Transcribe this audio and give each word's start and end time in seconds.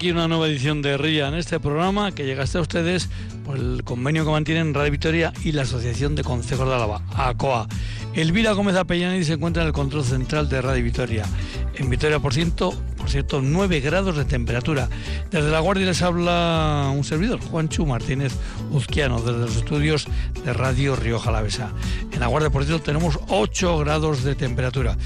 aquí 0.00 0.12
una 0.12 0.28
nueva 0.28 0.48
edición 0.48 0.80
de 0.80 0.96
RIA 0.96 1.28
en 1.28 1.34
este 1.34 1.60
programa 1.60 2.10
que 2.12 2.24
llega 2.24 2.44
hasta 2.44 2.58
ustedes 2.58 3.10
por 3.44 3.58
el 3.58 3.84
convenio 3.84 4.24
que 4.24 4.30
mantienen 4.30 4.72
Radio 4.72 4.92
Victoria 4.92 5.30
y 5.44 5.52
la 5.52 5.60
Asociación 5.60 6.14
de 6.14 6.24
Consejos 6.24 6.66
de 6.66 6.74
Álava, 6.74 7.02
ACOA. 7.14 7.68
Elvira 8.14 8.52
Gómez 8.52 8.76
Apellani 8.76 9.22
se 9.24 9.34
encuentra 9.34 9.62
en 9.62 9.66
el 9.66 9.74
control 9.74 10.02
central 10.02 10.48
de 10.48 10.62
Radio 10.62 10.82
Victoria. 10.82 11.26
En 11.74 11.90
Victoria, 11.90 12.18
por 12.18 12.32
ciento, 12.32 12.72
por 13.00 13.10
cierto, 13.10 13.40
9 13.42 13.80
grados 13.80 14.16
de 14.16 14.26
temperatura. 14.26 14.88
Desde 15.30 15.50
La 15.50 15.60
Guardia 15.60 15.86
les 15.86 16.02
habla 16.02 16.92
un 16.94 17.02
servidor, 17.02 17.40
Juanchu 17.40 17.86
Martínez 17.86 18.34
Uzquiano, 18.70 19.20
desde 19.20 19.38
los 19.38 19.56
estudios 19.56 20.06
de 20.44 20.52
Radio 20.52 20.96
Río 20.96 21.18
Jalavesa. 21.18 21.72
En 22.12 22.20
La 22.20 22.26
Guardia, 22.26 22.50
por 22.50 22.64
cierto, 22.64 22.84
tenemos 22.84 23.18
8 23.28 23.78
grados 23.78 24.22
de 24.22 24.34
temperatura. 24.34 24.98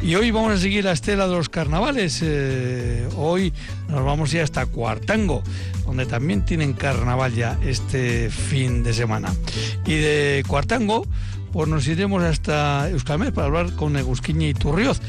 Y 0.00 0.14
hoy 0.14 0.30
vamos 0.30 0.52
a 0.52 0.58
seguir 0.58 0.84
la 0.84 0.92
estela 0.92 1.26
de 1.26 1.34
los 1.34 1.48
carnavales. 1.48 2.20
Eh, 2.22 3.08
hoy 3.16 3.52
nos 3.88 4.04
vamos 4.04 4.32
a 4.32 4.36
ir 4.36 4.42
hasta 4.42 4.66
Cuartango, 4.66 5.42
donde 5.84 6.06
también 6.06 6.44
tienen 6.44 6.72
carnaval 6.72 7.34
ya 7.34 7.58
este 7.66 8.30
fin 8.30 8.84
de 8.84 8.92
semana. 8.92 9.34
Y 9.86 9.94
de 9.94 10.44
Cuartango, 10.46 11.04
pues 11.52 11.68
nos 11.68 11.86
iremos 11.88 12.22
hasta 12.22 12.88
Euskalmet 12.90 13.34
para 13.34 13.48
hablar 13.48 13.74
con 13.74 13.96
Egusquiña 13.96 14.46
y 14.46 14.54
Turrioz 14.54 15.00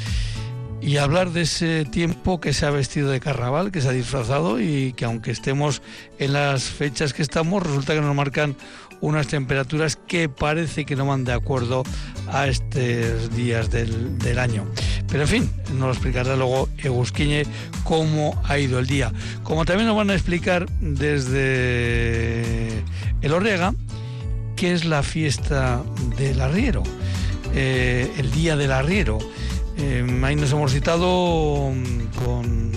y 0.81 0.97
hablar 0.97 1.31
de 1.31 1.41
ese 1.41 1.85
tiempo 1.85 2.41
que 2.41 2.53
se 2.53 2.65
ha 2.65 2.71
vestido 2.71 3.09
de 3.09 3.19
carnaval, 3.19 3.71
que 3.71 3.81
se 3.81 3.89
ha 3.89 3.91
disfrazado 3.91 4.59
y 4.59 4.93
que 4.93 5.05
aunque 5.05 5.31
estemos 5.31 5.81
en 6.17 6.33
las 6.33 6.63
fechas 6.63 7.13
que 7.13 7.21
estamos, 7.21 7.61
resulta 7.63 7.93
que 7.93 8.01
nos 8.01 8.15
marcan 8.15 8.55
unas 8.99 9.27
temperaturas 9.27 9.95
que 9.95 10.29
parece 10.29 10.85
que 10.85 10.95
no 10.95 11.05
van 11.05 11.23
de 11.23 11.33
acuerdo 11.33 11.83
a 12.27 12.47
estos 12.47 13.35
días 13.35 13.69
del, 13.69 14.17
del 14.19 14.39
año. 14.39 14.65
Pero 15.07 15.23
en 15.23 15.29
fin, 15.29 15.49
nos 15.73 15.97
explicará 15.97 16.35
luego 16.35 16.69
Egusquiñe 16.77 17.43
cómo 17.83 18.39
ha 18.45 18.57
ido 18.57 18.79
el 18.79 18.87
día. 18.87 19.11
Como 19.43 19.65
también 19.65 19.87
nos 19.87 19.97
van 19.97 20.09
a 20.09 20.13
explicar 20.13 20.67
desde 20.79 22.69
el 23.21 23.33
Orrega 23.33 23.73
qué 24.55 24.73
es 24.73 24.85
la 24.85 25.03
fiesta 25.03 25.81
del 26.17 26.39
arriero, 26.39 26.83
eh, 27.53 28.11
el 28.17 28.31
día 28.31 28.55
del 28.55 28.71
arriero. 28.71 29.19
Eh, 29.81 30.21
ahí 30.23 30.35
nos 30.35 30.51
hemos 30.51 30.71
citado 30.71 31.73
con 32.23 32.71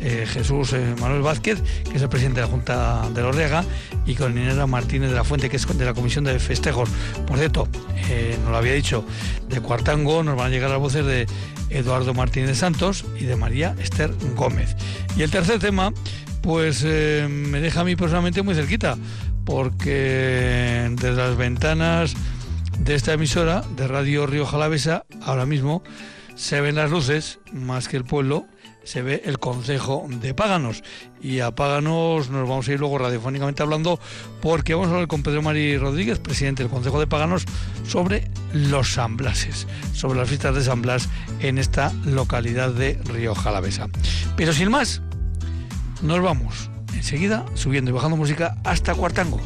eh, 0.00 0.26
Jesús 0.26 0.72
eh, 0.74 0.94
Manuel 1.00 1.22
Vázquez, 1.22 1.60
que 1.90 1.96
es 1.96 2.02
el 2.02 2.08
presidente 2.08 2.40
de 2.40 2.46
la 2.46 2.52
Junta 2.52 3.08
de 3.12 3.20
la 3.20 3.64
y 4.06 4.14
con 4.14 4.30
Inera 4.32 4.66
Martínez 4.66 5.10
de 5.10 5.16
la 5.16 5.24
Fuente, 5.24 5.50
que 5.50 5.56
es 5.56 5.66
de 5.66 5.84
la 5.84 5.92
Comisión 5.92 6.22
de 6.24 6.38
Festejos. 6.38 6.88
Por 7.26 7.36
cierto, 7.36 7.68
eh, 8.08 8.36
nos 8.42 8.52
lo 8.52 8.56
había 8.56 8.74
dicho, 8.74 9.04
de 9.48 9.60
Cuartango 9.60 10.22
nos 10.22 10.36
van 10.36 10.46
a 10.46 10.50
llegar 10.50 10.70
las 10.70 10.78
voces 10.78 11.04
de 11.04 11.26
Eduardo 11.70 12.14
Martínez 12.14 12.58
Santos 12.58 13.04
y 13.18 13.24
de 13.24 13.34
María 13.34 13.74
Esther 13.80 14.12
Gómez. 14.36 14.76
Y 15.16 15.22
el 15.22 15.32
tercer 15.32 15.58
tema, 15.58 15.92
pues 16.42 16.84
me 16.84 17.60
deja 17.60 17.80
a 17.80 17.84
mí 17.84 17.96
personalmente 17.96 18.42
muy 18.42 18.54
cerquita, 18.54 18.96
porque 19.44 20.88
desde 20.92 21.16
las 21.16 21.36
ventanas 21.36 22.14
de 22.78 22.94
esta 22.94 23.14
emisora 23.14 23.64
de 23.76 23.88
Radio 23.88 24.26
Río 24.26 24.46
Jalavesa, 24.46 25.04
ahora 25.22 25.44
mismo 25.44 25.82
se 26.38 26.60
ven 26.60 26.76
las 26.76 26.90
luces 26.90 27.40
más 27.52 27.88
que 27.88 27.96
el 27.96 28.04
pueblo 28.04 28.46
se 28.84 29.02
ve 29.02 29.22
el 29.26 29.38
Consejo 29.38 30.06
de 30.08 30.32
Páganos. 30.32 30.82
Y 31.20 31.40
a 31.40 31.50
Páganos 31.50 32.30
nos 32.30 32.48
vamos 32.48 32.66
a 32.66 32.72
ir 32.72 32.80
luego 32.80 32.96
radiofónicamente 32.96 33.62
hablando 33.62 34.00
porque 34.40 34.72
vamos 34.72 34.88
a 34.88 34.92
hablar 34.92 35.08
con 35.08 35.22
Pedro 35.22 35.42
Mari 35.42 35.76
Rodríguez, 35.76 36.18
presidente 36.18 36.62
del 36.62 36.72
Consejo 36.72 36.98
de 36.98 37.06
Páganos, 37.06 37.44
sobre 37.86 38.30
los 38.54 38.94
San 38.94 39.18
Blases, 39.18 39.66
sobre 39.92 40.18
las 40.18 40.28
fiestas 40.28 40.54
de 40.54 40.64
San 40.64 40.80
Blas 40.80 41.10
en 41.40 41.58
esta 41.58 41.92
localidad 42.06 42.70
de 42.70 42.98
Río 43.04 43.34
Jalavesa. 43.34 43.88
Pero 44.36 44.54
sin 44.54 44.70
más, 44.70 45.02
nos 46.00 46.22
vamos 46.22 46.70
enseguida 46.94 47.44
subiendo 47.54 47.90
y 47.90 47.94
bajando 47.94 48.16
música 48.16 48.56
hasta 48.64 48.94
Cuartango. 48.94 49.40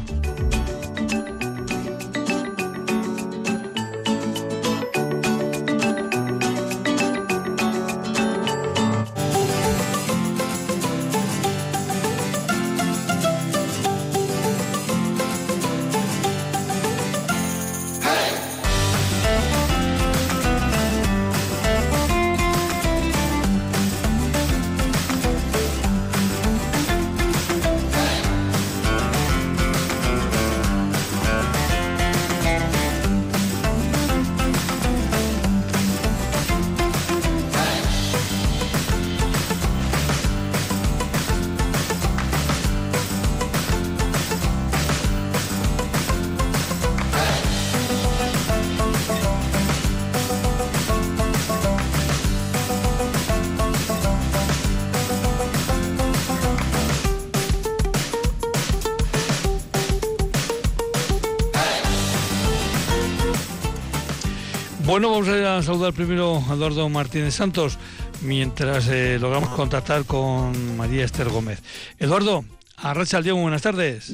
A 65.57 65.63
saludar 65.63 65.93
primero 65.93 66.43
a 66.49 66.53
Eduardo 66.53 66.87
Martínez 66.89 67.35
Santos 67.35 67.77
mientras 68.21 68.87
eh, 68.87 69.17
logramos 69.19 69.49
contactar 69.49 70.05
con 70.05 70.77
María 70.77 71.05
Esther 71.05 71.29
Gómez. 71.29 71.61
Eduardo, 71.99 72.43
Arracha 72.77 73.21
León, 73.21 73.41
buenas 73.41 73.61
tardes. 73.61 74.13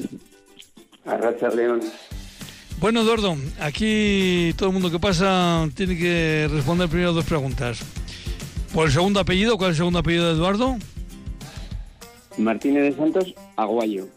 Arracha 1.04 1.48
León. 1.48 1.80
Bueno, 2.78 3.02
Eduardo, 3.02 3.36
aquí 3.60 4.54
todo 4.56 4.68
el 4.68 4.72
mundo 4.72 4.90
que 4.90 4.98
pasa 4.98 5.68
tiene 5.74 5.96
que 5.96 6.48
responder 6.50 6.88
primero 6.88 7.12
dos 7.12 7.24
preguntas. 7.24 7.80
¿Por 8.74 8.86
el 8.86 8.92
segundo 8.92 9.20
apellido? 9.20 9.56
¿Cuál 9.56 9.70
es 9.70 9.74
el 9.74 9.78
segundo 9.78 9.98
apellido 9.98 10.28
de 10.28 10.34
Eduardo? 10.34 10.76
Martínez 12.38 12.82
de 12.82 12.96
Santos, 12.96 13.34
Aguayo. 13.56 14.08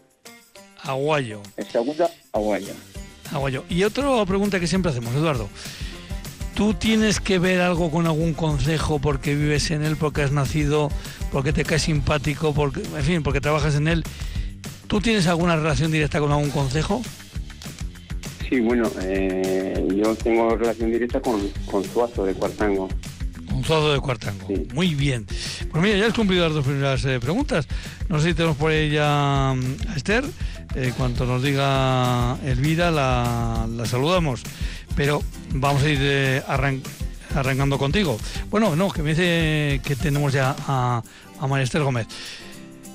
Aguayo. 0.82 1.40
El 1.56 1.66
segundo, 1.66 2.08
Aguayo. 2.32 2.72
Aguayo. 3.32 3.64
Y 3.68 3.82
otra 3.84 4.24
pregunta 4.26 4.60
que 4.60 4.66
siempre 4.66 4.90
hacemos, 4.90 5.14
Eduardo. 5.14 5.48
¿Tú 6.54 6.72
tienes 6.72 7.18
que 7.18 7.40
ver 7.40 7.60
algo 7.60 7.90
con 7.90 8.06
algún 8.06 8.32
consejo 8.32 9.00
porque 9.00 9.34
vives 9.34 9.72
en 9.72 9.84
él, 9.84 9.96
porque 9.96 10.22
has 10.22 10.30
nacido, 10.30 10.88
porque 11.32 11.52
te 11.52 11.64
caes 11.64 11.82
simpático, 11.82 12.54
porque, 12.54 12.80
en 12.80 13.02
fin, 13.02 13.22
porque 13.24 13.40
trabajas 13.40 13.74
en 13.74 13.88
él? 13.88 14.04
¿Tú 14.86 15.00
tienes 15.00 15.26
alguna 15.26 15.56
relación 15.56 15.90
directa 15.90 16.20
con 16.20 16.30
algún 16.30 16.50
consejo? 16.50 17.02
Sí, 18.48 18.60
bueno, 18.60 18.88
eh, 19.02 19.84
yo 19.96 20.14
tengo 20.14 20.54
relación 20.54 20.92
directa 20.92 21.20
con, 21.20 21.48
con 21.68 21.82
Suazo 21.82 22.24
de 22.24 22.34
Cuartango. 22.34 22.88
Con 23.48 23.64
Suazo 23.64 23.92
de 23.92 24.00
Cuartango. 24.00 24.46
Sí. 24.46 24.68
Muy 24.72 24.94
bien. 24.94 25.26
Pues 25.72 25.82
mira, 25.82 25.96
ya 25.96 26.06
has 26.06 26.14
cumplido 26.14 26.44
las 26.44 26.54
dos 26.54 26.64
primeras 26.64 27.04
eh, 27.04 27.18
preguntas. 27.18 27.66
No 28.08 28.20
sé 28.20 28.28
si 28.28 28.34
tenemos 28.34 28.56
por 28.56 28.70
ella 28.70 29.54
mm, 29.54 29.88
a 29.88 29.96
Esther. 29.96 30.24
En 30.76 30.92
cuanto 30.92 31.24
nos 31.24 31.42
diga 31.42 32.36
Elvira, 32.44 32.90
la, 32.92 33.66
la 33.68 33.86
saludamos. 33.86 34.42
Pero 34.96 35.22
vamos 35.54 35.82
a 35.82 35.88
ir 35.88 35.98
eh, 36.00 36.42
arran 36.46 36.82
arrancando 37.34 37.78
contigo. 37.78 38.16
Bueno, 38.48 38.76
no, 38.76 38.90
que 38.90 39.02
me 39.02 39.10
dice 39.10 39.80
que 39.84 39.96
tenemos 39.96 40.32
ya 40.32 40.54
a, 40.68 41.02
a 41.40 41.46
María 41.46 41.64
Esther 41.64 41.82
Gómez. 41.82 42.06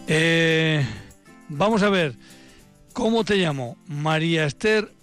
Eh, 0.07 0.85
vamos 1.49 1.83
a 1.83 1.89
ver, 1.89 2.15
¿cómo 2.93 3.23
te 3.25 3.35
llamo? 3.35 3.77
María 3.87 4.45
Esther, 4.45 4.93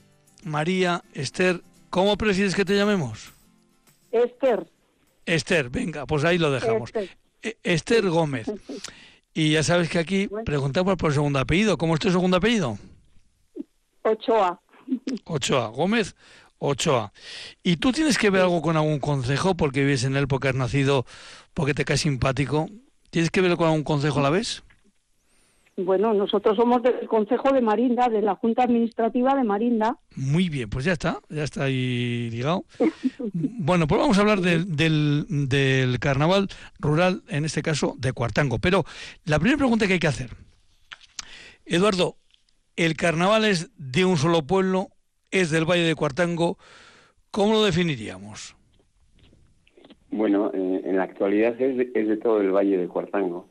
María 0.44 1.04
Esther, 1.12 1.62
¿cómo 1.90 2.16
prefieres 2.16 2.54
que 2.54 2.64
te 2.64 2.74
llamemos? 2.76 3.32
Esther. 4.10 4.66
Esther, 5.26 5.68
venga, 5.68 6.06
pues 6.06 6.24
ahí 6.24 6.38
lo 6.38 6.50
dejamos. 6.50 6.88
Esther. 6.90 7.16
E- 7.42 7.58
Esther 7.62 8.08
Gómez. 8.08 8.50
Y 9.38 9.50
ya 9.52 9.62
sabes 9.62 9.90
que 9.90 9.98
aquí 9.98 10.30
preguntamos 10.46 10.96
por 10.96 11.10
el 11.10 11.14
segundo 11.14 11.38
apellido. 11.38 11.76
¿Cómo 11.76 11.92
es 11.92 12.00
tu 12.00 12.10
segundo 12.10 12.38
apellido? 12.38 12.78
Ochoa. 14.02 14.58
Ochoa, 15.24 15.66
Gómez 15.66 16.16
Ochoa. 16.58 17.12
¿Y 17.62 17.76
tú 17.76 17.92
tienes 17.92 18.18
que 18.18 18.30
ver 18.30 18.42
algo 18.42 18.62
con 18.62 18.76
algún 18.76 18.98
consejo 18.98 19.56
porque 19.56 19.80
vives 19.80 20.04
en 20.04 20.16
él, 20.16 20.28
porque 20.28 20.48
has 20.48 20.54
nacido, 20.54 21.04
porque 21.54 21.74
te 21.74 21.84
caes 21.84 22.00
simpático? 22.00 22.68
¿Tienes 23.10 23.30
que 23.30 23.40
ver 23.40 23.56
con 23.56 23.66
algún 23.66 23.84
consejo 23.84 24.20
a 24.20 24.22
la 24.22 24.30
vez? 24.30 24.62
Bueno, 25.78 26.14
nosotros 26.14 26.56
somos 26.56 26.82
del 26.82 27.06
Consejo 27.06 27.52
de 27.52 27.60
Marinda, 27.60 28.08
de 28.08 28.22
la 28.22 28.34
Junta 28.34 28.62
Administrativa 28.62 29.34
de 29.34 29.44
Marinda. 29.44 29.98
Muy 30.14 30.48
bien, 30.48 30.70
pues 30.70 30.86
ya 30.86 30.92
está, 30.92 31.20
ya 31.28 31.44
está 31.44 31.64
ahí 31.64 32.30
ligado. 32.30 32.64
bueno, 33.32 33.86
pues 33.86 34.00
vamos 34.00 34.16
a 34.16 34.22
hablar 34.22 34.40
del, 34.40 34.74
del 35.48 35.98
carnaval 35.98 36.48
rural, 36.78 37.22
en 37.28 37.44
este 37.44 37.60
caso 37.60 37.94
de 37.98 38.14
Cuartango. 38.14 38.58
Pero 38.58 38.86
la 39.26 39.38
primera 39.38 39.58
pregunta 39.58 39.86
que 39.86 39.94
hay 39.94 39.98
que 39.98 40.06
hacer, 40.06 40.30
Eduardo, 41.66 42.16
¿el 42.76 42.96
carnaval 42.96 43.44
es 43.44 43.70
de 43.76 44.06
un 44.06 44.16
solo 44.16 44.46
pueblo? 44.46 44.88
¿Es 45.30 45.50
del 45.50 45.64
Valle 45.64 45.82
de 45.82 45.94
Cuartango? 45.94 46.58
¿Cómo 47.30 47.54
lo 47.54 47.64
definiríamos? 47.64 48.56
Bueno, 50.10 50.50
eh, 50.54 50.82
en 50.84 50.96
la 50.96 51.04
actualidad 51.04 51.60
es 51.60 51.76
de, 51.76 51.90
es 51.94 52.08
de 52.08 52.16
todo 52.16 52.40
el 52.40 52.52
Valle 52.52 52.78
de 52.78 52.88
Cuartango 52.88 53.48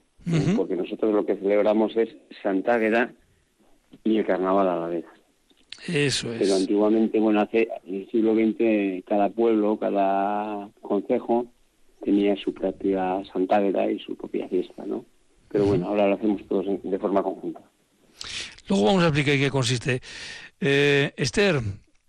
porque 0.55 0.75
nosotros 0.75 1.13
lo 1.13 1.25
que 1.25 1.35
celebramos 1.35 1.95
es 1.95 2.09
Santa 2.41 2.75
Águeda 2.75 3.13
y 4.03 4.17
el 4.17 4.25
carnaval 4.25 4.67
a 4.67 4.79
la 4.79 4.87
vez. 4.87 5.05
Eso 5.87 6.33
es. 6.33 6.39
Pero 6.39 6.55
antiguamente, 6.55 7.19
bueno, 7.19 7.41
hace 7.41 7.67
en 7.85 7.95
el 7.95 8.09
siglo 8.09 8.33
XX, 8.33 9.05
cada 9.05 9.29
pueblo, 9.29 9.77
cada 9.77 10.69
concejo 10.81 11.45
tenía 12.03 12.35
su 12.37 12.53
propia 12.53 13.21
Santa 13.31 13.57
Águeda 13.57 13.91
y 13.91 13.99
su 13.99 14.15
propia 14.15 14.47
fiesta, 14.47 14.83
¿no? 14.85 15.05
Pero 15.49 15.65
bueno, 15.65 15.87
ahora 15.87 16.07
lo 16.07 16.15
hacemos 16.15 16.41
todos 16.47 16.65
de 16.83 16.99
forma 16.99 17.21
conjunta. 17.21 17.61
Luego 18.67 18.85
vamos 18.85 19.03
a 19.03 19.07
explicar 19.07 19.37
qué 19.37 19.49
consiste. 19.51 20.01
Eh, 20.61 21.13
Esther, 21.17 21.61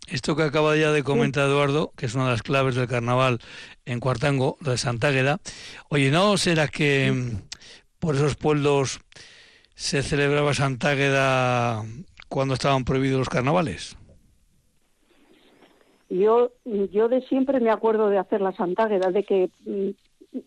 esto 0.08 0.36
que 0.36 0.44
acaba 0.44 0.76
ya 0.76 0.92
de 0.92 1.02
comentar 1.02 1.48
Eduardo, 1.48 1.92
que 1.96 2.06
es 2.06 2.14
una 2.14 2.26
de 2.26 2.30
las 2.30 2.42
claves 2.42 2.74
del 2.74 2.86
carnaval 2.86 3.40
en 3.84 4.00
Cuartango, 4.00 4.56
de 4.60 4.78
Santa 4.78 5.08
Águeda, 5.08 5.40
oye, 5.88 6.10
¿no 6.10 6.36
será 6.36 6.68
que 6.68 7.12
por 7.98 8.14
esos 8.14 8.36
pueblos 8.36 9.00
se 9.74 10.02
celebraba 10.02 10.54
Santa 10.54 10.90
Águeda 10.90 11.84
cuando 12.28 12.54
estaban 12.54 12.84
prohibidos 12.84 13.18
los 13.18 13.28
carnavales? 13.28 13.96
Yo, 16.08 16.52
yo 16.64 17.08
de 17.08 17.22
siempre 17.22 17.58
me 17.58 17.70
acuerdo 17.70 18.08
de 18.08 18.18
hacer 18.18 18.40
la 18.40 18.52
Santa 18.52 18.84
Águeda, 18.84 19.10
de 19.10 19.24
que 19.24 19.50
mm, 19.64 19.90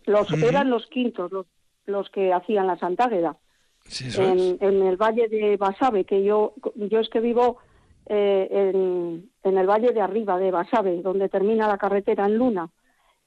los 0.05 0.31
eran 0.31 0.69
los 0.69 0.87
quintos 0.87 1.31
los, 1.31 1.47
los 1.85 2.09
que 2.09 2.31
hacían 2.31 2.67
la 2.67 2.79
Santa 2.79 3.05
Águeda. 3.05 3.35
en, 4.17 4.57
en, 4.61 4.87
el 4.87 4.95
valle 4.95 5.27
de 5.27 5.57
Basabe, 5.57 6.05
que 6.05 6.23
yo, 6.23 6.53
yo 6.75 6.99
es 6.99 7.09
que 7.09 7.19
vivo 7.19 7.57
eh, 8.09 8.47
en, 8.51 9.29
en, 9.43 9.57
el 9.57 9.67
valle 9.67 9.93
de 9.93 10.01
arriba 10.01 10.37
de 10.37 10.51
Basabe, 10.51 11.01
donde 11.01 11.29
termina 11.29 11.67
la 11.67 11.77
carretera 11.77 12.25
en 12.25 12.37
Luna, 12.37 12.69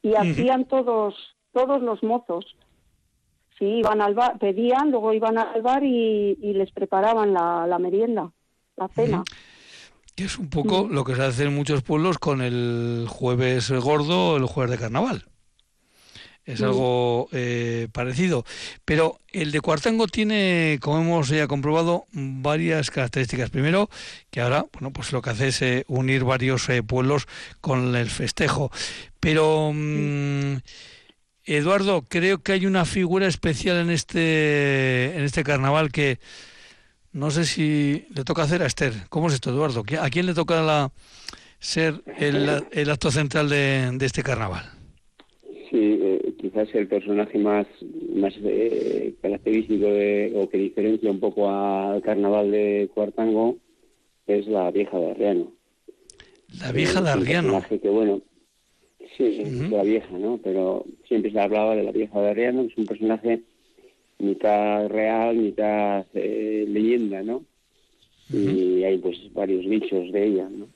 y 0.03 0.15
hacían 0.15 0.67
todos, 0.67 1.15
todos 1.53 1.81
los 1.81 2.03
mozos 2.03 2.57
Sí, 3.59 3.67
iban 3.67 4.01
al 4.01 4.15
bar, 4.15 4.39
pedían, 4.39 4.91
luego 4.91 5.13
iban 5.13 5.39
al 5.39 5.63
bar 5.63 5.85
y, 5.85 6.35
les 6.41 6.71
preparaban 6.73 7.33
la, 7.33 7.79
merienda, 7.79 8.33
la 8.77 8.89
cena. 8.89 9.23
Que 10.15 10.25
es 10.25 10.39
un 10.39 10.51
poco 10.51 10.89
lo 10.91 11.05
que 11.05 11.15
se 11.15 11.23
hace 11.23 11.45
en 11.45 11.55
muchos 11.55 11.83
pueblos 11.83 12.19
con 12.19 12.43
el 12.43 13.07
jueves 13.09 13.71
gordo 13.71 14.37
el 14.37 14.47
jueves 14.47 14.73
de 14.73 14.79
carnaval. 14.79 15.25
Es 16.45 16.61
algo 16.61 17.29
eh, 17.33 17.89
parecido. 17.93 18.45
Pero 18.85 19.19
el 19.33 19.53
de 19.53 19.61
Cuartango 19.61 20.09
tiene, 20.09 20.79
como 20.81 21.01
hemos 21.01 21.29
ya 21.29 21.47
comprobado, 21.47 22.07
varias 22.13 22.91
características. 22.91 23.51
Primero, 23.51 23.89
que 24.31 24.41
ahora, 24.41 24.67
bueno, 24.73 24.93
pues 24.93 25.13
lo 25.13 25.23
que 25.23 25.31
hace 25.31 25.49
es 25.49 25.63
eh, 25.63 25.85
unir 25.87 26.25
varios 26.25 26.69
eh, 26.69 26.83
pueblos 26.83 27.27
con 27.61 27.95
el 27.95 28.11
festejo. 28.11 28.71
Pero... 29.21 29.73
Mm, 29.75 30.57
Eduardo, 31.45 32.03
creo 32.09 32.41
que 32.41 32.53
hay 32.53 32.67
una 32.67 32.85
figura 32.85 33.27
especial 33.27 33.79
en 33.79 33.91
este, 33.91 35.17
en 35.17 35.25
este 35.25 35.43
carnaval 35.43 35.91
que 35.91 36.21
no 37.13 37.31
sé 37.31 37.45
si 37.45 38.07
le 38.15 38.25
toca 38.25 38.43
hacer 38.43 38.63
a 38.63 38.67
Esther. 38.67 38.95
¿Cómo 39.09 39.29
es 39.29 39.35
esto, 39.35 39.51
Eduardo? 39.51 39.85
¿A 40.01 40.11
quién 40.11 40.27
le 40.27 40.35
toca 40.35 40.63
la, 40.63 40.93
ser 41.59 42.03
el, 42.19 42.91
acto 42.91 43.11
central 43.11 43.49
de, 43.49 43.97
este 44.01 44.23
carnaval? 44.23 44.72
Quizás 46.53 46.75
el 46.75 46.87
personaje 46.87 47.39
más, 47.39 47.67
más 48.15 48.35
eh, 48.45 49.15
característico 49.23 49.87
o 49.87 50.49
que 50.49 50.59
diferencia 50.59 51.11
un 51.11 51.21
poco 51.21 51.49
al 51.49 52.03
carnaval 52.03 52.51
de 52.51 52.91
Cuartango 52.93 53.57
es 54.27 54.47
la 54.47 54.71
vieja 54.71 54.99
de 54.99 55.11
Arriano. 55.13 55.53
La 56.61 56.73
vieja 56.73 57.01
de 57.01 57.11
Arriano. 57.11 57.63
que, 57.69 57.89
bueno, 57.89 58.21
Sí, 59.17 59.43
la 59.71 59.83
vieja, 59.83 60.17
¿no? 60.19 60.39
Pero 60.43 60.85
siempre 61.07 61.33
se 61.33 61.41
hablaba 61.41 61.77
de 61.77 61.83
la 61.83 61.93
vieja 61.93 62.21
de 62.21 62.31
Arriano, 62.31 62.63
que 62.63 62.73
es 62.73 62.79
un 62.79 62.87
personaje 62.87 63.43
mitad 64.19 64.89
real, 64.89 65.37
mitad 65.37 66.07
eh, 66.15 66.65
leyenda, 66.69 67.23
¿no? 67.23 67.45
Y 68.33 68.83
hay 68.85 68.97
pues 68.99 69.19
varios 69.35 69.69
dichos 69.69 70.11
de 70.13 70.27
ella, 70.27 70.49
¿no? 70.49 70.69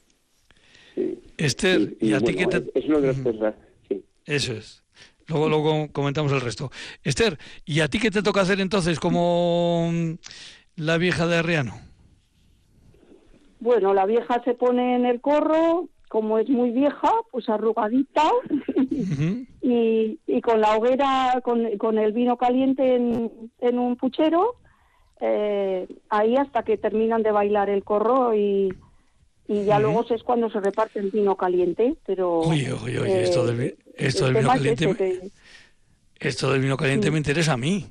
Esther, 1.39 1.97
¿y, 2.01 2.13
a 2.13 2.21
ti 2.21 2.35
qué 2.35 2.47
te...? 2.47 2.65
Es, 2.75 2.85
uno 2.87 3.01
de 3.01 3.07
los 3.09 3.19
personajes, 3.19 3.61
sí. 3.89 4.03
Eso 4.27 4.53
es. 4.53 4.83
Luego, 5.29 5.49
luego 5.49 5.89
comentamos 5.93 6.33
el 6.33 6.41
resto. 6.41 6.71
Esther, 7.03 7.39
¿y 7.65 7.81
a 7.81 7.89
ti 7.89 7.99
qué 7.99 8.11
te 8.11 8.23
toca 8.23 8.43
hacer 8.43 8.61
entonces 8.61 9.01
como 9.01 9.91
mm, 9.93 10.13
la 10.77 10.99
vieja 10.99 11.27
de 11.27 11.37
Arriano? 11.37 11.75
Bueno, 13.59 13.95
la 13.95 14.07
vieja 14.07 14.43
se 14.45 14.55
pone 14.55 14.95
en 14.95 15.07
el 15.07 15.21
corro, 15.21 15.89
como 16.09 16.39
es 16.39 16.49
muy 16.49 16.71
vieja, 16.71 17.11
pues 17.33 17.49
arrugadita 17.49 18.31
y, 19.61 20.21
y, 20.27 20.41
con 20.41 20.61
la 20.61 20.77
hoguera, 20.77 21.41
con, 21.43 21.77
con 21.79 21.99
el 21.99 22.13
vino 22.13 22.37
caliente 22.37 22.95
en, 22.95 23.79
un 23.79 23.97
puchero, 23.97 24.57
eh, 25.21 25.89
ahí 26.11 26.37
hasta 26.37 26.63
que 26.63 26.77
terminan 26.77 27.23
de 27.23 27.33
bailar 27.33 27.69
el 27.71 27.83
corro 27.83 28.35
y, 28.35 28.73
y 29.49 29.65
ya 29.65 29.79
luego 29.79 30.05
es 30.09 30.23
cuando 30.23 30.51
se 30.51 30.61
reparte 30.61 30.99
el 30.99 31.11
vino 31.11 31.37
caliente. 31.37 31.97
Pero, 32.07 32.41
oye, 32.41 32.73
oye, 32.73 33.01
oye, 33.01 33.23
esto 33.23 33.47
del, 33.47 33.77
esto 33.97 34.27
del 34.27 34.37
vino 34.37 34.49
caliente, 34.49 34.87
me, 34.87 35.31
esto 36.19 36.53
del 36.53 36.61
vino 36.61 36.77
caliente 36.77 37.11
me 37.11 37.19
interesa 37.19 37.55
a 37.55 37.57
mí. 37.57 37.87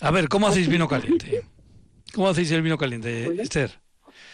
A 0.00 0.10
ver, 0.10 0.28
¿cómo 0.28 0.46
hacéis 0.46 0.68
vino 0.68 0.88
caliente? 0.88 1.42
¿Cómo 2.14 2.28
hacéis 2.28 2.50
el 2.52 2.62
vino 2.62 2.78
caliente, 2.78 3.24
pues, 3.26 3.40
Esther? 3.40 3.70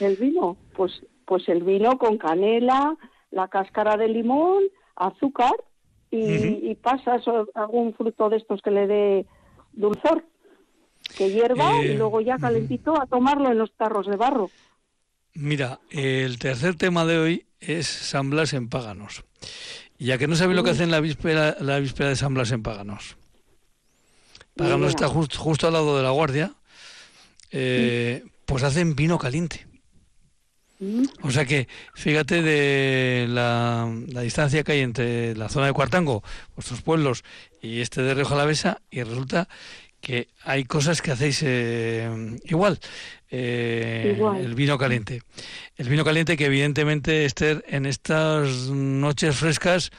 El 0.01 0.17
vino, 0.17 0.57
pues 0.75 1.03
pues 1.27 1.49
el 1.49 1.65
vino 1.65 1.99
con 1.99 2.17
canela, 2.17 2.97
la 3.31 3.49
cáscara 3.49 3.97
de 3.97 4.09
limón, 4.09 4.63
azúcar 4.95 5.55
y, 6.11 6.75
pasas 6.77 7.23
algún 7.55 7.93
fruto 7.95 8.31
de 8.31 8.37
estos 8.37 8.63
que 8.63 8.71
le 8.71 8.87
dé 8.87 9.27
dulzor, 9.73 10.25
que 11.19 11.31
hierva 11.31 11.83
y 11.83 11.89
eh, 11.89 11.95
luego 11.95 12.21
ya 12.21 12.39
calentito 12.39 12.99
a 12.99 13.07
tomarlo 13.07 13.51
en 13.51 13.59
los 13.59 13.73
tarros 13.73 14.07
de 14.07 14.17
barro. 14.17 14.51
Mira, 15.39 15.81
el 15.91 16.39
tercer 16.39 16.77
tema 16.77 17.05
de 17.05 17.19
hoy 17.19 17.47
es 17.61 17.87
San 17.87 18.31
Blas 18.31 18.55
en 18.55 18.71
Páganos. 18.71 19.25
Ya 19.99 20.17
que 20.17 20.27
no 20.29 20.35
sabéis 20.35 20.57
lo 20.57 20.65
que 20.65 20.71
hacen 20.71 20.91
la 20.91 21.01
víspera, 21.01 21.59
la 21.61 21.79
víspera 21.79 22.09
de 22.09 22.17
San 22.17 22.33
Blas 22.33 22.53
en 22.53 22.63
Páganos. 22.63 23.17
Páganos 24.57 24.91
está 24.91 25.09
justo 25.09 25.67
al 25.67 25.75
lado 25.75 25.97
de 25.99 26.03
la 26.03 26.11
guardia. 26.11 26.55
Eh, 27.51 28.25
pues 28.47 28.63
hacen 28.63 28.97
vino 28.97 29.19
caliente. 29.19 29.67
O 31.23 31.31
sea 31.31 31.45
que, 31.45 31.69
fíjate 31.95 32.43
de 32.43 33.27
la, 33.29 33.91
distancia 34.23 34.63
que 34.63 34.73
hay 34.73 34.81
entre 34.81 35.35
la 35.35 35.49
zona 35.49 35.67
de 35.67 35.73
Cuartango, 35.73 36.23
vuestros 36.55 36.83
pueblos, 36.83 37.25
y 37.63 37.81
este 37.81 38.03
de 38.03 38.15
Río 38.15 38.27
Jalavesa, 38.27 38.83
y 38.91 39.03
resulta 39.03 39.49
que 40.07 40.29
hay 40.45 40.63
cosas 40.63 41.03
que 41.03 41.11
hacéis 41.11 41.43
eh, 41.45 42.09
igual. 42.45 42.79
Eh, 43.29 44.13
igual. 44.17 44.37
El 44.37 44.55
vino 44.55 44.79
caliente. 44.79 45.21
El 45.77 45.89
vino 45.89 46.05
caliente 46.05 46.37
que 46.37 46.47
evidentemente, 46.47 47.25
Esther, 47.25 47.65
en 47.67 47.87
estas 47.87 48.71
noches 48.71 49.35
frescas 49.35 49.91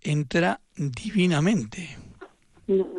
entra 0.00 0.58
divinamente. 0.74 1.98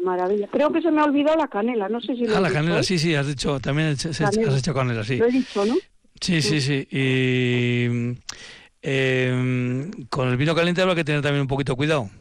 Maravilla. 0.03 0.47
Creo 0.51 0.71
que 0.71 0.83
se 0.83 0.91
me 0.91 1.01
ha 1.01 1.05
olvidado 1.05 1.37
la 1.37 1.47
canela, 1.47 1.89
no 1.89 1.99
sé 2.01 2.13
si 2.13 2.27
lo 2.27 2.37
Ah, 2.37 2.39
la 2.39 2.51
canela, 2.51 2.81
¿eh? 2.81 2.83
sí, 2.83 2.99
sí, 2.99 3.15
has 3.15 3.25
dicho, 3.25 3.59
también 3.59 3.87
has 3.87 4.05
hecho 4.21 4.75
canela, 4.75 5.03
sí. 5.03 5.17
Lo 5.17 5.25
he 5.25 5.31
dicho, 5.31 5.65
¿no? 5.65 5.75
Sí, 6.21 6.43
sí, 6.43 6.61
sí. 6.61 6.87
Y 6.91 8.15
em, 8.83 9.91
con 10.07 10.29
el 10.29 10.37
vino 10.37 10.53
caliente 10.53 10.83
habrá 10.83 10.93
que 10.93 11.03
tener 11.03 11.23
también 11.23 11.41
un 11.41 11.47
poquito 11.47 11.75
cuidado. 11.75 12.11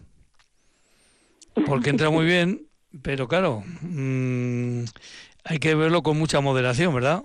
Porque 1.67 1.91
entra 1.91 2.09
muy 2.09 2.25
bien, 2.35 2.63
pero 3.03 3.29
claro, 3.29 3.63
mm, 3.81 4.85
hay 5.45 5.59
que 5.59 5.75
verlo 5.75 6.03
con 6.03 6.19
mucha 6.19 6.41
moderación, 6.41 6.95
¿verdad? 6.95 7.23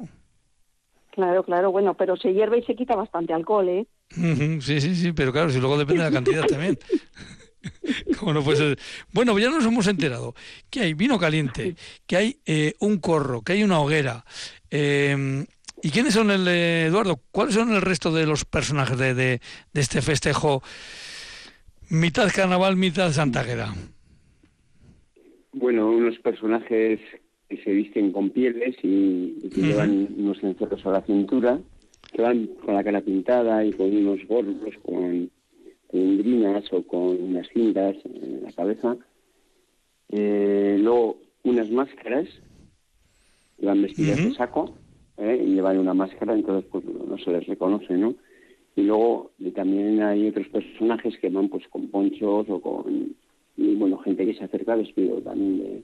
Claro, 1.11 1.43
claro, 1.43 1.71
bueno, 1.71 1.95
pero 1.95 2.15
se 2.15 2.33
hierve 2.33 2.59
y 2.59 2.63
se 2.63 2.75
quita 2.75 2.95
bastante 2.95 3.33
alcohol, 3.33 3.67
¿eh? 3.69 3.87
Sí, 4.09 4.79
sí, 4.79 4.95
sí, 4.95 5.11
pero 5.13 5.33
claro, 5.33 5.49
si 5.49 5.59
luego 5.59 5.77
depende 5.77 6.03
de 6.03 6.09
la 6.09 6.15
cantidad 6.15 6.45
también. 6.45 6.77
no 8.21 8.43
Bueno, 9.11 9.37
ya 9.39 9.49
nos 9.49 9.65
hemos 9.65 9.87
enterado 9.87 10.35
que 10.69 10.81
hay 10.81 10.93
vino 10.93 11.17
caliente, 11.17 11.75
que 12.05 12.15
hay 12.15 12.39
eh, 12.45 12.75
un 12.79 12.99
corro, 12.99 13.41
que 13.41 13.53
hay 13.53 13.63
una 13.63 13.79
hoguera, 13.79 14.23
eh, 14.69 15.45
¿Y 15.81 15.91
quiénes 15.91 16.15
son 16.15 16.31
el 16.31 16.47
Eduardo? 16.47 17.21
¿Cuáles 17.31 17.53
son 17.53 17.73
el 17.73 17.81
resto 17.81 18.11
de 18.11 18.25
los 18.25 18.45
personajes 18.45 18.97
de, 18.97 19.13
de, 19.13 19.41
este 19.73 20.01
festejo? 20.01 20.63
Mitad 21.89 22.31
carnaval, 22.33 22.75
mitad 22.75 23.11
Santa 23.11 23.43
Bueno, 25.59 25.89
unos 25.89 26.19
personajes 26.19 26.99
que 27.49 27.57
se 27.57 27.71
visten 27.71 28.11
con 28.11 28.29
pieles 28.29 28.75
y, 28.83 29.49
que 29.49 29.61
llevan 29.61 30.07
unos 30.15 30.39
cencerros 30.39 30.85
a 30.85 30.91
la 30.91 31.01
cintura, 31.01 31.59
que 32.13 32.21
van 32.21 32.45
con 32.63 32.75
la 32.75 32.83
cara 32.83 33.01
pintada 33.01 33.65
y 33.65 33.73
con 33.73 33.87
unos 33.95 34.19
gorros, 34.27 34.55
con, 34.83 35.31
con 35.87 36.65
o 36.71 36.83
con 36.83 37.23
unas 37.23 37.47
cintas 37.49 37.95
en 38.05 38.43
la 38.43 38.51
cabeza. 38.51 38.97
Eh, 40.09 40.77
luego 40.79 41.17
unas 41.43 41.71
máscaras, 41.71 42.27
que 43.59 43.65
van 43.65 43.81
vestidas 43.81 44.17
de 44.17 44.33
saco 44.35 44.75
¿eh? 45.17 45.43
y 45.43 45.55
llevan 45.55 45.79
una 45.79 45.95
máscara, 45.95 46.35
entonces 46.35 46.69
pues 46.71 46.85
no 46.85 47.17
se 47.17 47.31
les 47.31 47.47
reconoce, 47.47 47.97
¿no? 47.97 48.13
Y 48.75 48.83
luego 48.83 49.31
también 49.55 50.03
hay 50.03 50.27
otros 50.27 50.49
personajes 50.49 51.17
que 51.17 51.29
van 51.29 51.49
pues 51.49 51.67
con 51.67 51.87
ponchos 51.87 52.45
o 52.47 52.61
con, 52.61 53.15
y, 53.57 53.75
bueno, 53.75 53.97
gente 53.97 54.25
que 54.25 54.35
se 54.35 54.45
acerca 54.45 54.75
vestido 54.75 55.21
también 55.21 55.57
de 55.57 55.83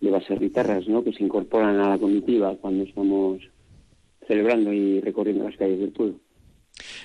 de 0.00 0.10
las 0.10 0.28
guitarras, 0.28 0.86
¿no? 0.88 1.02
Que 1.02 1.12
se 1.12 1.22
incorporan 1.22 1.80
a 1.80 1.90
la 1.90 1.98
comitiva 1.98 2.54
cuando 2.56 2.84
estamos 2.84 3.40
celebrando 4.26 4.72
y 4.72 5.00
recorriendo 5.00 5.44
las 5.44 5.56
calles 5.56 5.78
del 5.78 5.92
pueblo. 5.92 6.20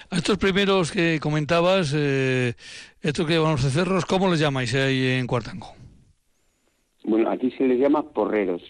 A 0.10 0.17
estos 0.17 0.38
primeros 0.38 0.91
que 0.91 1.19
comentabas, 1.21 1.93
eh, 1.95 2.53
estos 3.01 3.25
que 3.25 3.33
llevan 3.33 3.53
los 3.53 3.62
cerros, 3.62 4.05
¿cómo 4.05 4.29
les 4.29 4.39
llamáis 4.39 4.74
ahí 4.75 5.07
en 5.07 5.27
Cuartango? 5.27 5.67
Bueno, 7.03 7.29
aquí 7.29 7.50
se 7.51 7.65
les 7.67 7.79
llama 7.79 8.03
porreros. 8.03 8.62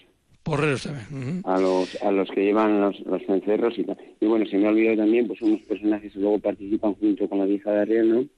Porreros 0.44 0.84
también. 0.84 1.42
A 1.44 1.58
los 1.58 2.02
a 2.02 2.10
los 2.10 2.28
que 2.30 2.44
llevan 2.44 2.80
los, 2.80 2.98
los 3.00 3.22
cencerros 3.26 3.78
y 3.78 3.84
tal. 3.84 3.96
Y 4.20 4.26
bueno, 4.26 4.46
se 4.46 4.56
me 4.56 4.66
ha 4.66 4.70
olvidado 4.70 4.98
también, 4.98 5.26
pues 5.26 5.42
unos 5.42 5.60
personajes 5.62 6.12
que 6.12 6.18
luego 6.20 6.38
participan 6.38 6.94
junto 6.94 7.28
con 7.28 7.38
la 7.38 7.44
vieja 7.44 7.72
de 7.72 7.80
Arriel, 7.80 8.30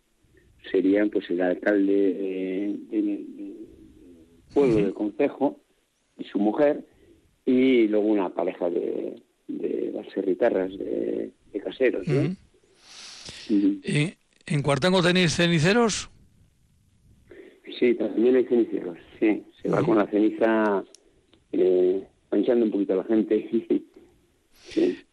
Serían 0.70 1.10
pues 1.10 1.28
el 1.30 1.40
alcalde 1.40 2.16
eh, 2.18 2.76
del 2.90 3.56
pueblo 4.52 4.76
del 4.76 4.94
concejo, 4.94 5.60
y 6.18 6.24
su 6.24 6.38
mujer, 6.38 6.84
y 7.44 7.88
luego 7.88 8.06
una 8.06 8.30
pareja 8.30 8.70
de, 8.70 9.16
de 9.48 9.92
de, 9.92 11.30
de 11.52 11.60
caseros. 11.60 12.06
¿no? 12.06 12.36
¿Y 13.48 14.14
¿En 14.46 14.62
Cuartango 14.62 15.02
tenéis 15.02 15.34
ceniceros? 15.34 16.10
Sí, 17.78 17.94
también 17.94 18.36
hay 18.36 18.44
ceniceros, 18.44 18.98
sí. 19.18 19.42
Se 19.62 19.68
va 19.68 19.82
con 19.82 19.96
la 19.96 20.06
ceniza 20.06 20.84
eh, 21.52 22.06
manchando 22.30 22.66
un 22.66 22.70
poquito 22.70 22.92
a 22.92 22.96
la 22.96 23.04
gente. 23.04 23.48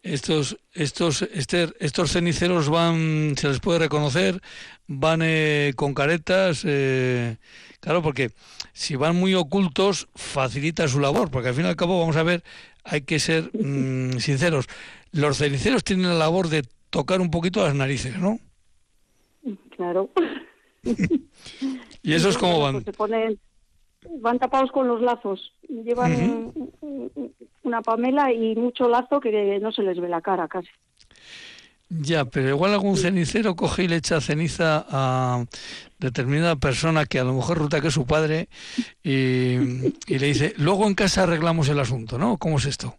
Estos, 0.02 0.58
estos, 0.72 1.22
este, 1.22 1.68
estos 1.78 2.12
ceniceros 2.12 2.68
van, 2.68 3.34
se 3.36 3.48
les 3.48 3.60
puede 3.60 3.78
reconocer, 3.78 4.40
van 4.88 5.20
eh, 5.22 5.72
con 5.76 5.94
caretas, 5.94 6.64
eh, 6.66 7.36
claro, 7.80 8.02
porque 8.02 8.32
si 8.72 8.96
van 8.96 9.14
muy 9.14 9.34
ocultos 9.34 10.08
facilita 10.14 10.88
su 10.88 10.98
labor, 10.98 11.30
porque 11.30 11.50
al 11.50 11.54
fin 11.54 11.66
y 11.66 11.68
al 11.68 11.76
cabo 11.76 12.00
vamos 12.00 12.16
a 12.16 12.24
ver, 12.24 12.42
hay 12.82 13.02
que 13.02 13.20
ser 13.20 13.50
mm, 13.56 14.18
sinceros, 14.18 14.66
los 15.12 15.38
ceniceros 15.38 15.84
tienen 15.84 16.08
la 16.08 16.14
labor 16.14 16.48
de 16.48 16.64
tocar 16.90 17.20
un 17.20 17.30
poquito 17.30 17.64
las 17.64 17.74
narices, 17.74 18.18
¿no? 18.18 18.40
Claro. 19.76 20.10
¿Y 22.02 22.12
eso 22.12 22.28
es 22.28 22.36
como 22.36 22.60
van? 22.60 22.82
Pues 22.82 22.96
van 24.20 24.38
tapados 24.38 24.70
con 24.72 24.88
los 24.88 25.00
lazos. 25.00 25.52
Llevan 25.68 26.52
una 27.62 27.82
pamela 27.82 28.32
y 28.32 28.54
mucho 28.56 28.88
lazo 28.88 29.20
que 29.20 29.58
no 29.60 29.72
se 29.72 29.82
les 29.82 30.00
ve 30.00 30.08
la 30.08 30.20
cara 30.20 30.48
casi. 30.48 30.68
Ya, 32.00 32.24
pero 32.24 32.48
igual 32.48 32.72
algún 32.72 32.96
cenicero 32.96 33.54
coge 33.54 33.84
y 33.84 33.88
le 33.88 33.96
echa 33.96 34.20
ceniza 34.20 34.86
a 34.88 35.44
determinada 35.98 36.56
persona 36.56 37.04
que 37.04 37.18
a 37.18 37.24
lo 37.24 37.34
mejor 37.34 37.58
ruta 37.58 37.82
que 37.82 37.88
es 37.88 37.94
su 37.94 38.06
padre 38.06 38.48
y, 39.02 39.58
le 39.58 40.26
dice, 40.26 40.54
luego 40.56 40.86
en 40.86 40.94
casa 40.94 41.24
arreglamos 41.24 41.68
el 41.68 41.78
asunto, 41.78 42.18
¿no? 42.18 42.38
¿Cómo 42.38 42.56
es 42.56 42.64
esto? 42.64 42.96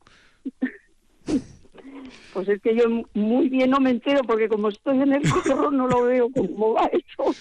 Pues 2.34 2.50
es 2.50 2.62
que 2.62 2.76
yo 2.76 2.84
muy 3.14 3.50
bien 3.50 3.72
no 3.72 3.80
me 3.80 3.92
entero 3.92 4.22
porque 4.24 4.48
como 4.48 4.70
estoy 4.70 5.02
en 5.02 5.14
el 5.14 5.22
corro 5.44 5.72
no 5.72 5.88
lo 5.88 6.04
veo 6.04 6.30
cómo 6.32 6.74
va 6.74 6.90
eso. 6.92 7.36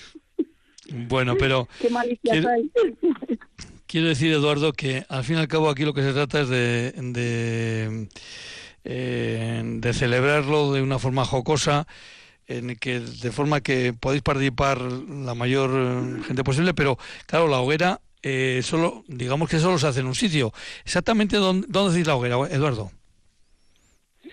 Bueno, 0.93 1.37
pero... 1.39 1.69
Qué 1.81 1.89
quiero, 2.23 2.49
hay. 2.49 2.71
quiero 3.87 4.09
decir, 4.09 4.33
Eduardo, 4.33 4.73
que 4.73 5.05
al 5.09 5.25
fin 5.25 5.37
y 5.37 5.41
al 5.41 5.49
cabo 5.49 5.69
aquí 5.69 5.85
lo 5.85 5.95
que 5.95 6.03
se 6.03 6.13
trata 6.13 6.41
es 6.41 6.49
de, 6.49 6.93
de, 6.93 8.09
eh, 8.85 9.63
de 9.65 9.93
celebrarlo 9.93 10.73
de 10.73 10.83
una 10.83 10.99
forma 10.99 11.25
jocosa, 11.25 11.87
en 12.47 12.77
que 12.77 13.01
de 13.01 13.31
forma 13.31 13.61
que 13.61 13.95
podéis 13.99 14.23
participar 14.23 14.81
la 14.81 15.35
mayor 15.35 15.71
eh, 15.75 16.23
gente 16.25 16.45
posible, 16.45 16.75
pero 16.75 16.99
claro, 17.27 17.49
la 17.49 17.61
hoguera 17.61 18.01
eh, 18.23 18.61
solo, 18.63 19.05
digamos 19.09 19.49
que 19.49 19.59
solo 19.59 19.79
se 19.79 19.89
hace 19.89 20.01
en 20.01 20.07
un 20.07 20.15
sitio. 20.15 20.53
Exactamente 20.85 21.37
dónde, 21.37 21.67
dónde 21.69 21.93
decís 21.93 22.07
la 22.07 22.17
hoguera, 22.17 22.37
Eduardo. 22.51 22.91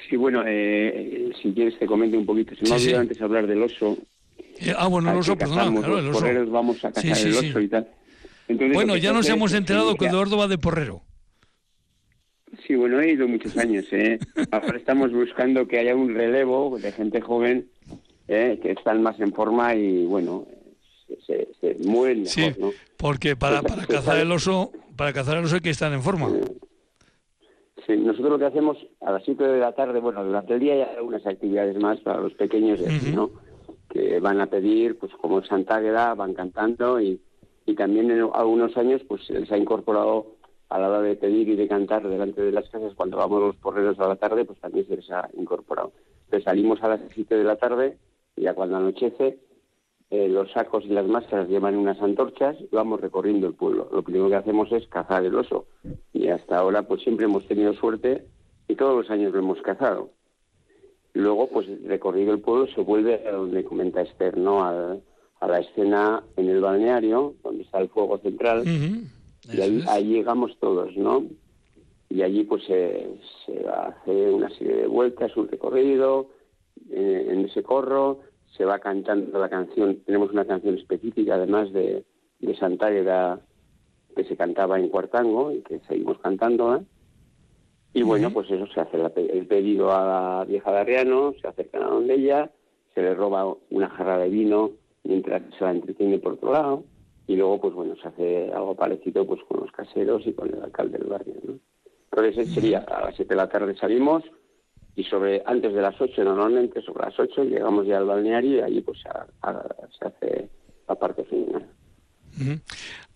Sí, 0.08 0.16
bueno, 0.16 0.44
eh, 0.46 1.32
si 1.42 1.52
quieres 1.54 1.78
te 1.78 1.86
comento 1.86 2.18
un 2.18 2.26
poquito. 2.26 2.56
Se 2.56 2.64
me 2.64 2.72
ha 2.72 2.76
olvidado 2.76 3.02
antes 3.02 3.22
hablar 3.22 3.48
del 3.48 3.62
oso. 3.64 3.98
Eh, 4.60 4.74
ah, 4.78 4.88
bueno, 4.88 5.12
el 5.12 5.18
oso, 5.18 5.38
perdón, 5.38 5.78
claro, 5.78 6.00
el 6.00 6.10
oso. 6.10 6.52
vamos 6.52 6.84
a 6.84 6.92
cazar 6.92 7.28
el 7.28 7.34
oso 7.36 7.60
y 7.60 7.68
tal. 7.68 7.88
bueno, 8.74 8.98
ya 8.98 9.14
nos 9.14 9.28
hemos 9.30 9.54
enterado 9.54 9.96
que 9.96 10.06
Eduardo 10.06 10.38
va 10.38 10.48
de 10.48 10.58
porrero. 10.58 11.02
Sí, 12.66 12.76
bueno, 12.76 13.00
he 13.00 13.12
ido 13.12 13.28
muchos 13.28 13.56
años. 13.58 13.86
¿eh? 13.92 14.20
Ahora 14.52 14.78
estamos 14.78 15.12
buscando 15.12 15.68
que 15.68 15.80
haya 15.80 15.96
un 15.96 16.14
relevo 16.14 16.78
de 16.80 16.92
gente 16.92 17.22
joven 17.22 17.70
¿eh? 18.28 18.60
que 18.62 18.72
están 18.72 19.02
más 19.02 19.20
en 19.20 19.34
forma 19.34 19.76
y, 19.76 20.06
bueno, 20.06 20.46
se, 21.26 21.48
se, 21.60 21.76
mueven 21.86 22.24
mejor, 22.24 22.32
sí, 22.32 22.78
porque 22.98 23.36
para, 23.36 23.62
para 23.62 23.86
cazar 23.86 24.18
el 24.18 24.32
oso, 24.32 24.72
para 24.96 25.14
cazar 25.14 25.38
el 25.38 25.46
oso 25.46 25.56
hay 25.56 25.62
que 25.62 25.70
estar 25.70 25.92
en 25.92 26.02
forma. 26.02 26.30
Sí, 27.88 27.98
nosotros 27.98 28.32
lo 28.32 28.40
que 28.40 28.46
hacemos 28.46 28.78
a 29.02 29.12
las 29.12 29.24
7 29.26 29.44
de 29.44 29.60
la 29.60 29.72
tarde, 29.74 30.00
bueno, 30.00 30.24
durante 30.24 30.54
el 30.54 30.60
día 30.60 30.74
hay 30.74 30.82
algunas 30.98 31.26
actividades 31.26 31.76
más 31.80 32.00
para 32.02 32.20
los 32.20 32.34
pequeños, 32.34 32.80
¿no? 33.14 33.32
Que 34.10 34.20
van 34.20 34.42
a 34.42 34.48
pedir, 34.48 34.98
pues 34.98 35.12
como 35.22 35.44
Santa 35.44 35.76
Águeda, 35.76 36.16
van 36.16 36.34
cantando 36.34 37.00
y, 37.00 37.22
y 37.68 37.76
también 37.76 38.10
en 38.10 38.28
algunos 38.34 38.76
años 38.76 39.04
pues 39.08 39.24
se 39.28 39.34
les 39.34 39.52
ha 39.52 39.58
incorporado 39.58 40.34
a 40.68 40.80
la 40.80 40.90
hora 40.90 41.02
de 41.02 41.16
pedir 41.16 41.48
y 41.48 41.56
de 41.56 41.68
cantar 41.68 42.10
delante 42.10 42.42
de 42.42 42.52
las 42.52 42.68
casas 42.70 42.96
cuando 42.96 43.18
vamos 43.18 43.40
los 43.40 43.56
porreros 43.58 44.00
a 44.00 44.08
la 44.08 44.16
tarde, 44.16 44.46
pues 44.46 44.60
también 44.60 44.88
se 44.88 44.96
les 44.96 45.12
ha 45.12 45.30
incorporado. 45.38 45.92
Entonces 46.24 46.44
salimos 46.44 46.82
a 46.82 46.88
las 46.88 47.02
7 47.14 47.38
de 47.38 47.44
la 47.44 47.58
tarde 47.58 48.00
y 48.36 48.46
ya 48.46 48.56
cuando 48.56 48.78
anochece 48.78 49.38
eh, 50.10 50.28
los 50.28 50.52
sacos 50.54 50.86
y 50.86 50.90
las 50.90 51.06
máscaras 51.06 51.48
llevan 51.48 51.78
unas 51.78 52.02
antorchas 52.02 52.58
y 52.60 52.68
vamos 52.72 53.00
recorriendo 53.00 53.46
el 53.46 53.54
pueblo. 53.54 53.90
Lo 53.92 54.02
primero 54.02 54.28
que 54.28 54.38
hacemos 54.38 54.72
es 54.72 54.88
cazar 54.88 55.24
el 55.24 55.36
oso 55.36 55.68
y 56.14 56.30
hasta 56.30 56.58
ahora 56.58 56.82
pues 56.82 57.04
siempre 57.04 57.28
hemos 57.28 57.48
tenido 57.48 57.74
suerte 57.74 58.26
y 58.68 58.76
todos 58.76 58.96
los 58.96 59.12
años 59.12 59.34
lo 59.34 59.38
hemos 59.38 59.62
cazado. 59.62 60.10
Luego 61.20 61.48
pues 61.48 61.68
recorrido 61.84 62.34
el 62.34 62.40
pueblo 62.40 62.68
se 62.68 62.82
vuelve 62.82 63.28
a 63.28 63.32
donde 63.32 63.64
comenta 63.66 64.02
Esther, 64.02 64.38
¿no? 64.38 64.64
A, 64.64 64.98
la 65.48 65.60
escena 65.60 66.22
en 66.36 66.50
el 66.50 66.60
balneario 66.60 67.36
donde 67.44 67.64
está 67.64 67.80
el 67.80 67.88
fuego 67.88 68.18
central 68.18 68.64
y 68.66 69.62
ahí, 69.62 70.06
llegamos 70.06 70.58
todos, 70.60 70.96
¿no? 70.98 71.24
Y 72.10 72.24
allí 72.24 72.44
pues 72.44 72.66
se, 72.66 73.08
hace 73.74 74.32
una 74.32 74.50
serie 74.50 74.76
de 74.76 74.88
vueltas, 74.88 75.36
un 75.38 75.48
recorrido 75.48 76.28
eh, 76.92 77.28
en 77.32 77.46
ese 77.46 77.64
corro 77.64 78.20
se 78.58 78.66
va 78.66 78.80
cantando 78.80 79.40
la 79.40 79.50
canción, 79.50 80.02
tenemos 80.06 80.32
una 80.32 80.46
canción 80.46 80.78
específica 80.78 81.36
además 81.36 81.72
de, 81.72 82.04
de 82.40 82.58
Santa 82.58 82.90
que 82.92 84.24
se 84.26 84.36
cantaba 84.36 84.80
en 84.80 84.90
Cuartango 84.90 85.54
y 85.54 85.62
que 85.62 85.80
seguimos 85.88 86.20
cantando. 86.20 86.76
¿eh? 86.76 86.82
Y 87.94 88.04
bueno, 88.04 88.32
pues 88.32 88.50
eso 88.52 88.68
se 88.68 88.82
hace 88.82 88.98
el 88.98 89.48
pedido 89.48 89.92
a 89.92 90.06
la 90.06 90.46
vieja 90.46 90.72
de 90.72 90.78
Arriano, 90.78 91.34
se 91.42 91.48
acercan 91.48 91.84
a 91.84 91.88
donde 91.88 92.14
ella, 92.14 92.52
se 92.94 93.02
le 93.02 93.16
roba 93.16 93.56
una 93.72 93.90
jarra 93.90 94.18
de 94.20 94.30
vino 94.30 94.72
mientras 95.04 95.42
se 95.58 95.64
la 95.64 95.72
entretiene 95.72 96.20
por 96.20 96.34
otro 96.34 96.54
lado 96.54 96.84
y 97.28 97.36
luego 97.36 97.62
pues 97.62 97.74
bueno, 97.74 97.96
se 97.96 98.08
hace 98.08 98.52
algo 98.54 98.76
parecido 98.76 99.26
pues 99.26 99.42
con 99.48 99.62
los 99.62 99.72
caseros 99.72 100.26
y 100.26 100.34
con 100.34 100.54
el 100.54 100.62
alcalde 100.62 100.98
del 100.98 101.08
barrio. 101.08 101.36
¿no? 101.44 101.60
Entonces 102.12 102.54
sería 102.54 102.80
a 102.80 103.06
las 103.06 103.16
7 103.16 103.30
de 103.30 103.36
la 103.36 103.50
tarde 103.50 103.76
salimos, 103.76 104.24
y 104.96 105.04
sobre 105.06 105.42
antes 105.46 105.74
de 105.74 105.82
las 105.82 106.00
8 106.00 106.24
normalmente 106.24 106.82
sobre 106.82 107.06
las 107.06 107.18
8 107.18 107.46
llegamos 107.46 107.88
ya 107.88 107.98
al 107.98 108.06
balneario 108.06 108.58
y 108.58 108.62
allí 108.62 108.82
pues 108.82 109.00
se 109.00 110.06
hace 110.06 110.50
la 110.88 110.96
parte 110.96 111.24
final. 111.24 111.66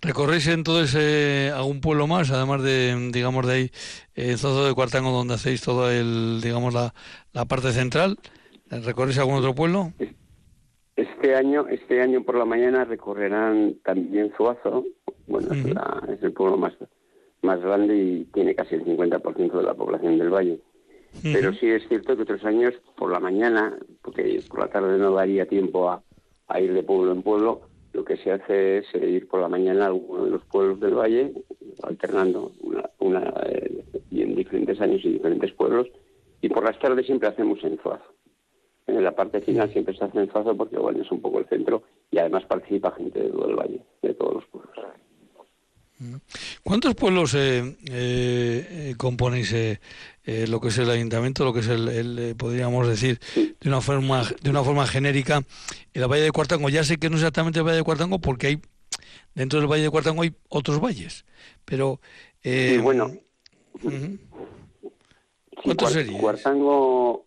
¿Recorréis 0.01 0.47
entonces 0.47 1.51
algún 1.53 1.81
pueblo 1.81 2.07
más, 2.07 2.31
además 2.31 2.61
de, 2.61 3.09
digamos, 3.11 3.47
de 3.47 3.53
ahí, 3.53 3.71
en 4.15 4.37
Zozo 4.37 4.65
de 4.65 4.73
Cuartango, 4.73 5.11
donde 5.11 5.35
hacéis 5.35 5.61
todo 5.61 5.89
el, 5.89 6.41
digamos, 6.41 6.73
la, 6.73 6.93
la 7.31 7.45
parte 7.45 7.71
central? 7.71 8.17
¿Recorréis 8.69 9.17
algún 9.19 9.35
otro 9.35 9.53
pueblo? 9.53 9.93
Este 10.95 11.35
año, 11.35 11.67
este 11.69 12.01
año 12.01 12.23
por 12.23 12.35
la 12.35 12.45
mañana 12.45 12.85
recorrerán 12.85 13.75
también 13.83 14.31
Zuazo, 14.37 14.85
bueno, 15.25 15.53
es, 15.53 16.21
el 16.21 16.33
pueblo 16.33 16.57
más, 16.57 16.73
más 17.41 17.59
grande 17.61 17.95
y 17.97 18.23
tiene 18.25 18.53
casi 18.53 18.75
el 18.75 18.85
50% 18.85 19.51
de 19.51 19.63
la 19.63 19.73
población 19.73 20.17
del 20.17 20.29
valle. 20.29 20.59
Pero 21.21 21.53
sí 21.53 21.69
es 21.69 21.87
cierto 21.87 22.15
que 22.15 22.23
otros 22.23 22.43
años, 22.43 22.73
por 22.97 23.11
la 23.11 23.19
mañana, 23.19 23.77
porque 24.01 24.41
por 24.49 24.59
la 24.59 24.67
tarde 24.67 24.97
no 24.97 25.11
daría 25.13 25.47
tiempo 25.47 25.89
a, 25.89 26.03
ir 26.59 26.73
de 26.73 26.83
pueblo 26.83 27.11
en 27.11 27.23
pueblo, 27.23 27.61
lo 27.93 28.03
que 28.03 28.17
se 28.17 28.31
hace 28.31 28.79
es 28.79 28.85
ir 28.95 29.27
por 29.27 29.39
la 29.39 29.47
mañana 29.47 29.85
a 29.85 29.87
alguno 29.87 30.25
de 30.25 30.31
los 30.31 30.43
pueblos 30.45 30.79
del 30.79 30.95
valle, 30.95 31.31
alternando 31.83 32.51
una, 32.99 33.33
y 34.09 34.21
en 34.21 34.35
diferentes 34.35 34.81
años 34.81 35.01
y 35.03 35.13
diferentes 35.13 35.51
pueblos. 35.53 35.87
Y 36.41 36.49
por 36.49 36.63
las 36.65 36.77
tardes 36.79 37.05
siempre 37.05 37.29
hacemos 37.29 37.63
en 37.63 37.77
Zuazo. 37.77 38.13
En 38.87 39.03
la 39.03 39.15
parte 39.15 39.39
final 39.41 39.71
siempre 39.71 39.95
se 39.95 40.03
hace 40.03 40.19
en 40.19 40.29
Zuazo 40.29 40.57
porque 40.57 40.77
bueno, 40.77 41.01
es 41.01 41.11
un 41.11 41.21
poco 41.21 41.39
el 41.39 41.45
centro 41.45 41.83
y 42.11 42.17
además 42.17 42.43
participa 42.45 42.91
gente 42.91 43.21
de 43.21 43.29
todo 43.29 43.49
el 43.49 43.55
valle, 43.55 43.79
de 44.01 44.13
todos 44.13 44.33
los 44.33 44.45
pueblos. 44.47 44.73
¿Cuántos 46.63 46.95
pueblos 46.95 47.33
eh, 47.35 47.77
eh, 47.89 48.95
componéis 48.97 49.55
eh, 50.25 50.47
lo 50.47 50.59
que 50.59 50.69
es 50.69 50.77
el 50.77 50.89
ayuntamiento, 50.89 51.43
lo 51.43 51.53
que 51.53 51.59
es 51.59 51.67
el, 51.67 52.35
podríamos 52.37 52.87
decir 52.87 53.19
de 53.35 53.67
una 53.67 53.81
forma 53.81 54.23
de 54.41 54.49
una 54.49 54.63
forma 54.63 54.87
genérica 54.87 55.43
el 55.93 56.07
Valle 56.07 56.23
de 56.23 56.31
Cuartango? 56.31 56.69
Ya 56.69 56.83
sé 56.83 56.97
que 56.97 57.09
no 57.09 57.15
es 57.15 57.21
exactamente 57.21 57.59
el 57.59 57.65
Valle 57.65 57.77
de 57.77 57.83
Cuartango 57.83 58.19
porque 58.19 58.47
hay 58.47 58.61
dentro 59.35 59.59
del 59.59 59.69
Valle 59.69 59.83
de 59.83 59.89
Cuartango 59.89 60.23
hay 60.23 60.33
otros 60.49 60.79
valles, 60.79 61.25
pero 61.65 61.99
sí, 62.41 62.77
bueno. 62.77 63.11
¿Cuántos 65.63 65.91
serían? 65.91 66.19
Cuartango 66.19 67.25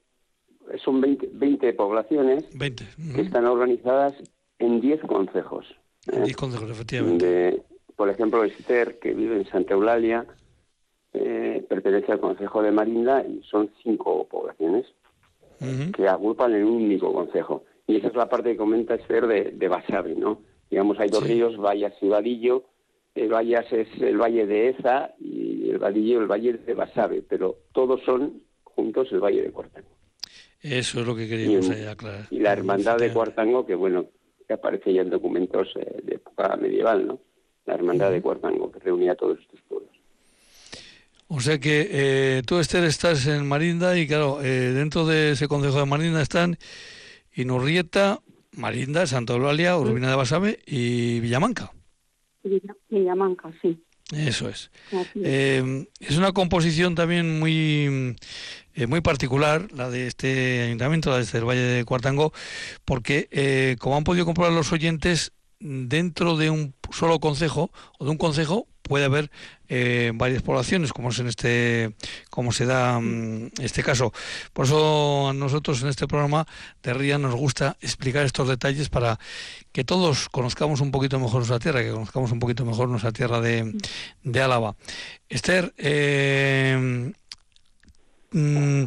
son 0.84 1.00
20, 1.00 1.72
poblaciones 1.74 2.44
que 2.58 3.20
están 3.20 3.46
organizadas 3.46 4.14
en 4.58 4.80
10 4.80 5.00
concejos. 5.02 5.66
10 6.06 6.36
concejos, 6.36 6.70
efectivamente 6.70 7.62
por 7.96 8.10
ejemplo, 8.10 8.44
Esther, 8.44 8.98
que 8.98 9.14
vive 9.14 9.36
en 9.36 9.46
Santa 9.46 9.74
Eulalia, 9.74 10.26
eh, 11.18 11.64
pertenece 11.68 12.12
al 12.12 12.20
Consejo 12.20 12.62
de 12.62 12.72
Marinda 12.72 13.24
y 13.26 13.42
son 13.42 13.70
cinco 13.82 14.26
poblaciones 14.28 14.86
que 15.58 16.06
agrupan 16.06 16.54
en 16.54 16.64
un 16.64 16.84
único 16.84 17.12
consejo. 17.14 17.64
Y 17.86 17.96
esa 17.96 18.08
es 18.08 18.14
la 18.14 18.28
parte 18.28 18.50
que 18.50 18.56
comenta 18.58 18.94
Esther 18.94 19.26
de, 19.26 19.52
de 19.52 19.68
Basabe, 19.68 20.14
¿no? 20.14 20.42
Digamos, 20.70 20.98
hay 21.00 21.08
dos 21.08 21.26
ríos, 21.26 21.56
Vallas 21.56 21.94
y 22.02 22.08
Vadillo. 22.08 22.64
El 23.14 23.32
Vallas 23.32 23.72
es 23.72 23.88
el 24.00 24.18
valle 24.18 24.46
de 24.46 24.68
Eza 24.68 25.14
y 25.18 25.70
el 25.70 25.78
Vadillo 25.78 26.20
el 26.20 26.26
valle 26.26 26.52
de 26.52 26.74
Basabe, 26.74 27.22
pero 27.26 27.56
todos 27.72 28.02
son 28.04 28.42
juntos 28.64 29.08
el 29.12 29.20
valle 29.20 29.42
de 29.42 29.50
Cuartango. 29.50 29.88
Eso 30.60 31.00
es 31.00 31.06
lo 31.06 31.16
que 31.16 31.28
queríamos 31.28 31.70
aclarar. 31.70 32.26
Y 32.30 32.40
la 32.40 32.52
hermandad 32.52 32.98
de 32.98 33.12
Cuartango, 33.12 33.64
que 33.64 33.74
bueno, 33.74 34.06
que 34.46 34.52
aparece 34.52 34.92
ya 34.92 35.02
en 35.02 35.10
documentos 35.10 35.68
eh, 35.76 36.00
de 36.02 36.16
época 36.16 36.56
medieval, 36.56 37.06
¿no? 37.06 37.20
la 37.66 37.74
hermandad 37.74 38.10
de 38.12 38.22
Cuartango, 38.22 38.70
que 38.70 38.78
reunía 38.78 39.12
a 39.12 39.16
todos 39.16 39.38
estos 39.40 39.60
pueblos. 39.62 39.95
O 41.28 41.40
sea 41.40 41.58
que 41.58 41.88
eh, 41.90 42.42
tú, 42.46 42.58
Esther, 42.58 42.84
estás 42.84 43.26
en 43.26 43.48
Marinda 43.48 43.98
y 43.98 44.06
claro, 44.06 44.42
eh, 44.42 44.72
dentro 44.72 45.06
de 45.06 45.32
ese 45.32 45.48
concejo 45.48 45.78
de 45.80 45.86
Marinda 45.86 46.22
están 46.22 46.56
Inurrieta, 47.34 48.20
Marinda, 48.52 49.06
Santa 49.06 49.32
Eulalia, 49.32 49.76
Urbina 49.76 50.08
de 50.08 50.16
Basabe 50.16 50.60
y 50.66 51.18
Villamanca. 51.20 51.72
Villamanca, 52.88 53.50
sí. 53.60 53.82
Eso 54.12 54.48
es. 54.48 54.70
Eh, 55.16 55.88
es 55.98 56.16
una 56.16 56.30
composición 56.30 56.94
también 56.94 57.40
muy, 57.40 58.16
muy 58.86 59.00
particular, 59.00 59.66
la 59.72 59.90
de 59.90 60.06
este 60.06 60.62
ayuntamiento, 60.62 61.10
la 61.10 61.16
de 61.16 61.22
este 61.24 61.40
Valle 61.40 61.60
de 61.60 61.84
Cuartango, 61.84 62.32
porque, 62.84 63.76
como 63.80 63.96
han 63.96 64.04
podido 64.04 64.24
comprobar 64.24 64.52
los 64.52 64.72
oyentes, 64.72 65.32
dentro 65.66 66.36
de 66.36 66.50
un 66.50 66.74
solo 66.90 67.18
concejo 67.18 67.70
o 67.98 68.04
de 68.04 68.10
un 68.10 68.18
concejo 68.18 68.66
puede 68.82 69.04
haber 69.04 69.30
eh, 69.68 70.12
varias 70.14 70.42
poblaciones 70.42 70.92
como 70.92 71.10
es 71.10 71.18
en 71.18 71.26
este 71.26 71.96
como 72.30 72.52
se 72.52 72.66
da 72.66 73.00
mm, 73.00 73.50
este 73.60 73.82
caso. 73.82 74.12
Por 74.52 74.66
eso 74.66 75.28
a 75.28 75.32
nosotros 75.32 75.82
en 75.82 75.88
este 75.88 76.06
programa 76.06 76.46
de 76.82 76.94
RIA 76.94 77.18
nos 77.18 77.34
gusta 77.34 77.76
explicar 77.80 78.24
estos 78.24 78.48
detalles 78.48 78.88
para 78.88 79.18
que 79.72 79.84
todos 79.84 80.28
conozcamos 80.28 80.80
un 80.80 80.90
poquito 80.90 81.18
mejor 81.18 81.38
nuestra 81.38 81.58
tierra 81.58 81.82
que 81.82 81.90
conozcamos 81.90 82.30
un 82.30 82.38
poquito 82.38 82.64
mejor 82.64 82.88
nuestra 82.88 83.12
tierra 83.12 83.40
de, 83.40 83.74
de 84.22 84.40
Álava. 84.40 84.76
Esther 85.28 85.74
eh, 85.78 87.12
mm, 88.30 88.84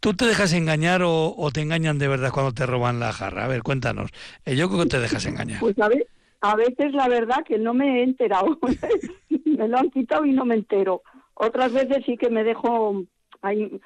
¿Tú 0.00 0.14
te 0.14 0.26
dejas 0.26 0.52
engañar 0.52 1.02
o, 1.04 1.50
te 1.52 1.60
engañan 1.60 1.98
de 1.98 2.06
verdad 2.06 2.30
cuando 2.32 2.52
te 2.52 2.66
roban 2.66 3.00
la 3.00 3.12
jarra? 3.12 3.44
A 3.44 3.48
ver, 3.48 3.62
cuéntanos. 3.62 4.10
Eh, 4.44 4.54
yo 4.54 4.68
creo 4.68 4.82
que 4.82 4.90
te 4.90 5.00
dejas 5.00 5.26
engañar. 5.26 5.58
Pues 5.58 5.78
a, 5.80 5.88
ver, 5.88 6.06
a 6.40 6.54
veces 6.54 6.92
la 6.92 7.08
verdad 7.08 7.44
que 7.44 7.58
no 7.58 7.74
me 7.74 8.00
he 8.00 8.02
enterado. 8.04 8.58
me 9.44 9.68
lo 9.68 9.78
han 9.78 9.90
quitado 9.90 10.24
y 10.24 10.32
no 10.32 10.44
me 10.44 10.54
entero. 10.54 11.02
Otras 11.34 11.72
veces 11.72 11.98
sí 12.06 12.16
que 12.16 12.30
me 12.30 12.44
dejo 12.44 13.04
ahí, 13.42 13.80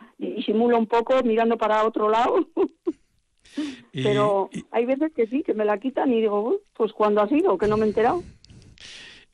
simulo 0.44 0.78
un 0.78 0.86
poco 0.86 1.22
mirando 1.22 1.56
para 1.56 1.84
otro 1.84 2.10
lado. 2.10 2.46
Pero 3.92 4.50
hay 4.70 4.86
veces 4.86 5.12
que 5.14 5.26
sí, 5.26 5.42
que 5.42 5.54
me 5.54 5.64
la 5.64 5.78
quitan 5.78 6.12
y 6.12 6.20
digo, 6.20 6.60
pues 6.74 6.92
cuando 6.92 7.22
ha 7.22 7.28
sido, 7.28 7.58
que 7.58 7.66
no 7.66 7.76
me 7.76 7.84
he 7.84 7.88
enterado. 7.88 8.22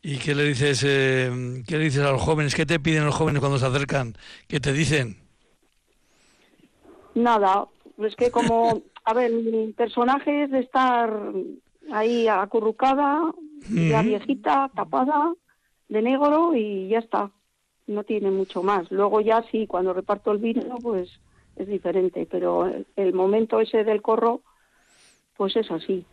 ¿Y 0.02 0.18
qué 0.18 0.34
le 0.34 0.44
dices, 0.44 0.84
eh, 0.86 1.62
qué 1.66 1.76
le 1.76 1.84
dices 1.84 2.02
a 2.02 2.12
los 2.12 2.22
jóvenes? 2.22 2.54
¿Qué 2.54 2.66
te 2.66 2.80
piden 2.80 3.04
los 3.04 3.14
jóvenes 3.14 3.40
cuando 3.40 3.58
se 3.58 3.66
acercan? 3.66 4.14
¿Qué 4.46 4.60
te 4.60 4.72
dicen? 4.72 5.27
Nada, 7.18 7.66
es 7.98 8.14
que 8.14 8.30
como, 8.30 8.82
a 9.04 9.12
ver, 9.12 9.32
mi 9.32 9.72
personaje 9.72 10.44
es 10.44 10.50
de 10.52 10.60
estar 10.60 11.32
ahí 11.90 12.28
acurrucada, 12.28 13.32
ya 13.68 14.02
viejita, 14.02 14.70
tapada, 14.74 15.34
de 15.88 16.02
negro 16.02 16.54
y 16.54 16.88
ya 16.88 17.00
está. 17.00 17.30
No 17.88 18.04
tiene 18.04 18.30
mucho 18.30 18.62
más. 18.62 18.88
Luego 18.92 19.20
ya 19.20 19.42
sí, 19.50 19.66
cuando 19.66 19.92
reparto 19.92 20.30
el 20.30 20.38
vino, 20.38 20.76
pues 20.80 21.10
es 21.56 21.66
diferente, 21.66 22.28
pero 22.30 22.70
el 22.94 23.12
momento 23.14 23.60
ese 23.60 23.82
del 23.82 24.00
corro, 24.00 24.42
pues 25.36 25.56
es 25.56 25.68
así. 25.72 26.06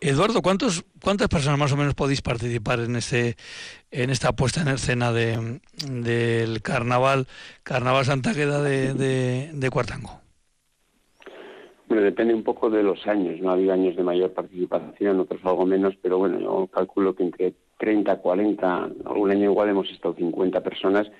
Eduardo, 0.00 0.42
¿cuántos, 0.42 0.84
¿cuántas 1.02 1.28
personas 1.28 1.58
más 1.58 1.72
o 1.72 1.76
menos 1.76 1.94
podéis 1.94 2.22
participar 2.22 2.80
en 2.80 2.94
este 2.96 3.36
en 3.90 4.10
esta 4.10 4.32
puesta 4.32 4.60
en 4.60 4.68
escena 4.68 5.12
de, 5.12 5.60
del 5.90 6.62
carnaval 6.62 7.26
Carnaval 7.64 8.04
Santa 8.04 8.32
Queda 8.32 8.62
de, 8.62 8.94
de, 8.94 9.70
Cuartango? 9.70 10.20
Bueno, 11.88 12.02
depende 12.02 12.34
un 12.34 12.44
poco 12.44 12.70
de 12.70 12.82
los 12.82 13.06
años, 13.06 13.40
¿no? 13.40 13.50
Ha 13.50 13.54
habido 13.54 13.72
años 13.72 13.96
de 13.96 14.04
mayor 14.04 14.32
participación, 14.32 15.18
otros 15.20 15.40
algo 15.44 15.66
menos, 15.66 15.94
pero 16.00 16.18
bueno, 16.18 16.38
yo 16.38 16.68
calculo 16.68 17.14
que 17.14 17.24
entre 17.24 17.54
30, 17.78 18.18
40, 18.18 18.90
algún 19.06 19.30
año 19.30 19.50
igual 19.50 19.70
hemos 19.70 19.90
estado 19.90 20.14
50 20.14 20.62
personas 20.62 21.10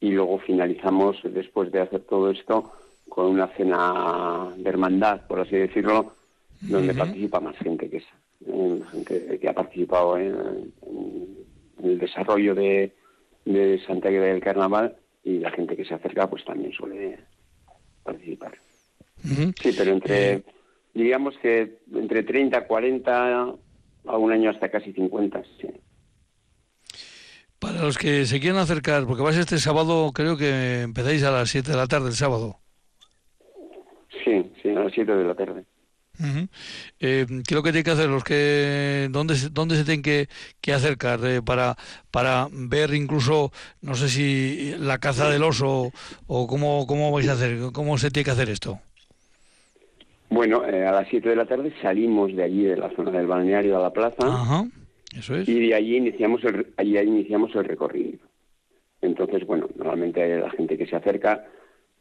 y 0.00 0.10
luego 0.10 0.38
finalizamos, 0.40 1.16
después 1.22 1.72
de 1.72 1.80
hacer 1.80 2.00
todo 2.00 2.30
esto, 2.30 2.72
con 3.08 3.26
una 3.26 3.46
cena 3.56 4.48
de 4.56 4.68
hermandad, 4.68 5.26
por 5.26 5.40
así 5.40 5.56
decirlo, 5.56 6.17
donde 6.60 6.94
participa 6.94 7.40
más 7.40 7.56
gente 7.58 7.88
que 7.88 7.98
esa, 7.98 8.14
eh, 8.46 8.80
gente 8.92 9.38
que 9.38 9.48
ha 9.48 9.52
participado 9.52 10.18
en, 10.18 10.72
el 11.82 11.98
desarrollo 11.98 12.54
de, 12.54 12.92
de 13.44 13.80
Santa 13.86 14.10
Guerra 14.10 14.26
del 14.26 14.42
Carnaval 14.42 14.96
y 15.22 15.38
la 15.38 15.50
gente 15.50 15.76
que 15.76 15.84
se 15.84 15.94
acerca 15.94 16.28
pues 16.28 16.44
también 16.44 16.72
suele 16.72 17.18
participar. 18.02 18.58
Sí, 19.22 19.74
pero 19.76 19.92
entre, 19.92 20.32
eh. 20.32 20.42
digamos 20.94 21.36
que 21.38 21.78
entre 21.92 22.22
30, 22.22 22.66
40, 22.66 23.54
a 24.06 24.16
un 24.16 24.32
año 24.32 24.50
hasta 24.50 24.70
casi 24.70 24.92
50, 24.92 25.42
sí. 25.60 25.68
Para 27.58 27.82
los 27.82 27.98
que 27.98 28.24
se 28.24 28.38
quieran 28.38 28.60
acercar, 28.60 29.04
porque 29.06 29.22
vais 29.22 29.36
este 29.36 29.58
sábado, 29.58 30.12
creo 30.14 30.36
que 30.36 30.82
empezáis 30.82 31.24
a 31.24 31.32
las 31.32 31.50
7 31.50 31.72
de 31.72 31.76
la 31.76 31.88
tarde 31.88 32.08
el 32.08 32.14
sábado. 32.14 32.56
Sí, 34.24 34.48
sí, 34.62 34.68
a 34.70 34.80
las 34.80 34.92
7 34.92 35.12
de 35.12 35.24
la 35.24 35.34
tarde. 35.34 35.64
Eh, 37.00 37.26
¿Qué 37.28 37.42
es 37.48 37.52
lo 37.52 37.62
que 37.62 37.70
tienen 37.70 37.84
que 37.84 37.90
hacer 37.90 38.08
los 38.08 38.24
que 38.24 39.08
dónde 39.10 39.34
dónde 39.52 39.76
se 39.76 39.84
tienen 39.84 40.02
que, 40.02 40.28
que 40.60 40.72
acercar 40.72 41.20
eh, 41.24 41.42
para 41.42 41.76
para 42.10 42.48
ver 42.50 42.94
incluso 42.94 43.52
no 43.82 43.94
sé 43.94 44.08
si 44.08 44.74
la 44.78 44.98
caza 44.98 45.30
del 45.30 45.44
oso 45.44 45.92
o 46.26 46.46
cómo 46.46 46.86
cómo 46.86 47.12
vais 47.12 47.28
a 47.28 47.32
hacer 47.32 47.58
cómo 47.72 47.98
se 47.98 48.10
tiene 48.10 48.24
que 48.24 48.30
hacer 48.32 48.48
esto? 48.50 48.80
Bueno, 50.30 50.64
eh, 50.66 50.86
a 50.86 50.92
las 50.92 51.08
7 51.08 51.28
de 51.28 51.36
la 51.36 51.46
tarde 51.46 51.72
salimos 51.80 52.34
de 52.34 52.42
allí 52.42 52.64
de 52.64 52.76
la 52.76 52.90
zona 52.94 53.12
del 53.12 53.26
balneario 53.26 53.78
a 53.78 53.82
la 53.82 53.92
plaza. 53.92 54.66
eso 55.16 55.36
es. 55.36 55.48
Y 55.48 55.68
de 55.68 55.74
allí 55.74 55.96
iniciamos 55.96 56.44
el 56.44 56.66
allí 56.76 56.98
iniciamos 56.98 57.54
el 57.54 57.64
recorrido. 57.64 58.18
Entonces, 59.00 59.46
bueno, 59.46 59.68
normalmente 59.76 60.38
la 60.38 60.50
gente 60.50 60.76
que 60.76 60.86
se 60.86 60.96
acerca 60.96 61.46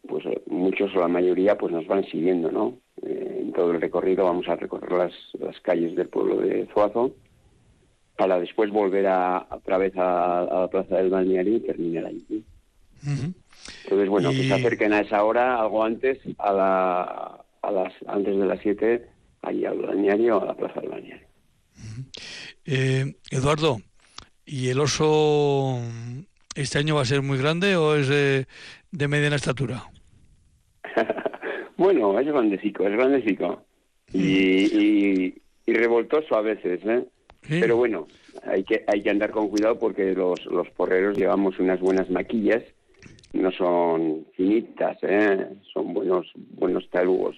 pues 0.07 0.25
muchos 0.47 0.95
o 0.95 0.99
la 0.99 1.07
mayoría 1.07 1.57
pues 1.57 1.71
nos 1.71 1.85
van 1.87 2.05
siguiendo, 2.05 2.51
¿no? 2.51 2.77
Eh, 3.03 3.39
en 3.41 3.53
todo 3.53 3.71
el 3.71 3.81
recorrido 3.81 4.25
vamos 4.25 4.47
a 4.47 4.55
recorrer 4.55 4.91
las, 4.91 5.13
las 5.39 5.59
calles 5.61 5.95
del 5.95 6.09
pueblo 6.09 6.37
de 6.37 6.67
Zuazo 6.73 7.13
para 8.17 8.39
después 8.39 8.71
volver 8.71 9.07
a, 9.07 9.47
otra 9.51 9.77
vez 9.77 9.93
a, 9.95 10.47
la 10.49 10.67
plaza 10.69 10.97
del 10.97 11.09
balneario 11.09 11.57
y 11.57 11.59
terminar 11.59 12.05
allí. 12.05 12.43
Entonces, 13.83 14.09
bueno, 14.09 14.31
que 14.31 14.47
se 14.47 14.53
acerquen 14.53 14.91
a 14.91 15.01
esa 15.01 15.23
hora, 15.23 15.59
algo 15.59 15.83
antes, 15.83 16.19
a, 16.39 16.51
la, 16.51 17.45
a 17.61 17.71
las 17.71 17.93
antes 18.07 18.37
de 18.37 18.45
las 18.45 18.59
7, 18.61 19.07
allí 19.43 19.65
al 19.65 19.77
balneario, 19.77 20.41
a 20.41 20.45
la 20.45 20.55
plaza 20.55 20.81
del 20.81 20.89
balneario. 20.89 21.27
Eh, 22.65 23.15
Eduardo, 23.29 23.77
¿y 24.45 24.69
el 24.69 24.79
oso 24.79 25.79
este 26.55 26.79
año 26.79 26.95
va 26.95 27.03
a 27.03 27.05
ser 27.05 27.21
muy 27.21 27.37
grande 27.37 27.75
o 27.75 27.95
es 27.95 28.07
de, 28.07 28.47
de 28.91 29.07
mediana 29.07 29.35
estatura? 29.35 29.89
Bueno, 31.77 32.19
es 32.19 32.27
grandecico, 32.27 32.85
es 32.85 32.91
grandecico. 32.91 33.63
Y, 34.13 35.33
y, 35.65 35.73
revoltoso 35.73 36.35
a 36.35 36.41
veces, 36.41 36.79
¿eh? 36.85 37.05
Pero 37.47 37.77
bueno, 37.77 38.07
hay 38.43 38.63
que, 38.63 38.83
hay 38.87 39.01
que 39.01 39.09
andar 39.09 39.31
con 39.31 39.49
cuidado 39.49 39.77
porque 39.79 40.13
los, 40.13 40.45
los 40.45 40.69
porreros 40.71 41.17
llevamos 41.17 41.59
unas 41.59 41.79
buenas 41.79 42.09
maquillas, 42.09 42.63
no 43.33 43.51
son 43.51 44.25
finitas, 44.35 44.97
¿eh? 45.01 45.47
son 45.73 45.93
buenos, 45.93 46.27
buenos 46.35 46.89
talugos. 46.89 47.35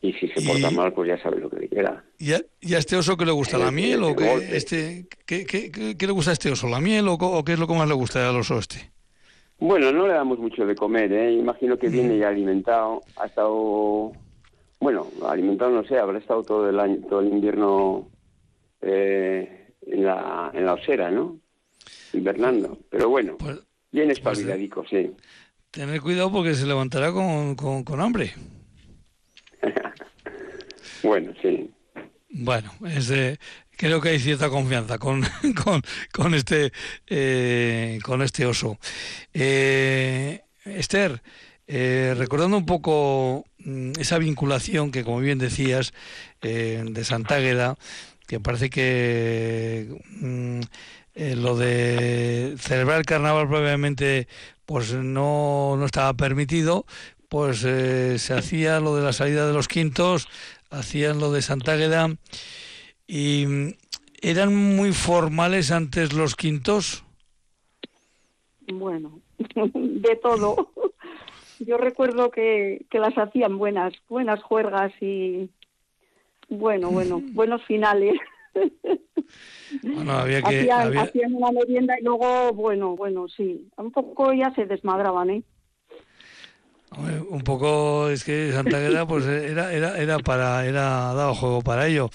Y 0.00 0.12
si 0.12 0.28
se 0.28 0.40
porta 0.42 0.70
mal, 0.70 0.92
pues 0.92 1.08
ya 1.08 1.20
sabe 1.20 1.40
lo 1.40 1.50
que 1.50 1.58
le 1.58 1.68
queda. 1.68 2.04
¿Y 2.18 2.32
a, 2.32 2.78
este 2.78 2.96
oso 2.96 3.16
qué 3.16 3.26
le 3.26 3.32
gusta? 3.32 3.58
¿La 3.58 3.72
miel 3.72 4.04
o 4.04 4.14
qué, 4.14 4.48
este, 4.52 5.06
qué, 5.26 5.44
qué, 5.44 5.72
qué, 5.72 6.06
le 6.06 6.12
gusta 6.12 6.30
a 6.30 6.34
este 6.34 6.52
oso? 6.52 6.68
¿La 6.68 6.80
miel 6.80 7.06
o, 7.08 7.44
qué 7.44 7.54
es 7.54 7.58
lo 7.58 7.66
que 7.66 7.74
más 7.74 7.88
le 7.88 7.94
gusta 7.94 8.28
al 8.28 8.36
oso 8.36 8.58
este? 8.58 8.92
Bueno, 9.58 9.90
no 9.92 10.06
le 10.06 10.14
damos 10.14 10.38
mucho 10.38 10.64
de 10.64 10.76
comer, 10.76 11.12
¿eh? 11.12 11.32
Imagino 11.32 11.76
que 11.76 11.88
viene 11.88 12.18
ya 12.18 12.28
alimentado. 12.28 13.02
Ha 13.16 13.26
estado, 13.26 14.12
bueno, 14.78 15.08
alimentado 15.26 15.70
no 15.70 15.84
sé, 15.84 15.98
habrá 15.98 16.18
estado 16.18 16.44
todo 16.44 16.68
el 16.68 16.78
año, 16.78 16.98
todo 17.08 17.20
el 17.20 17.28
invierno 17.28 18.08
eh, 18.80 19.72
en, 19.86 20.04
la, 20.04 20.50
en 20.54 20.64
la 20.64 20.74
osera, 20.74 21.10
¿no? 21.10 21.38
Invernando. 22.12 22.78
Pero 22.88 23.08
bueno, 23.08 23.36
pues, 23.38 23.60
bien 23.90 24.06
pues 24.06 24.18
espabiladico, 24.18 24.84
sí. 24.88 25.10
Tener 25.72 26.00
cuidado 26.00 26.30
porque 26.30 26.54
se 26.54 26.66
levantará 26.66 27.12
con, 27.12 27.56
con 27.56 28.00
hambre. 28.00 28.32
bueno, 31.02 31.32
sí. 31.42 31.68
Bueno, 32.30 32.74
creo 33.76 34.00
que 34.00 34.10
hay 34.10 34.18
cierta 34.18 34.50
confianza 34.50 34.98
con, 36.12 36.34
este, 36.34 36.72
eh, 37.06 37.98
con 38.02 38.22
este 38.22 38.44
oso. 38.44 38.78
Eh, 39.32 40.42
Esther, 40.64 41.22
eh, 41.66 42.14
recordando 42.16 42.58
un 42.58 42.66
poco 42.66 43.46
mm, 43.58 43.92
esa 43.98 44.18
vinculación 44.18 44.90
que, 44.90 45.04
como 45.04 45.20
bien 45.20 45.38
decías, 45.38 45.94
de 46.42 47.02
Santágueda, 47.04 47.76
que 48.26 48.40
parece 48.40 48.68
que 48.68 49.88
mm, 50.20 50.60
lo 51.36 51.56
de 51.56 52.56
celebrar 52.60 52.98
el 52.98 53.06
carnaval 53.06 53.48
probablemente 53.48 54.28
pues 54.66 54.92
no, 54.92 55.76
no 55.78 55.84
estaba 55.86 56.14
permitido, 56.14 56.84
pues 57.28 57.60
se 57.60 58.34
hacía 58.34 58.80
lo 58.80 58.94
de 58.94 59.02
la 59.02 59.12
salida 59.12 59.46
de 59.46 59.52
los 59.54 59.66
quintos 59.66 60.28
hacían 60.70 61.18
lo 61.18 61.32
de 61.32 61.42
Santágueda 61.42 62.08
y 63.06 63.46
mm, 63.46 63.74
eran 64.20 64.54
muy 64.54 64.92
formales 64.92 65.70
antes 65.70 66.12
los 66.12 66.34
quintos. 66.34 67.04
Bueno, 68.72 69.20
de 69.74 70.16
todo. 70.16 70.72
Yo 71.60 71.76
recuerdo 71.76 72.30
que, 72.30 72.86
que 72.90 73.00
las 73.00 73.16
hacían 73.18 73.58
buenas, 73.58 73.92
buenas 74.08 74.42
juergas 74.42 74.92
y 75.00 75.50
bueno, 76.48 76.90
bueno, 76.90 77.20
buenos 77.32 77.62
finales. 77.64 78.14
Bueno, 79.82 80.12
había 80.12 80.42
que, 80.42 80.70
hacían 80.70 81.34
una 81.34 81.52
merienda 81.52 81.98
y 82.00 82.02
luego, 82.02 82.52
bueno, 82.52 82.96
bueno, 82.96 83.28
sí, 83.28 83.68
un 83.76 83.92
poco 83.92 84.32
ya 84.32 84.52
se 84.54 84.66
desmadraban, 84.66 85.30
¿eh? 85.30 85.42
Un 86.96 87.42
poco 87.42 88.08
es 88.08 88.24
que 88.24 88.50
Santa 88.52 88.78
Guerra 88.78 89.06
pues 89.06 89.24
era 89.26 89.72
era 89.72 89.98
era 89.98 90.18
para 90.18 90.64
era 90.64 91.12
dado 91.12 91.34
juego 91.34 91.62
para 91.62 91.86
ello. 91.86 92.10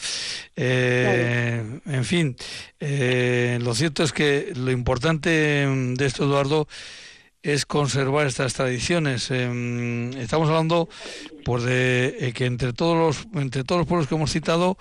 Eh, 0.55 1.79
en 1.85 2.05
fin, 2.05 2.35
eh, 2.79 3.59
lo 3.61 3.75
cierto 3.75 4.03
es 4.03 4.11
que 4.11 4.51
lo 4.55 4.71
importante 4.71 5.29
de 5.29 6.05
esto, 6.05 6.25
Eduardo, 6.25 6.67
es 7.43 7.65
conservar 7.65 8.25
estas 8.25 8.53
tradiciones. 8.53 9.29
Em, 9.29 10.11
estamos 10.13 10.47
hablando 10.49 10.89
pues 11.45 11.63
de 11.63 12.15
eh, 12.19 12.33
que 12.33 12.45
entre 12.45 12.73
todos 12.73 12.97
los 12.97 13.41
entre 13.41 13.63
todos 13.63 13.79
los 13.79 13.87
pueblos 13.87 14.07
que 14.07 14.15
hemos 14.15 14.31
citado 14.31 14.77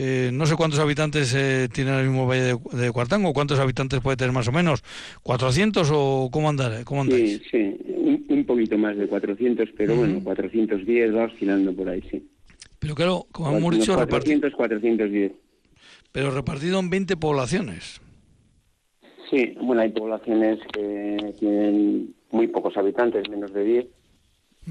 eh, 0.00 0.30
no 0.32 0.46
sé 0.46 0.54
cuántos 0.54 0.78
habitantes 0.78 1.34
eh, 1.34 1.68
tiene 1.72 1.98
el 1.98 2.06
mismo 2.06 2.24
Valle 2.24 2.54
de, 2.70 2.92
Cuartango, 2.92 3.32
cuántos 3.32 3.58
habitantes 3.58 4.00
puede 4.00 4.16
tener 4.16 4.32
más 4.32 4.46
o 4.46 4.52
menos, 4.52 4.84
400 5.24 5.90
o 5.92 6.28
cómo 6.30 6.48
andar, 6.48 6.84
cómo 6.84 7.04
Sí, 7.06 7.42
sí, 7.50 7.76
un, 8.28 8.44
poquito 8.46 8.78
más 8.78 8.96
de 8.96 9.08
400, 9.08 9.70
pero 9.76 9.96
bueno, 9.96 10.20
410 10.22 11.16
va 11.16 11.24
oscilando 11.24 11.74
por 11.74 11.88
ahí, 11.88 12.00
sí. 12.12 12.24
Pero 12.78 12.94
claro, 12.94 13.26
como 13.32 13.56
hemos 13.56 13.76
dicho, 13.76 13.96
400, 13.96 14.52
410. 14.54 15.32
Pero 16.12 16.30
repartido 16.30 16.78
en 16.78 16.90
20 16.90 17.16
poblaciones. 17.16 18.00
Sí, 19.28 19.56
bueno, 19.60 19.82
hay 19.82 19.90
poblaciones 19.90 20.60
que 20.72 21.34
tienen 21.40 22.14
muy 22.30 22.46
pocos 22.46 22.76
habitantes, 22.76 23.28
menos 23.28 23.52
de 23.52 23.64
10, 23.64 23.86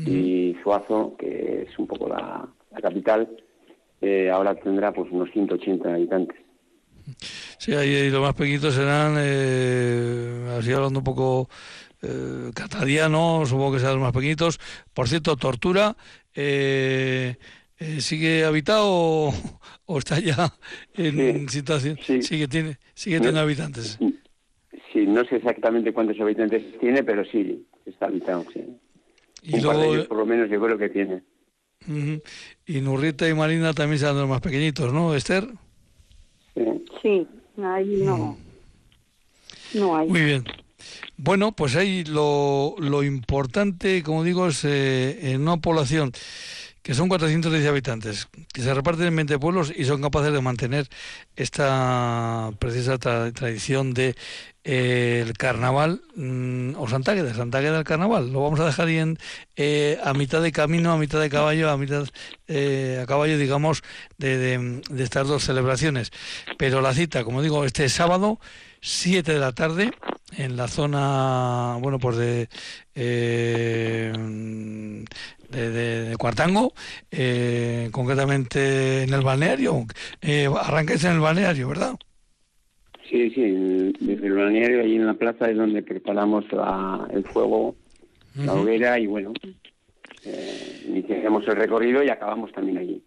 y 0.05 0.55
Suazo, 0.63 1.17
que 1.19 1.65
es 1.67 1.77
un 1.77 1.85
poco 1.85 2.07
la 2.07 2.47
capital, 2.81 3.27
eh, 4.01 4.29
ahora 4.29 4.55
tendrá 4.55 4.91
pues 4.91 5.11
unos 5.11 5.31
180 5.31 5.93
habitantes. 5.93 6.37
Sí, 7.57 7.73
ahí 7.73 8.09
los 8.09 8.21
más 8.21 8.35
pequeñitos 8.35 8.75
serán, 8.75 9.15
eh, 9.17 10.57
así 10.57 10.71
hablando 10.71 10.99
un 10.99 11.05
poco 11.05 11.49
eh, 12.01 12.51
catadiano, 12.53 13.43
supongo 13.45 13.73
que 13.73 13.79
serán 13.79 13.95
los 13.95 14.03
más 14.03 14.13
pequeñitos. 14.13 14.59
Por 14.93 15.07
cierto, 15.07 15.35
Tortura, 15.35 15.95
eh, 16.35 17.35
eh 17.79 18.01
¿sigue 18.01 18.45
habitado 18.45 19.31
o, 19.85 19.97
está 19.97 20.19
ya 20.19 20.53
en 20.95 21.47
situación? 21.49 21.97
Sigue, 22.01 22.47
tiene, 22.47 22.77
sigue 22.93 23.17
teniendo 23.17 23.41
habitantes. 23.41 23.97
Sí, 24.93 25.05
no 25.05 25.23
sé 25.25 25.37
exactamente 25.37 25.93
cuántos 25.93 26.19
habitantes 26.19 26.63
tiene, 26.79 27.03
pero 27.03 27.23
sí, 27.25 27.65
está 27.85 28.07
habitado, 28.07 28.45
sí. 28.53 28.63
Y 29.43 29.61
luego, 29.61 30.07
por 30.07 30.17
lo 30.17 30.25
menos 30.25 30.49
yo 30.49 30.61
creo 30.61 30.77
que 30.77 30.89
tiene. 30.89 31.21
Y 32.65 32.81
Nurrita 32.81 33.27
y 33.29 33.33
Marina 33.33 33.73
también 33.73 33.99
serán 33.99 34.17
los 34.17 34.27
más 34.27 34.41
pequeñitos, 34.41 34.91
¿no, 34.91 35.15
Esther? 35.15 35.47
Sí, 37.01 37.27
ahí 37.63 38.01
no. 38.03 38.37
No 39.73 39.97
hay. 39.97 40.09
Muy 40.09 40.21
bien. 40.21 40.43
Bueno, 41.17 41.51
pues 41.53 41.75
ahí 41.75 42.03
lo, 42.03 42.75
lo 42.79 43.03
importante, 43.03 44.03
como 44.03 44.23
digo, 44.23 44.47
es 44.47 44.63
eh, 44.65 45.31
en 45.31 45.41
una 45.41 45.57
población 45.57 46.11
que 46.81 46.93
son 46.93 47.09
410 47.09 47.67
habitantes, 47.67 48.27
que 48.53 48.61
se 48.61 48.73
reparten 48.73 49.07
en 49.07 49.15
20 49.15 49.39
pueblos 49.39 49.73
y 49.75 49.85
son 49.85 50.01
capaces 50.01 50.31
de 50.33 50.41
mantener 50.41 50.87
esta 51.35 52.51
precisa 52.59 52.97
tradición 52.97 53.93
de 53.93 54.15
eh, 54.69 55.23
el 55.25 55.31
carnaval 55.37 56.01
mm, 56.17 56.75
o 56.75 56.89
Santágueda, 56.89 57.33
Santágueda 57.33 57.75
del 57.75 57.85
carnaval. 57.85 58.33
Lo 58.33 58.41
vamos 58.41 58.59
a 58.59 58.65
dejar 58.65 58.89
ahí 58.89 59.15
eh, 59.55 59.97
a 60.03 60.13
mitad 60.13 60.41
de 60.41 60.51
camino, 60.51 60.91
a 60.91 60.97
mitad 60.97 61.21
de 61.21 61.29
caballo, 61.29 61.69
a 61.69 61.77
mitad 61.77 62.05
eh, 62.49 62.99
a 63.01 63.05
caballo, 63.05 63.37
digamos, 63.37 63.81
de, 64.17 64.81
estas 64.97 65.29
dos 65.29 65.45
celebraciones. 65.45 66.11
Pero 66.57 66.81
la 66.81 66.93
cita, 66.93 67.23
como 67.23 67.41
digo, 67.41 67.63
este 67.63 67.87
sábado, 67.87 68.41
7 68.81 69.31
de 69.31 69.39
la 69.39 69.53
tarde, 69.53 69.93
en 70.35 70.57
la 70.57 70.67
zona, 70.67 71.77
bueno, 71.79 71.97
pues 71.97 72.17
de 72.17 72.49
de, 75.49 76.15
Cuartango, 76.17 76.73
eh, 77.11 77.89
concretamente 77.91 79.03
en 79.03 79.13
el 79.13 79.21
balneario. 79.21 79.85
Eh, 80.21 80.45
en 80.45 81.11
el 81.11 81.19
balneario, 81.19 81.69
¿verdad? 81.69 81.95
Sí, 83.09 83.29
sí, 83.29 83.93
desde 83.99 84.27
el 84.27 84.33
balneario, 84.33 84.81
ahí 84.81 84.95
en 84.95 85.05
la 85.05 85.13
plaza 85.13 85.49
es 85.49 85.55
donde 85.55 85.81
preparamos 85.81 86.43
el 87.11 87.23
fuego, 87.23 87.75
la 88.35 88.53
hoguera 88.53 88.99
y 88.99 89.07
bueno, 89.07 89.31
eh, 90.25 90.83
iniciamos 90.87 91.47
el 91.47 91.55
recorrido 91.55 92.03
y 92.03 92.09
acabamos 92.09 92.51
también 92.51 92.77
allí. 92.77 93.03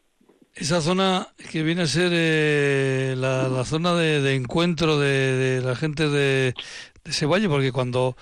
Esa 0.55 0.81
zona 0.81 1.29
que 1.53 1.62
viene 1.62 1.83
a 1.83 1.87
ser 1.87 2.11
eh, 2.12 3.14
la, 3.16 3.64
zona 3.64 3.94
de, 3.94 4.35
encuentro 4.35 4.98
de, 4.98 5.61
la 5.62 5.76
gente 5.76 6.09
de, 6.09 6.55
de 7.05 7.11
ese 7.11 7.26
valle, 7.26 7.48
porque 7.48 7.70
cuando 7.70 8.16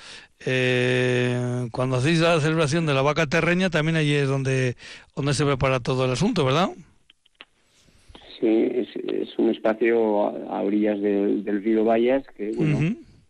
eh, 0.44 1.68
cuando 1.72 1.96
hacéis 1.96 2.20
la 2.20 2.40
celebración 2.40 2.87
de 2.87 2.94
la 2.94 3.03
vaca 3.03 3.27
terreña, 3.27 3.70
también 3.70 3.96
allí 3.96 4.14
es 4.14 4.29
donde, 4.29 4.77
donde 5.16 5.35
se 5.35 5.44
prepara 5.44 5.81
todo 5.81 6.05
el 6.05 6.12
asunto, 6.12 6.44
¿verdad? 6.44 6.70
Sí, 8.40 8.46
es, 8.46 8.88
un 9.37 9.51
espacio 9.51 10.29
a, 10.51 10.62
orillas 10.62 11.01
del, 11.01 11.62
río 11.62 11.85
Vallas 11.85 12.24
que, 12.37 12.53
bueno, 12.53 12.79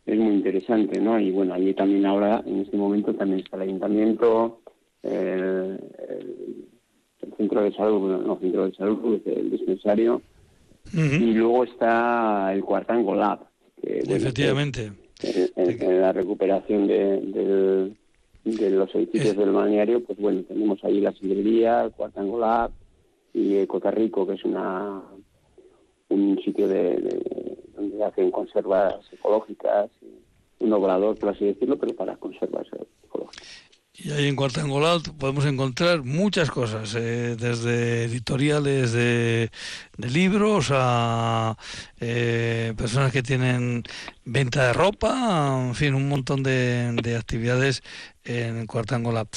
es 0.07 0.19
muy 0.19 0.35
interesante, 0.35 1.01
¿no? 1.01 1.19
Y 1.19 1.31
bueno, 1.31 1.55
allí 1.55 1.73
también 1.75 2.05
ahora, 2.07 2.43
en 2.47 2.61
este 2.61 2.77
momento, 2.77 3.15
también 3.15 3.41
está 3.41 3.57
el 3.57 3.63
ayuntamiento, 3.63 4.61
el, 5.03 5.79
centro 7.37 7.63
de 7.63 7.73
salud, 7.73 8.23
no, 8.23 8.39
centro 8.39 8.67
de 8.67 8.75
salud, 8.75 9.21
el 9.25 9.51
dispensario, 9.51 10.23
y 10.93 11.33
luego 11.33 11.65
está 11.65 12.53
el 12.53 12.63
Cuartango 12.63 13.15
Lab. 13.15 13.41
Que, 13.81 14.01
Efectivamente 14.01 14.93
en, 15.23 16.01
la 16.01 16.13
recuperación 16.13 16.87
de, 16.87 17.95
de, 18.45 18.71
los 18.71 18.95
edificios 18.95 19.37
del 19.37 19.53
balneario, 19.53 20.03
pues 20.05 20.19
bueno, 20.19 20.43
tenemos 20.43 20.83
ahí 20.85 21.01
la 21.01 21.13
sidrería, 21.13 21.85
el 21.85 21.93
Cuartangolar 21.93 22.71
y 23.33 23.67
Cotarrico, 23.67 24.27
que 24.27 24.35
es 24.35 24.45
una 24.45 25.03
un 26.09 26.41
sitio 26.43 26.67
de, 26.69 27.59
donde 27.77 28.05
hacen 28.05 28.31
conservas 28.31 28.95
ecológicas, 29.13 29.91
un 30.59 30.73
obrador, 30.73 31.19
por 31.19 31.31
así 31.31 31.45
decirlo, 31.45 31.79
pero 31.79 31.95
para 31.95 32.17
conservas 32.17 32.67
ecológicas. 33.05 33.68
Y 34.01 34.13
ahí 34.13 34.29
en 34.29 34.37
Cuartangolat 34.37 35.09
podemos 35.19 35.45
encontrar 35.45 36.05
muchas 36.05 36.53
cosas, 36.53 36.95
eh, 36.95 37.35
desde 37.37 38.05
editoriales 38.05 38.93
de, 38.93 39.51
libros 39.97 40.69
a 40.73 41.57
eh, 41.99 42.75
personas 42.77 43.11
que 43.11 43.25
tienen 43.25 43.83
venta 44.25 44.69
de 44.69 44.73
ropa, 44.73 45.65
en 45.67 45.75
fin, 45.75 45.95
un 45.95 46.09
montón 46.09 46.45
de, 46.45 47.17
actividades 47.19 47.83
en 48.25 48.69
Cuartangolat. 48.69 49.37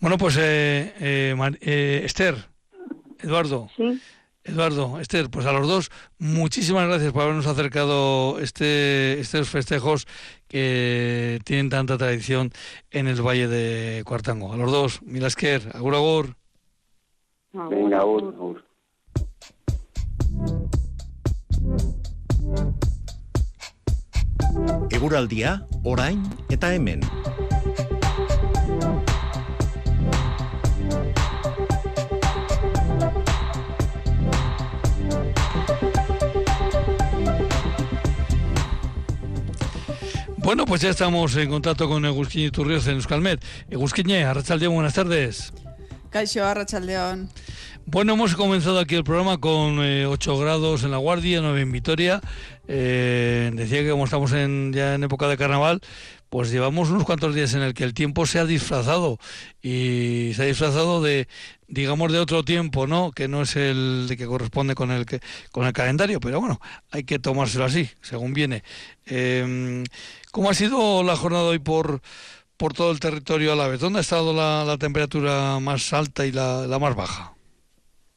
Bueno, 0.00 0.18
pues 0.18 0.36
eh, 0.40 2.02
Esther, 2.04 2.48
Eduardo. 3.20 3.68
¿Sí? 3.76 4.00
Eduardo, 4.42 4.98
Esther, 5.00 5.28
pues 5.30 5.44
a 5.46 5.52
los 5.52 5.68
dos, 5.68 5.90
muchísimas 6.18 6.88
gracias 6.88 7.12
por 7.12 7.22
habernos 7.22 7.46
acercado 7.46 8.38
este, 8.38 9.20
estos 9.20 9.50
festejos 9.50 10.06
que 10.48 11.38
tienen 11.44 11.68
tanta 11.68 11.98
tradición 11.98 12.50
en 12.90 13.06
el 13.06 13.20
Valle 13.20 13.48
de 13.48 14.02
Cuartango. 14.04 14.52
A 14.52 14.56
los 14.56 14.72
dos, 14.72 15.02
Milasker, 15.02 15.70
agur 15.74 15.94
agur. 15.94 16.36
Venga, 17.52 17.98
agur, 17.98 18.34
agur. 18.34 18.64
Eguraldia, 24.90 25.66
orain 25.84 26.22
eta 26.48 26.74
hemen. 26.74 27.00
Bueno, 40.50 40.66
pues 40.66 40.80
ya 40.80 40.90
estamos 40.90 41.36
en 41.36 41.48
contacto 41.48 41.88
con 41.88 42.04
Egusquiñe 42.04 42.50
Turrios 42.50 42.84
en 42.88 42.96
Euskalmet. 42.96 43.40
Egusquiñe, 43.70 44.24
Arrachaldeón, 44.24 44.74
buenas 44.74 44.94
tardes. 44.94 45.52
Caixo, 46.10 46.44
Arrachaldeón. 46.44 47.28
Bueno, 47.86 48.14
hemos 48.14 48.34
comenzado 48.34 48.80
aquí 48.80 48.96
el 48.96 49.04
programa 49.04 49.38
con 49.38 49.78
8 49.78 49.82
eh, 49.84 50.40
grados 50.40 50.82
en 50.82 50.90
La 50.90 50.96
Guardia, 50.96 51.40
9 51.40 51.60
en 51.60 51.70
Vitoria. 51.70 52.20
Eh, 52.66 53.52
decía 53.54 53.82
que 53.82 53.90
como 53.90 54.06
estamos 54.06 54.32
en, 54.32 54.72
ya 54.72 54.94
en 54.94 55.04
época 55.04 55.28
de 55.28 55.36
carnaval, 55.36 55.82
pues 56.30 56.50
llevamos 56.50 56.88
unos 56.90 57.04
cuantos 57.04 57.34
días 57.34 57.54
en 57.54 57.62
el 57.62 57.74
que 57.74 57.84
el 57.84 57.92
tiempo 57.92 58.24
se 58.24 58.38
ha 58.38 58.46
disfrazado 58.46 59.18
y 59.60 60.32
se 60.34 60.42
ha 60.42 60.46
disfrazado 60.46 61.02
de, 61.02 61.28
digamos, 61.68 62.12
de 62.12 62.20
otro 62.20 62.44
tiempo, 62.44 62.86
¿no? 62.86 63.10
Que 63.10 63.28
no 63.28 63.42
es 63.42 63.56
el 63.56 64.06
de 64.08 64.16
que 64.16 64.26
corresponde 64.26 64.74
con 64.74 64.92
el 64.92 65.06
que 65.06 65.20
con 65.50 65.66
el 65.66 65.72
calendario, 65.72 66.20
pero 66.20 66.40
bueno, 66.40 66.60
hay 66.90 67.04
que 67.04 67.18
tomárselo 67.18 67.64
así, 67.64 67.90
según 68.00 68.32
viene. 68.32 68.62
Eh, 69.06 69.84
¿Cómo 70.30 70.50
ha 70.50 70.54
sido 70.54 71.02
la 71.02 71.16
jornada 71.16 71.44
hoy 71.44 71.58
por 71.58 72.00
por 72.56 72.74
todo 72.74 72.92
el 72.92 73.00
territorio 73.00 73.52
a 73.52 73.56
la 73.56 73.68
vez? 73.68 73.80
¿Dónde 73.80 73.98
ha 73.98 74.02
estado 74.02 74.32
la, 74.34 74.76
temperatura 74.78 75.58
más 75.60 75.92
alta 75.92 76.26
y 76.26 76.32
la 76.32 76.78
más 76.78 76.94
baja? 76.94 77.34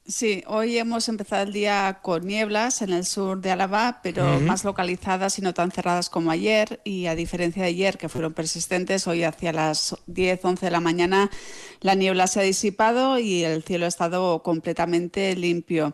Sí, 0.05 0.43
hoy 0.47 0.77
hemos 0.77 1.07
empezado 1.07 1.43
el 1.43 1.53
día 1.53 1.99
con 2.01 2.27
nieblas 2.27 2.81
en 2.81 2.91
el 2.91 3.05
sur 3.05 3.39
de 3.39 3.51
Álava, 3.51 4.01
pero 4.03 4.41
más 4.41 4.65
localizadas 4.65 5.39
y 5.39 5.41
no 5.41 5.53
tan 5.53 5.71
cerradas 5.71 6.09
como 6.09 6.29
ayer. 6.29 6.81
Y 6.83 7.05
a 7.05 7.15
diferencia 7.15 7.63
de 7.63 7.69
ayer, 7.69 7.97
que 7.97 8.09
fueron 8.09 8.33
persistentes, 8.33 9.07
hoy 9.07 9.23
hacia 9.23 9.53
las 9.53 9.95
10, 10.07 10.43
11 10.43 10.65
de 10.65 10.71
la 10.71 10.81
mañana 10.81 11.31
la 11.79 11.95
niebla 11.95 12.27
se 12.27 12.41
ha 12.41 12.43
disipado 12.43 13.17
y 13.17 13.45
el 13.45 13.63
cielo 13.63 13.85
ha 13.85 13.87
estado 13.87 14.43
completamente 14.43 15.37
limpio. 15.37 15.93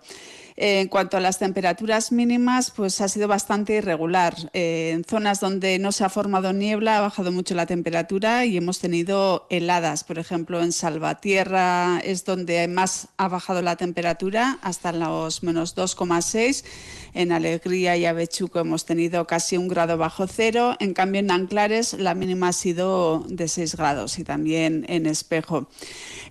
En 0.62 0.90
cuanto 0.90 1.16
a 1.16 1.22
las 1.22 1.40
temperaturas 1.40 2.12
mínimas, 2.12 2.70
pues 2.72 3.00
ha 3.00 3.08
sido 3.08 3.30
bastante 3.30 3.76
irregular. 3.76 4.36
Eh, 4.52 4.92
en 4.94 5.06
zonas 5.06 5.40
donde 5.40 5.80
no 5.80 5.94
se 5.94 6.04
ha 6.04 6.10
formado 6.10 6.52
niebla 6.52 6.98
ha 6.98 7.02
bajado 7.02 7.32
mucho 7.32 7.56
la 7.56 7.66
temperatura 7.66 8.44
y 8.44 8.58
hemos 8.58 8.80
tenido 8.80 9.48
heladas. 9.50 10.04
Por 10.04 10.20
ejemplo, 10.20 10.62
en 10.62 10.74
Salvatierra 10.74 12.02
es 12.04 12.26
donde 12.26 12.68
más 12.68 13.08
ha 13.16 13.30
bajado 13.30 13.62
la 13.62 13.78
temperatura 13.78 14.60
hasta 14.62 14.92
los 14.92 15.44
menos 15.44 15.78
2,6 15.78 16.66
en 17.14 17.32
Alegría 17.32 17.98
y 17.98 18.06
Avechuco 18.06 18.60
hemos 18.60 18.86
tenido 18.86 19.26
casi 19.26 19.58
un 19.58 19.68
grado 19.68 19.98
bajo 19.98 20.28
cero. 20.28 20.76
En 20.80 20.94
cambio, 20.94 21.20
en 21.20 21.32
Anclares 21.32 21.94
la 21.94 22.16
mínima 22.16 22.50
ha 22.50 22.54
sido 22.54 23.26
de 23.28 23.48
6 23.48 23.76
grados 23.76 24.20
y 24.20 24.24
también 24.24 24.86
en 24.88 25.06
Espejo. 25.06 25.68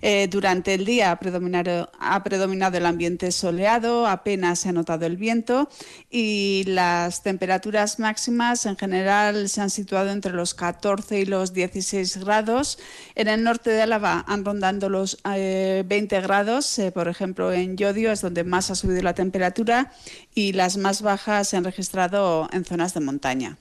Eh, 0.01 0.27
durante 0.29 0.73
el 0.73 0.85
día 0.85 1.11
ha 1.11 1.19
predominado, 1.19 1.91
ha 1.99 2.23
predominado 2.23 2.77
el 2.77 2.85
ambiente 2.85 3.31
soleado, 3.31 4.07
apenas 4.07 4.59
se 4.59 4.69
ha 4.69 4.71
notado 4.71 5.05
el 5.05 5.17
viento 5.17 5.69
y 6.09 6.63
las 6.67 7.23
temperaturas 7.23 7.99
máximas 7.99 8.65
en 8.65 8.77
general 8.77 9.49
se 9.49 9.61
han 9.61 9.69
situado 9.69 10.11
entre 10.11 10.33
los 10.33 10.53
14 10.53 11.19
y 11.19 11.25
los 11.25 11.53
16 11.53 12.17
grados. 12.17 12.79
En 13.15 13.27
el 13.27 13.43
norte 13.43 13.71
de 13.71 13.81
Álava 13.81 14.23
han 14.27 14.45
rondando 14.45 14.89
los 14.89 15.17
20 15.23 15.87
eh, 16.15 16.21
grados, 16.21 16.79
eh, 16.79 16.91
por 16.91 17.07
ejemplo 17.07 17.51
en 17.51 17.77
Yodio 17.77 18.11
es 18.11 18.21
donde 18.21 18.43
más 18.43 18.71
ha 18.71 18.75
subido 18.75 19.01
la 19.01 19.13
temperatura 19.13 19.91
y 20.33 20.53
más 20.77 21.01
bajas 21.01 21.47
se 21.47 21.57
han 21.57 21.63
registrado 21.63 22.49
en 22.51 22.65
zonas 22.65 22.93
de 22.93 22.99
montaña. 22.99 23.57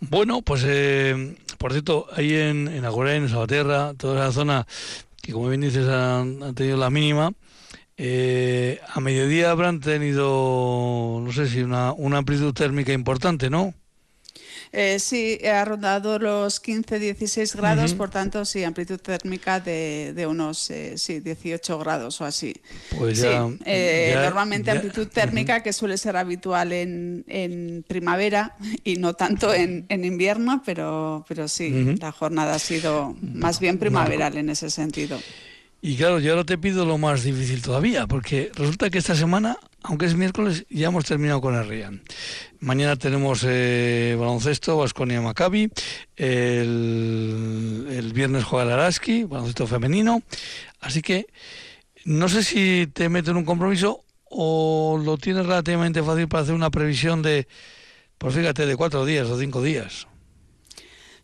Bueno, 0.00 0.42
pues 0.42 0.64
eh, 0.66 1.36
por 1.58 1.72
cierto, 1.72 2.06
ahí 2.16 2.34
en, 2.34 2.66
en 2.66 2.84
en 2.84 3.28
Salvaterra, 3.28 3.94
toda 3.94 4.24
esa 4.24 4.32
zona 4.32 4.66
que 5.22 5.32
como 5.32 5.48
bien 5.48 5.60
dices 5.60 5.88
han, 5.88 6.54
tenido 6.54 6.76
la 6.76 6.90
mínima, 6.90 7.32
eh, 7.96 8.80
a 8.92 9.00
mediodía 9.00 9.52
habrán 9.52 9.78
tenido, 9.78 11.20
no 11.22 11.32
sé 11.32 11.48
si 11.48 11.62
una, 11.62 11.92
una 11.92 12.18
amplitud 12.18 12.52
térmica 12.52 12.92
importante, 12.92 13.48
¿no? 13.48 13.74
Eh, 14.74 14.98
sí, 14.98 15.38
ha 15.44 15.64
rondado 15.66 16.18
los 16.18 16.62
15-16 16.62 17.54
grados, 17.56 17.92
por 17.92 18.08
tanto, 18.08 18.46
sí, 18.46 18.64
amplitud 18.64 18.98
térmica 18.98 19.60
de, 19.60 20.14
de 20.14 20.26
unos 20.26 20.70
eh, 20.70 20.96
sí, 20.96 21.20
18 21.20 21.78
grados 21.78 22.18
o 22.22 22.24
así. 22.24 22.54
Pues 22.96 23.20
sí, 23.20 23.26
eh, 23.66 24.14
normalmente 24.24 24.70
amplitud 24.70 25.08
térmica 25.08 25.62
que 25.62 25.74
suele 25.74 25.98
ser 25.98 26.16
habitual 26.16 26.72
en, 26.72 27.22
en 27.28 27.84
primavera 27.86 28.56
y 28.84 28.96
no 28.96 29.12
tanto 29.12 29.52
en, 29.52 29.84
en 29.90 30.06
invierno, 30.06 30.62
pero, 30.64 31.24
pero 31.28 31.48
sí, 31.48 31.94
la 32.00 32.10
jornada 32.10 32.54
ha 32.54 32.58
sido 32.58 33.14
más 33.20 33.60
bien 33.60 33.76
primaveral 33.76 34.38
en 34.38 34.48
ese 34.48 34.70
sentido. 34.70 35.20
Y 35.84 35.96
claro, 35.96 36.20
yo 36.20 36.30
ahora 36.30 36.44
te 36.44 36.58
pido 36.58 36.86
lo 36.86 36.96
más 36.96 37.24
difícil 37.24 37.60
todavía, 37.60 38.06
porque 38.06 38.52
resulta 38.54 38.88
que 38.88 38.98
esta 38.98 39.16
semana, 39.16 39.56
aunque 39.82 40.06
es 40.06 40.14
miércoles, 40.14 40.64
ya 40.70 40.86
hemos 40.86 41.04
terminado 41.04 41.40
con 41.40 41.56
el 41.56 41.66
Rian. 41.66 42.02
Mañana 42.60 42.94
tenemos 42.94 43.44
eh, 43.44 44.14
baloncesto, 44.16 44.76
Vasconia 44.76 45.20
Maccabi, 45.20 45.72
el, 46.14 48.12
viernes 48.14 48.44
juega 48.44 48.64
el 48.64 48.78
Araski, 48.78 49.24
baloncesto 49.24 49.66
femenino. 49.66 50.22
Así 50.78 51.02
que 51.02 51.26
no 52.04 52.28
sé 52.28 52.44
si 52.44 52.86
te 52.92 53.08
meto 53.08 53.32
en 53.32 53.38
un 53.38 53.44
compromiso 53.44 54.04
o 54.22 55.00
lo 55.04 55.18
tienes 55.18 55.46
relativamente 55.46 56.00
fácil 56.00 56.28
para 56.28 56.44
hacer 56.44 56.54
una 56.54 56.70
previsión 56.70 57.22
de, 57.22 57.48
pues 58.18 58.36
fíjate, 58.36 58.66
de 58.66 58.76
cuatro 58.76 59.04
días 59.04 59.26
o 59.26 59.36
cinco 59.36 59.60
días. 59.60 60.06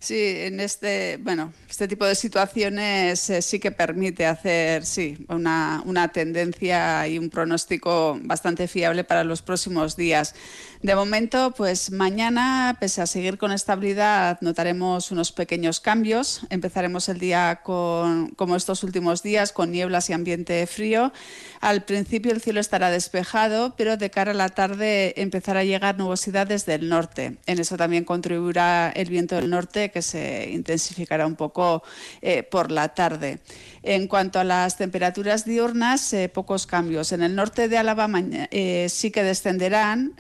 Sí, 0.01 0.15
en 0.17 0.61
este, 0.61 1.19
bueno, 1.21 1.53
este 1.69 1.89
tipo 1.89 2.07
de 2.07 2.15
situaciones 2.15 3.31
eh, 3.31 3.43
sí 3.43 3.59
que 3.59 3.73
permite 3.73 4.27
hacer, 4.27 4.87
sí, 4.87 5.27
una, 5.29 5.83
una 5.87 6.07
tendencia 6.09 7.09
y 7.09 7.19
un 7.19 7.31
pronóstico 7.31 8.17
bastante 8.23 8.69
fiable 8.69 9.03
para 9.03 9.25
los 9.25 9.43
próximos 9.43 9.97
días. 9.97 10.37
De 10.83 10.95
momento, 10.95 11.53
pues 11.57 11.91
mañana, 11.91 12.77
pese 12.79 13.03
a 13.03 13.07
seguir 13.09 13.37
con 13.37 13.51
estabilidad, 13.51 14.39
notaremos 14.41 15.11
unos 15.11 15.33
pequeños 15.33 15.81
cambios. 15.81 16.43
Empezaremos 16.51 17.09
el 17.09 17.19
día 17.19 17.63
con, 17.65 18.29
como 18.37 18.55
estos 18.55 18.85
últimos 18.85 19.25
días, 19.25 19.51
con 19.51 19.73
nieblas 19.73 20.09
y 20.09 20.13
ambiente 20.13 20.65
frío. 20.69 21.13
Al 21.61 21.83
principio 21.83 22.31
el 22.31 22.41
cielo 22.41 22.61
estará 22.61 22.93
despejado, 22.93 23.75
pero 23.77 23.97
de 23.97 24.11
cara 24.11 24.31
a 24.31 24.35
la 24.35 24.51
tarde 24.51 25.21
empezará 25.21 25.61
a 25.61 25.65
llegar 25.65 25.99
nubosidades 25.99 26.65
del 26.65 26.89
norte. 26.89 27.39
En 27.47 27.59
eso 27.59 27.77
también 27.77 28.05
contribuirá 28.05 28.93
el 28.95 29.11
viento 29.11 29.35
del 29.35 29.51
norte, 29.51 29.88
que 29.91 30.03
se 30.03 30.51
intensificará 30.51 31.27
un 31.27 31.37
poco 31.37 31.83
eh, 32.21 32.43
por 32.43 32.71
la 32.71 32.89
tarde. 32.91 33.41
En 33.83 34.07
cuanto 34.07 34.39
a 34.41 34.45
las 34.45 34.77
temperaturas 34.77 35.45
diurnas, 35.45 36.13
eh, 36.13 36.29
pocos 36.29 36.67
cambios. 36.67 37.13
En 37.13 37.23
el 37.23 37.35
norte 37.35 37.69
de 37.69 37.79
Álava 37.79 38.09
eh, 38.51 38.87
sí 38.89 39.11
que 39.11 39.23
descenderán, 39.23 40.15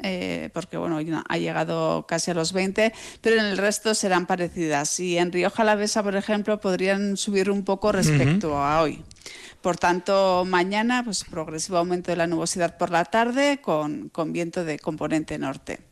porque 0.52 0.76
bueno, 0.76 1.00
ha 1.28 1.38
llegado 1.38 2.06
casi 2.06 2.30
a 2.30 2.34
los 2.34 2.52
20, 2.52 2.92
pero 3.20 3.36
en 3.36 3.46
el 3.46 3.58
resto 3.58 3.94
serán 3.94 4.26
parecidas. 4.26 5.00
Y 5.00 5.18
en 5.18 5.32
Rioja 5.32 5.62
Alavesa, 5.62 6.02
por 6.02 6.16
ejemplo, 6.16 6.60
podrían 6.60 7.16
subir 7.16 7.50
un 7.50 7.64
poco 7.64 7.92
respecto 7.92 8.56
a 8.56 8.82
hoy. 8.82 9.02
Por 9.60 9.76
tanto, 9.76 10.44
mañana, 10.46 11.02
pues 11.04 11.24
progresivo 11.24 11.78
aumento 11.78 12.12
de 12.12 12.16
la 12.16 12.26
nubosidad 12.26 12.76
por 12.76 12.90
la 12.90 13.04
tarde 13.04 13.60
con, 13.60 14.08
con 14.08 14.32
viento 14.32 14.64
de 14.64 14.78
componente 14.78 15.36
norte. 15.36 15.87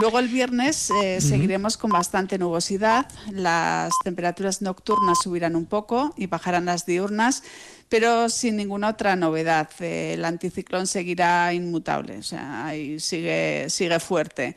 Luego 0.00 0.18
el 0.18 0.28
viernes 0.28 0.90
eh, 1.02 1.20
seguiremos 1.20 1.76
con 1.76 1.90
bastante 1.90 2.38
nubosidad, 2.38 3.06
las 3.30 3.92
temperaturas 4.04 4.62
nocturnas 4.62 5.18
subirán 5.22 5.56
un 5.56 5.66
poco 5.66 6.14
y 6.16 6.26
bajarán 6.26 6.64
las 6.64 6.86
diurnas, 6.86 7.42
pero 7.88 8.28
sin 8.28 8.56
ninguna 8.56 8.88
otra 8.88 9.16
novedad. 9.16 9.68
el 9.80 10.24
anticiclón 10.24 10.86
seguirá 10.86 11.52
inmutable, 11.52 12.18
o 12.18 12.22
sea, 12.22 12.66
ahí 12.66 12.98
sigue, 13.00 13.66
sigue 13.68 14.00
fuerte. 14.00 14.56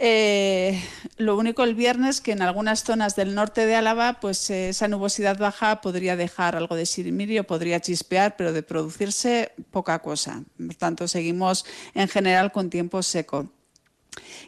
Eh, 0.00 0.80
lo 1.16 1.36
único 1.36 1.64
el 1.64 1.74
viernes 1.74 2.20
que 2.20 2.30
en 2.30 2.40
algunas 2.40 2.84
zonas 2.84 3.16
del 3.16 3.34
norte 3.34 3.66
de 3.66 3.74
Álava, 3.74 4.20
pues 4.20 4.48
eh, 4.48 4.68
esa 4.68 4.86
nubosidad 4.86 5.36
baja 5.38 5.80
podría 5.80 6.14
dejar 6.14 6.54
algo 6.54 6.76
de 6.76 6.86
sirimirio, 6.86 7.44
podría 7.44 7.80
chispear, 7.80 8.36
pero 8.36 8.52
de 8.52 8.62
producirse 8.62 9.50
poca 9.72 9.98
cosa. 9.98 10.44
Por 10.56 10.74
tanto, 10.76 11.08
seguimos 11.08 11.64
en 11.94 12.06
general 12.06 12.52
con 12.52 12.70
tiempo 12.70 13.02
seco. 13.02 13.50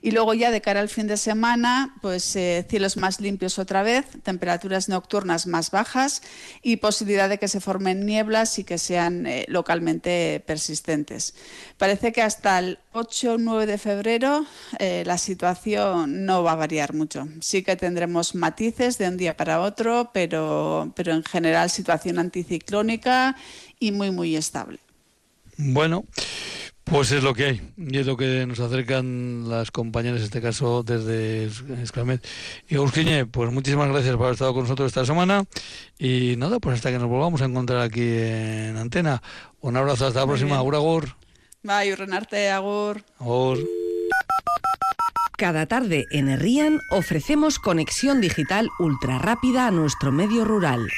Y 0.02 0.12
luego 0.12 0.34
ya 0.34 0.50
de 0.50 0.60
cara 0.60 0.80
al 0.80 0.88
fin 0.88 1.06
de 1.06 1.16
semana, 1.16 1.94
pues 2.00 2.34
eh, 2.36 2.64
cielos 2.68 2.96
más 2.96 3.20
limpios 3.20 3.58
otra 3.58 3.82
vez, 3.82 4.06
temperaturas 4.22 4.88
nocturnas 4.88 5.46
más 5.46 5.70
bajas 5.70 6.22
y 6.62 6.76
posibilidad 6.76 7.28
de 7.28 7.38
que 7.38 7.48
se 7.48 7.60
formen 7.60 8.06
nieblas 8.06 8.58
y 8.58 8.64
que 8.64 8.78
sean 8.78 9.26
eh, 9.26 9.44
localmente 9.48 10.42
persistentes. 10.46 11.34
Parece 11.76 12.12
que 12.12 12.22
hasta 12.22 12.58
el 12.58 12.78
8 12.92 13.34
o 13.34 13.38
9 13.38 13.66
de 13.66 13.78
febrero 13.78 14.46
eh, 14.78 15.02
la 15.06 15.18
situación 15.18 16.24
no 16.24 16.42
va 16.42 16.52
a 16.52 16.56
variar 16.56 16.94
mucho. 16.94 17.28
Sí 17.40 17.62
que 17.62 17.76
tendremos 17.76 18.34
matices 18.34 18.96
de 18.96 19.08
un 19.08 19.16
día 19.16 19.36
para 19.36 19.60
otro, 19.60 20.10
pero, 20.14 20.92
pero 20.96 21.12
en 21.12 21.24
general 21.24 21.68
situación 21.70 22.18
anticiclónica 22.18 23.36
y 23.78 23.92
muy, 23.92 24.10
muy 24.10 24.34
estable. 24.36 24.78
Bueno, 25.56 26.04
pues 26.90 27.12
es 27.12 27.22
lo 27.22 27.34
que 27.34 27.44
hay, 27.44 27.72
y 27.76 27.98
es 27.98 28.06
lo 28.06 28.16
que 28.16 28.44
nos 28.46 28.58
acercan 28.58 29.48
las 29.48 29.70
compañeras, 29.70 30.18
en 30.18 30.24
este 30.24 30.42
caso 30.42 30.82
desde 30.82 31.44
Esclamet. 31.80 32.26
Y 32.68 32.74
Eusquiñe, 32.74 33.26
pues 33.26 33.52
muchísimas 33.52 33.88
gracias 33.88 34.16
por 34.16 34.24
haber 34.24 34.34
estado 34.34 34.52
con 34.52 34.64
nosotros 34.64 34.88
esta 34.88 35.06
semana. 35.06 35.44
Y 35.98 36.34
nada, 36.36 36.58
pues 36.58 36.76
hasta 36.76 36.90
que 36.90 36.98
nos 36.98 37.08
volvamos 37.08 37.40
a 37.42 37.44
encontrar 37.44 37.80
aquí 37.80 38.02
en 38.02 38.76
Antena. 38.76 39.22
Un 39.60 39.76
abrazo, 39.76 40.06
hasta 40.06 40.20
la 40.20 40.26
próxima. 40.26 40.56
Agur, 40.56 40.74
agur. 40.74 41.16
Bye, 41.62 41.94
Renarte, 41.94 42.50
agur. 42.50 43.04
Agur. 43.18 43.58
Cada 45.36 45.66
tarde 45.66 46.06
en 46.10 46.28
Herrían 46.28 46.80
ofrecemos 46.90 47.58
conexión 47.58 48.20
digital 48.20 48.68
ultra 48.78 49.18
rápida 49.18 49.68
a 49.68 49.70
nuestro 49.70 50.12
medio 50.12 50.44
rural. 50.44 50.88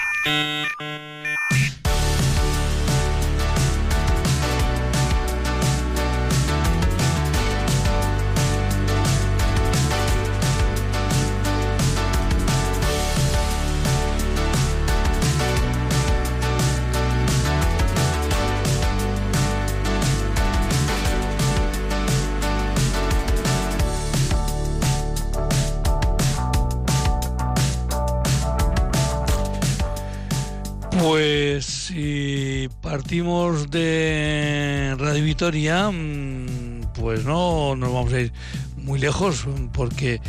Pues 31.03 31.65
si 31.65 32.69
partimos 32.81 33.73
de 33.73 34.95
Radio 34.97 35.25
Vitoria, 35.25 35.91
mm, 35.91 36.93
pues 36.95 37.25
no 37.25 37.75
nos 37.75 37.93
vamos 37.93 38.13
a 38.13 38.21
ir 38.21 38.33
muy 38.77 39.01
lejos, 39.01 39.45
porque 39.73 40.21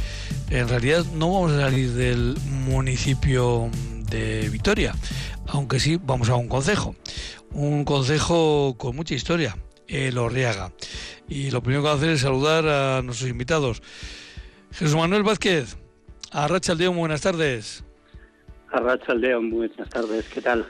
en 0.49 0.67
realidad 0.67 1.05
no 1.13 1.31
vamos 1.31 1.51
a 1.51 1.61
salir 1.61 1.93
del 1.93 2.35
municipio 2.49 3.69
de 4.09 4.49
Vitoria, 4.49 4.95
aunque 5.45 5.79
sí 5.79 5.99
vamos 6.03 6.29
a 6.29 6.35
un 6.37 6.47
concejo, 6.47 6.95
un 7.51 7.85
concejo 7.85 8.75
con 8.75 8.95
mucha 8.95 9.13
historia, 9.13 9.55
el 9.87 10.17
Orriaga. 10.17 10.73
Y 11.29 11.51
lo 11.51 11.61
primero 11.61 11.83
que 11.83 11.89
voy 11.89 11.95
a 11.95 11.97
hacer 11.99 12.09
es 12.09 12.21
saludar 12.21 12.67
a 12.67 13.03
nuestros 13.03 13.29
invitados. 13.29 13.83
Jesús 14.71 14.95
Manuel 14.95 15.21
Vázquez, 15.21 15.77
a 16.31 16.47
Racha 16.47 16.73
buenas 16.73 17.21
tardes. 17.21 17.83
Arracha 18.73 19.13
León, 19.13 19.51
buenas 19.51 19.87
tardes, 19.87 20.27
¿qué 20.29 20.41
tal? 20.41 20.65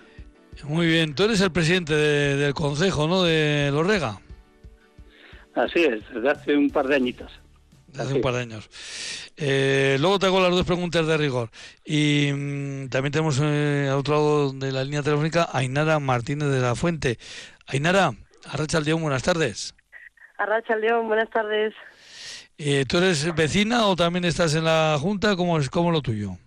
Muy 0.66 0.88
bien, 0.88 1.16
tú 1.16 1.24
eres 1.24 1.40
el 1.40 1.54
presidente 1.54 1.96
del 1.96 2.54
consejo, 2.54 3.08
¿no? 3.08 3.24
De 3.24 3.70
Lorrega. 3.72 4.20
Así 5.56 5.86
es, 5.86 6.02
desde 6.14 6.30
hace 6.30 6.58
un 6.58 6.70
par 6.70 6.86
de 6.88 6.96
añitos. 6.96 7.32
Desde 7.88 8.04
hace 8.04 8.14
un 8.16 8.22
par 8.22 8.34
de 8.34 8.42
años. 8.42 8.70
Eh, 9.38 9.96
luego 10.02 10.20
te 10.20 10.26
hago 10.26 10.42
las 10.42 10.52
dos 10.52 10.66
preguntas 10.66 11.08
de 11.08 11.16
rigor. 11.16 11.50
Y 11.86 12.30
mm, 12.34 12.90
también 12.90 13.14
tenemos 13.14 13.40
eh, 13.42 13.88
al 13.90 14.00
otro 14.00 14.16
lado 14.16 14.52
de 14.52 14.74
la 14.74 14.84
línea 14.84 15.02
telefónica 15.02 15.44
a 15.44 15.60
Ainara 15.60 15.98
Martínez 16.00 16.50
de 16.50 16.60
la 16.60 16.76
Fuente. 16.76 17.18
Ainara, 17.68 18.12
Arracha 18.52 18.82
León, 18.82 19.02
buenas 19.02 19.24
tardes. 19.24 19.76
Arracha 20.38 20.76
León, 20.76 21.08
buenas 21.08 21.30
tardes. 21.30 21.74
Eh, 22.58 22.84
¿Tú 22.86 22.98
eres 22.98 23.34
vecina 23.34 23.88
o 23.88 23.96
también 23.96 24.26
estás 24.26 24.56
en 24.56 24.66
la 24.66 24.98
Junta? 25.00 25.38
¿Cómo 25.38 25.58
es 25.58 25.70
cómo 25.70 25.90
lo 25.90 26.02
tuyo? 26.02 26.38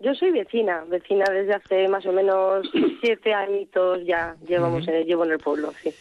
Yo 0.00 0.14
soy 0.14 0.30
vecina, 0.30 0.84
vecina 0.88 1.24
desde 1.30 1.54
hace 1.54 1.88
más 1.88 2.04
o 2.06 2.12
menos 2.12 2.68
siete 3.02 3.34
añitos 3.34 4.00
ya 4.04 4.34
llevamos 4.46 4.88
en 4.88 4.94
el, 4.94 5.04
llevo 5.04 5.24
en 5.24 5.32
el 5.32 5.38
pueblo, 5.38 5.72
sí. 5.82 5.94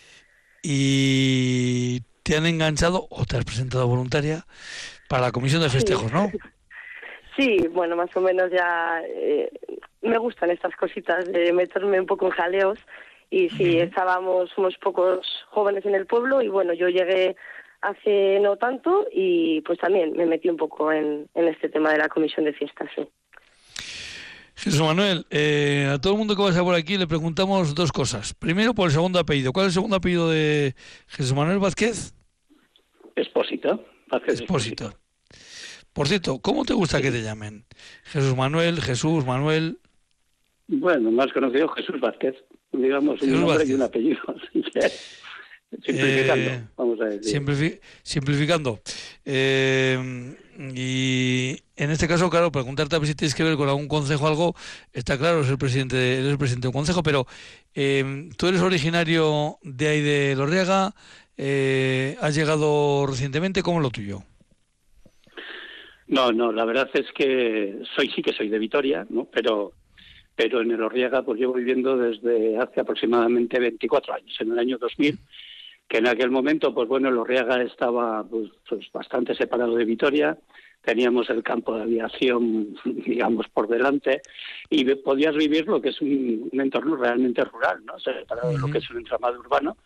¿Y 0.64 2.02
te 2.24 2.38
han 2.38 2.46
enganchado 2.46 3.08
o 3.10 3.26
te 3.26 3.38
has 3.38 3.46
presentado 3.46 3.88
voluntaria 3.88 4.46
para 5.10 5.24
la 5.24 5.32
comisión 5.32 5.62
de 5.62 5.70
festejos, 5.70 6.12
no? 6.12 6.32
Sí, 7.38 7.58
bueno, 7.72 7.96
más 7.96 8.14
o 8.18 8.20
menos 8.20 8.52
ya 8.52 9.02
eh, 9.06 9.50
me 10.02 10.18
gustan 10.18 10.52
estas 10.52 10.76
cositas 10.76 11.26
de 11.26 11.54
meterme 11.54 11.98
un 11.98 12.06
poco 12.06 12.26
en 12.26 12.32
jaleos 12.32 12.80
y 13.30 13.50
sí, 13.52 13.80
estábamos 13.80 14.50
unos 14.58 14.76
pocos 14.78 15.26
jóvenes 15.50 15.86
en 15.86 15.96
el 15.96 16.06
pueblo 16.06 16.42
y 16.42 16.50
bueno, 16.50 16.74
yo 16.74 16.90
llegué 16.90 17.38
hace 17.80 18.42
no 18.42 18.58
tanto 18.58 19.08
y 19.10 19.62
pues 19.62 19.80
también 19.80 20.18
me 20.18 20.26
metí 20.26 20.50
un 20.50 20.58
poco 20.58 20.92
en, 20.92 21.30
en 21.34 21.48
este 21.48 21.70
tema 21.70 21.94
de 21.94 22.00
la 22.00 22.10
comisión 22.10 22.44
de 22.44 22.52
fiestas, 22.52 22.90
sí. 22.94 23.08
Jesús 24.60 24.82
Manuel, 24.82 25.26
eh, 25.30 25.90
a 25.90 26.00
todo 26.00 26.14
el 26.14 26.20
mundo 26.20 26.36
que 26.36 26.42
pasa 26.42 26.62
por 26.62 26.76
aquí 26.76 26.98
le 26.98 27.08
preguntamos 27.08 27.74
dos 27.74 27.94
cosas. 27.94 28.34
Primero, 28.34 28.74
por 28.74 28.88
el 28.88 28.92
segundo 28.92 29.18
apellido. 29.18 29.54
¿Cuál 29.54 29.68
es 29.68 29.70
el 29.70 29.76
segundo 29.76 29.96
apellido 29.96 30.30
de 30.30 30.76
Jesús 31.08 31.34
Manuel 31.34 31.60
Vázquez? 31.60 32.14
Expósito. 33.16 33.86
Vázquez 34.12 34.42
Expósito. 34.42 34.94
Por 35.94 36.10
cierto, 36.10 36.40
¿cómo 36.40 36.66
te 36.66 36.74
gusta 36.74 37.02
que 37.02 37.10
te 37.10 37.22
llamen? 37.22 37.64
Jesús 38.04 38.36
Manuel, 38.36 38.82
Jesús, 38.82 39.26
Manuel. 39.26 39.78
Bueno, 40.68 41.10
más 41.10 41.32
conocido 41.32 41.70
Jesús 41.70 41.98
Vázquez. 42.02 42.36
Digamos, 42.74 43.22
un 43.22 43.32
nombre 43.32 43.66
y 43.66 43.74
un 43.74 43.82
apellido. 43.82 44.20
Simplificando, 45.72 46.50
eh, 46.50 46.64
vamos 46.76 47.02
a 47.02 47.06
decir. 47.06 47.82
simplificando. 48.02 48.80
Eh, 49.24 50.36
y 50.76 51.56
en 51.78 51.92
este 51.92 52.08
caso, 52.08 52.30
claro, 52.30 52.52
preguntarte 52.52 52.96
a 52.96 53.00
ver 53.00 53.08
si 53.08 53.16
tienes 53.16 53.36
que 53.36 53.44
ver 53.44 53.56
con 53.56 53.70
algún 53.70 53.88
consejo 53.88 54.28
algo, 54.28 54.56
está 54.92 55.18
claro, 55.18 55.38
eres 55.38 55.52
el 55.52 55.58
presidente, 55.58 56.16
eres 56.16 56.32
el 56.32 56.38
presidente 56.38 56.66
de 56.66 56.70
un 56.70 56.74
consejo, 56.74 57.04
pero 57.04 57.28
eh, 57.76 58.30
tú 58.36 58.48
eres 58.48 58.62
originario 58.62 59.58
de 59.64 59.88
ahí 59.88 60.02
de 60.02 60.36
Lorriaga, 60.36 60.94
eh, 61.38 62.18
has 62.20 62.36
llegado 62.36 63.06
recientemente, 63.08 63.62
¿cómo 63.62 63.78
es 63.78 63.84
lo 63.84 63.92
tuyo? 63.92 64.24
No, 66.08 66.32
no, 66.32 66.52
la 66.52 66.66
verdad 66.66 66.90
es 66.94 67.06
que 67.16 67.80
soy 67.96 68.10
sí 68.10 68.22
que 68.22 68.34
soy 68.34 68.50
de 68.50 68.60
Vitoria, 68.60 69.06
¿no? 69.10 69.26
Pero 69.26 69.74
pero 70.36 70.62
en 70.62 70.72
el 70.72 70.82
Orriaga 70.82 71.22
pues 71.22 71.40
llevo 71.40 71.54
viviendo 71.54 71.98
desde 71.98 72.58
hace 72.58 72.80
aproximadamente 72.80 73.60
24 73.60 74.14
años, 74.14 74.36
en 74.40 74.52
el 74.52 74.60
año 74.60 74.78
2000 74.78 75.20
que 75.90 75.98
en 75.98 76.08
aquel 76.08 76.30
momento, 76.30 76.74
pues 76.74 76.88
bueno, 76.88 77.10
Lorriaga 77.10 77.64
estaba 77.64 78.24
pues, 78.24 78.52
pues, 78.70 78.92
bastante 78.94 79.34
separado 79.34 79.76
de 79.76 79.86
Vitoria, 79.86 80.38
teníamos 80.82 81.30
el 81.32 81.42
campo 81.42 81.76
de 81.76 81.82
aviación, 81.82 82.76
digamos, 82.86 83.48
por 83.50 83.68
delante, 83.68 84.22
y 84.70 84.86
podías 84.96 85.36
vivir 85.36 85.68
lo 85.68 85.82
que 85.82 85.90
es 85.90 86.00
un, 86.00 86.48
entorno 86.54 86.96
realmente 86.96 87.44
rural, 87.44 87.84
¿no? 87.84 88.00
Separado 88.00 88.52
de 88.52 88.60
lo 88.60 88.68
que 88.68 88.78
es 88.78 88.90
un 88.92 88.98
entramado 88.98 89.40
urbano. 89.40 89.78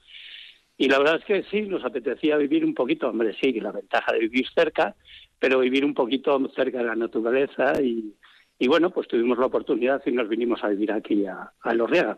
Y 0.78 0.90
la 0.90 1.00
verdad 1.00 1.20
es 1.20 1.26
que 1.26 1.44
sí, 1.50 1.62
nos 1.62 1.86
apetecía 1.86 2.36
vivir 2.36 2.66
un 2.66 2.74
poquito, 2.74 3.08
hombre, 3.08 3.34
sí, 3.40 3.54
la 3.62 3.72
ventaja 3.72 4.12
de 4.12 4.20
vivir 4.20 4.46
cerca, 4.54 4.96
pero 5.40 5.60
vivir 5.60 5.86
un 5.86 5.94
poquito 5.94 6.38
cerca 6.54 6.80
de 6.80 6.86
la 6.86 6.96
naturaleza 6.96 7.82
y, 7.82 8.14
y 8.60 8.68
bueno, 8.68 8.90
pues 8.90 9.08
tuvimos 9.08 9.38
la 9.38 9.46
oportunidad 9.46 10.02
y 10.06 10.12
nos 10.12 10.28
vinimos 10.28 10.62
a 10.66 10.68
vivir 10.68 10.92
aquí 10.92 11.26
a, 11.26 11.54
a 11.62 11.74
Lorriaga. 11.74 12.18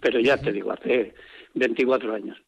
Pero 0.00 0.18
ya 0.18 0.38
te 0.38 0.52
digo, 0.52 0.72
hace 0.72 1.14
24 1.54 2.14
años. 2.14 2.38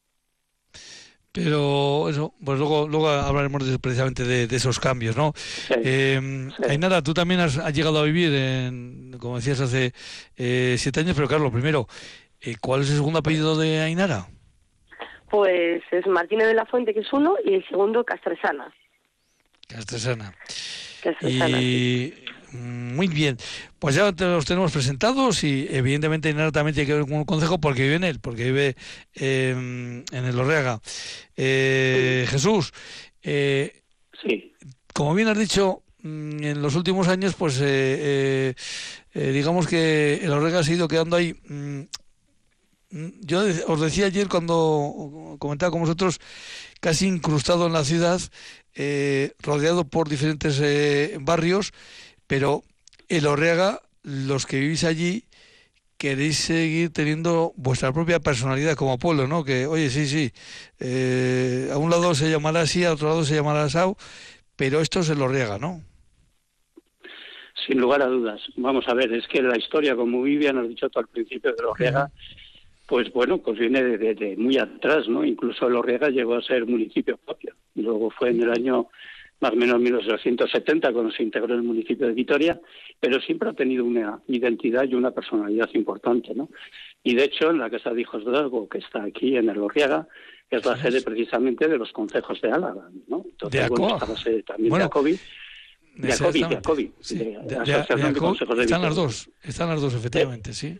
Pero 1.32 2.08
eso, 2.08 2.34
pues 2.44 2.58
luego, 2.58 2.88
luego 2.88 3.08
hablaremos 3.08 3.62
precisamente 3.78 4.24
de, 4.24 4.56
esos 4.56 4.81
cambios, 4.81 5.16
¿no? 5.16 5.33
eh, 5.70 6.48
Ainara, 6.68 7.02
tú 7.02 7.14
también 7.14 7.38
has, 7.38 7.56
llegado 7.72 8.00
a 8.00 8.04
vivir, 8.04 8.35
en, 8.35 9.16
como 9.20 9.37
decías, 9.37 9.60
hace 9.60 9.92
eh, 10.37 10.74
siete 10.76 11.00
años, 11.00 11.14
pero 11.14 11.28
claro, 11.28 11.44
lo 11.44 11.52
primero, 11.52 11.87
eh, 12.40 12.56
¿cuál 12.60 12.81
es 12.81 12.90
el 12.90 12.96
segundo 12.96 13.20
apellido 13.20 13.56
de 13.56 13.81
Ainara? 13.81 14.26
Pues 15.31 15.83
es 15.92 16.06
Martínez 16.08 16.48
de 16.48 16.54
la 16.54 16.66
Fuente, 16.66 16.92
que 16.92 17.00
es 17.00 17.12
uno, 17.12 17.37
y 17.44 17.54
el 17.54 17.68
segundo 17.68 18.02
Castresana. 18.02 18.74
Castresana. 19.68 20.35
Castresana 21.00 21.60
y 21.60 22.12
muy 22.53 23.09
bien, 23.09 23.37
pues 23.79 23.94
ya 23.94 24.11
los 24.11 24.44
tenemos 24.44 24.73
presentados 24.73 25.44
y 25.44 25.67
evidentemente 25.71 26.33
nada 26.35 26.53
también 26.53 26.75
tiene 26.75 26.87
que 26.87 26.94
ver 26.94 27.03
con 27.05 27.15
un 27.15 27.25
consejo 27.25 27.61
porque 27.61 27.83
vive 27.83 27.96
en 27.96 28.05
él, 28.05 28.21
porque 28.21 28.44
vive 28.44 28.77
em, 29.15 30.05
en 30.13 30.25
el 30.25 30.38
Orreaga. 30.38 30.81
Eh, 31.37 32.27
Jesús, 32.29 32.73
eh, 33.23 33.83
sí. 34.23 34.53
como 34.92 35.15
bien 35.15 35.29
has 35.29 35.38
dicho, 35.38 35.83
mm, 36.03 36.42
en 36.42 36.63
los 36.63 36.75
últimos 36.75 37.09
años, 37.09 37.35
pues 37.35 37.59
digamos 39.15 39.67
que 39.67 40.21
el 40.23 40.33
Orrega 40.33 40.61
ha 40.61 40.71
ido 40.71 40.88
quedando 40.88 41.17
ahí 41.17 41.35
mm, 41.48 41.83
yo 43.21 43.44
os 43.69 43.81
decía 43.81 44.07
ayer 44.07 44.29
cuando 44.29 45.37
comentaba 45.38 45.71
con 45.71 45.83
vosotros, 45.83 46.21
casi 46.81 47.07
incrustado 47.07 47.67
en 47.67 47.73
la 47.73 47.85
ciudad, 47.85 48.21
eh, 48.75 49.33
rodeado 49.38 49.87
por 49.87 50.09
diferentes 50.09 50.59
eh, 50.61 51.17
barrios, 51.21 51.73
pero 52.31 52.62
el 53.08 53.26
Orrega, 53.26 53.81
los 54.04 54.46
que 54.46 54.60
vivís 54.60 54.85
allí, 54.85 55.24
queréis 55.98 56.37
seguir 56.37 56.92
teniendo 56.92 57.52
vuestra 57.56 57.92
propia 57.92 58.20
personalidad 58.20 58.76
como 58.76 59.00
pueblo, 59.00 59.26
¿no? 59.26 59.42
Que, 59.42 59.66
oye, 59.66 59.90
sí, 59.90 60.06
sí, 60.06 60.31
eh, 60.78 61.70
a 61.72 61.76
un 61.76 61.90
lado 61.90 62.14
se 62.14 62.31
llamará 62.31 62.60
así, 62.60 62.85
a 62.85 62.92
otro 62.92 63.08
lado 63.08 63.24
se 63.24 63.35
llamará 63.35 63.64
asau, 63.64 63.96
pero 64.54 64.81
esto 64.81 65.00
es 65.00 65.10
el 65.10 65.20
Orrega, 65.20 65.58
¿no? 65.58 65.81
Sin 67.66 67.81
lugar 67.81 68.00
a 68.00 68.06
dudas. 68.06 68.40
Vamos 68.54 68.87
a 68.87 68.94
ver, 68.94 69.12
es 69.12 69.26
que 69.26 69.42
la 69.42 69.58
historia, 69.58 69.96
como 69.96 70.22
Vivian 70.22 70.54
nos 70.54 70.66
ha 70.66 70.68
dicho 70.68 70.88
todo 70.88 71.00
al 71.02 71.08
principio 71.08 71.52
de 71.52 71.64
Orrega, 71.64 72.12
pues 72.87 73.12
bueno, 73.12 73.38
pues 73.38 73.58
viene 73.58 73.83
de, 73.83 74.37
muy 74.38 74.56
atrás, 74.56 75.08
¿no? 75.08 75.24
Incluso 75.24 75.68
Lorriega 75.68 76.10
llegó 76.10 76.37
a 76.37 76.42
ser 76.42 76.64
municipio 76.64 77.16
propio. 77.16 77.56
Luego 77.74 78.08
fue 78.10 78.31
en 78.31 78.42
el 78.44 78.52
año 78.52 78.87
más 79.40 79.52
o 79.52 79.56
menos 79.56 79.80
1970 79.80 80.92
cuando 80.92 81.10
se 81.12 81.22
integró 81.22 81.54
el 81.54 81.62
municipio 81.62 82.06
de 82.06 82.12
Vitoria, 82.12 82.60
pero 82.98 83.20
siempre 83.20 83.48
ha 83.48 83.52
tenido 83.54 83.84
una 83.84 84.20
identidad 84.28 84.84
y 84.84 84.94
una 84.94 85.10
personalidad 85.10 85.68
importante, 85.74 86.34
¿no? 86.34 86.50
Y 87.02 87.14
de 87.14 87.24
hecho, 87.24 87.50
en 87.50 87.58
la 87.58 87.70
Casa 87.70 87.90
de 87.90 88.02
Hijos 88.02 88.24
de 88.24 88.68
que 88.70 88.78
está 88.78 89.02
aquí 89.02 89.36
en 89.36 89.48
el 89.48 89.56
Lorriaga, 89.56 90.06
es 90.50 90.64
la 90.64 90.76
sede 90.76 91.00
precisamente 91.02 91.68
de 91.68 91.78
los 91.78 91.92
concejos 91.92 92.40
de 92.40 92.50
Álava, 92.50 92.90
¿no? 93.08 93.24
Entonces, 93.24 93.62
de 93.62 93.68
bueno, 93.68 93.94
está 93.94 94.06
la 94.06 94.16
sede 94.16 94.42
también 94.42 94.74
de 94.74 94.82
Acobi. 94.82 95.18
De 95.96 96.12
Acobi, 96.12 96.40
de 96.40 96.56
Acobi. 96.56 96.92
están 97.00 98.82
las 98.82 98.96
dos, 98.96 99.30
están 99.42 99.68
las 99.68 99.80
dos, 99.80 99.94
efectivamente, 99.94 100.52
sí. 100.52 100.78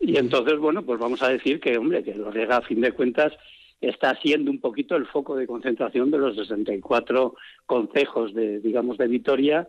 Y 0.00 0.16
entonces, 0.18 0.58
bueno, 0.58 0.84
pues 0.84 1.00
vamos 1.00 1.22
a 1.22 1.28
decir 1.28 1.60
que, 1.60 1.78
hombre, 1.78 2.02
que 2.02 2.14
Lorega, 2.14 2.58
a 2.58 2.62
fin 2.62 2.80
de 2.80 2.92
cuentas, 2.92 3.32
está 3.80 4.14
siendo 4.20 4.50
un 4.50 4.60
poquito 4.60 4.96
el 4.96 5.06
foco 5.06 5.36
de 5.36 5.46
concentración 5.46 6.10
de 6.10 6.18
los 6.18 6.36
64 6.36 7.34
concejos 7.66 8.34
de, 8.34 8.60
digamos, 8.60 8.98
de 8.98 9.08
Vitoria. 9.08 9.68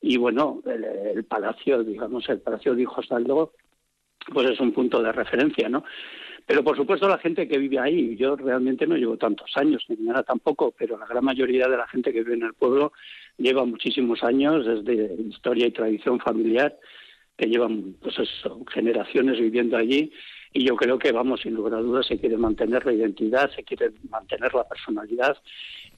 Y 0.00 0.16
bueno, 0.16 0.62
el, 0.66 1.24
palacio, 1.24 1.82
digamos, 1.82 2.28
el 2.28 2.40
palacio 2.40 2.74
de 2.74 2.82
Hijos 2.82 3.10
Aldo, 3.10 3.52
pues 4.32 4.50
es 4.50 4.60
un 4.60 4.72
punto 4.72 5.02
de 5.02 5.12
referencia, 5.12 5.68
¿no? 5.68 5.84
Pero 6.46 6.64
por 6.64 6.76
supuesto 6.76 7.08
la 7.08 7.18
gente 7.18 7.46
que 7.46 7.58
vive 7.58 7.78
ahí, 7.78 8.16
yo 8.16 8.36
realmente 8.36 8.86
no 8.86 8.96
llevo 8.96 9.18
tantos 9.18 9.50
años, 9.56 9.84
ni 9.88 9.96
nada 9.96 10.22
tampoco, 10.22 10.72
pero 10.76 10.96
la 10.96 11.06
gran 11.06 11.24
mayoría 11.24 11.68
de 11.68 11.76
la 11.76 11.86
gente 11.88 12.12
que 12.12 12.22
vive 12.22 12.34
en 12.34 12.44
el 12.44 12.54
pueblo 12.54 12.92
lleva 13.36 13.66
muchísimos 13.66 14.22
años 14.22 14.64
desde 14.64 15.14
historia 15.22 15.66
y 15.66 15.72
tradición 15.72 16.18
familiar 16.20 16.78
que 17.36 17.48
llevan 17.48 17.96
pues 18.00 18.16
generaciones 18.72 19.38
viviendo 19.38 19.76
allí 19.76 20.10
y 20.52 20.66
yo 20.66 20.76
creo 20.76 20.98
que 20.98 21.12
vamos 21.12 21.40
sin 21.40 21.54
lugar 21.54 21.74
a 21.74 21.80
dudas 21.82 22.06
se 22.06 22.18
quiere 22.18 22.36
mantener 22.36 22.84
la 22.86 22.92
identidad, 22.92 23.50
se 23.54 23.64
quiere 23.64 23.92
mantener 24.08 24.54
la 24.54 24.66
personalidad 24.66 25.36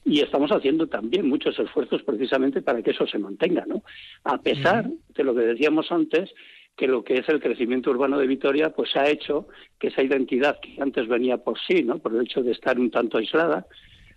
y 0.03 0.21
estamos 0.21 0.51
haciendo 0.51 0.87
también 0.87 1.27
muchos 1.27 1.57
esfuerzos 1.59 2.03
precisamente 2.03 2.61
para 2.61 2.81
que 2.81 2.91
eso 2.91 3.07
se 3.07 3.19
mantenga, 3.19 3.65
¿no? 3.65 3.83
A 4.23 4.37
pesar 4.39 4.89
de 5.15 5.23
lo 5.23 5.33
que 5.35 5.41
decíamos 5.41 5.91
antes, 5.91 6.31
que 6.75 6.87
lo 6.87 7.03
que 7.03 7.15
es 7.15 7.29
el 7.29 7.39
crecimiento 7.39 7.91
urbano 7.91 8.17
de 8.17 8.27
Vitoria 8.27 8.71
pues 8.71 8.95
ha 8.95 9.09
hecho 9.09 9.47
que 9.79 9.87
esa 9.87 10.03
identidad 10.03 10.59
que 10.59 10.81
antes 10.81 11.07
venía 11.07 11.37
por 11.37 11.59
sí, 11.59 11.83
¿no? 11.83 11.99
Por 11.99 12.15
el 12.15 12.21
hecho 12.21 12.41
de 12.41 12.51
estar 12.51 12.79
un 12.79 12.91
tanto 12.91 13.17
aislada, 13.17 13.67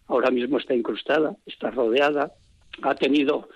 ahora 0.06 0.30
mismo 0.30 0.58
está 0.58 0.74
incrustada, 0.74 1.36
está 1.46 1.70
rodeada, 1.70 2.32
ha 2.82 2.94
tenido 2.94 3.48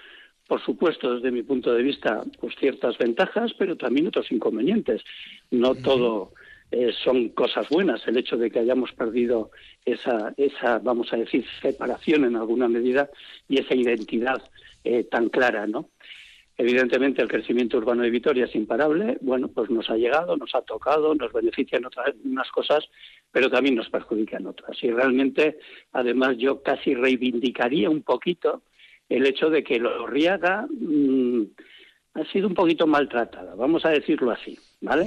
por 0.49 0.64
supuesto, 0.64 1.14
desde 1.14 1.31
mi 1.31 1.43
punto 1.43 1.74
de 1.74 1.83
vista, 1.83 2.22
pues 2.41 2.55
ciertas 2.59 2.97
ventajas, 2.97 3.53
pero 3.59 3.76
también 3.76 4.07
otros 4.07 4.33
inconvenientes. 4.33 5.03
No 5.51 5.74
todo 5.74 6.33
eh, 6.71 6.93
son 7.03 7.31
cosas 7.31 7.69
buenas. 7.69 8.07
El 8.07 8.19
hecho 8.19 8.37
de 8.37 8.51
que 8.51 8.59
hayamos 8.59 8.93
perdido 8.93 9.51
esa, 9.85 10.35
esa, 10.37 10.79
vamos 10.79 11.12
a 11.12 11.16
decir, 11.16 11.45
separación 11.62 12.25
en 12.25 12.37
alguna 12.37 12.69
medida 12.69 13.09
y 13.49 13.59
esa 13.59 13.75
identidad 13.75 14.43
eh, 14.85 15.05
tan 15.05 15.29
clara, 15.29 15.66
¿no? 15.66 15.91
Evidentemente 16.61 17.23
el 17.23 17.29
crecimiento 17.29 17.79
urbano 17.79 18.03
de 18.03 18.11
Vitoria 18.11 18.47
es 18.47 18.55
imparable, 18.57 19.16
bueno, 19.21 19.47
pues 19.47 19.71
nos 19.71 19.89
ha 19.91 19.97
llegado, 19.97 20.37
nos 20.37 20.53
ha 20.57 20.62
tocado, 20.62 21.14
nos 21.14 21.33
beneficia 21.33 21.79
en 21.79 21.87
otras 21.87 22.12
unas 22.25 22.51
cosas, 22.51 22.85
pero 23.31 23.49
también 23.49 23.77
nos 23.77 23.89
perjudica 23.89 24.39
en 24.39 24.49
otras. 24.49 24.77
Y 24.83 24.91
realmente, 24.91 25.59
además, 25.93 26.37
yo 26.37 26.61
casi 26.61 26.95
reivindicaría 26.95 27.89
un 27.89 28.03
poquito 28.03 28.62
el 29.09 29.25
hecho 29.25 29.51
de 29.51 29.62
que 29.62 29.79
Lorriaga 29.79 30.66
mm, 30.69 31.43
ha 32.14 32.25
sido 32.33 32.49
un 32.49 32.55
poquito 32.55 32.89
maltratada, 32.89 33.55
vamos 33.55 33.85
a 33.85 33.91
decirlo 33.91 34.33
así, 34.33 34.59
¿vale? 34.81 35.05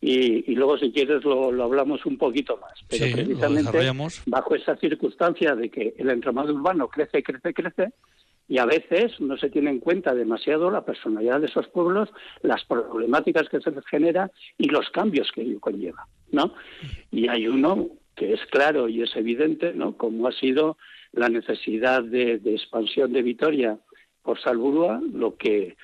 Y, 0.00 0.54
luego, 0.54 0.78
si 0.78 0.92
quieres, 0.92 1.24
lo, 1.24 1.62
hablamos 1.62 2.06
un 2.06 2.18
poquito 2.18 2.56
más. 2.58 2.72
Pero 2.88 3.12
precisamente 3.12 3.90
bajo 4.26 4.54
esa 4.54 4.76
circunstancia 4.76 5.56
de 5.56 5.70
que 5.70 5.94
el 5.98 6.10
entramado 6.10 6.54
urbano 6.54 6.88
crece, 6.88 7.22
crece, 7.22 7.52
crece, 7.52 7.92
y 8.48 8.58
a 8.58 8.64
veces 8.64 9.20
no 9.20 9.36
se 9.36 9.50
tiene 9.50 9.70
en 9.70 9.80
cuenta 9.80 10.14
demasiado 10.14 10.70
la 10.70 10.84
personalidad 10.84 11.40
de 11.40 11.48
esos 11.48 11.68
pueblos, 11.68 12.08
las 12.42 12.64
problemáticas 12.64 13.48
que 13.48 13.60
se 13.60 13.70
les 13.70 13.84
genera 13.86 14.30
y 14.56 14.68
los 14.68 14.88
cambios 14.90 15.30
que 15.32 15.42
ello 15.42 15.60
conlleva, 15.60 16.06
¿no? 16.30 16.54
Y 17.10 17.28
hay 17.28 17.46
uno 17.46 17.88
que 18.14 18.32
es 18.32 18.40
claro 18.50 18.88
y 18.88 19.02
es 19.02 19.14
evidente, 19.16 19.74
¿no? 19.74 19.96
Como 19.96 20.26
ha 20.26 20.32
sido 20.32 20.78
la 21.12 21.28
necesidad 21.28 22.02
de, 22.02 22.40
expansión 22.44 23.12
de 23.12 23.22
Vitoria 23.22 23.78
por 24.22 24.40
Salburúa, 24.40 25.00
lo 25.12 25.36
que 25.36 25.76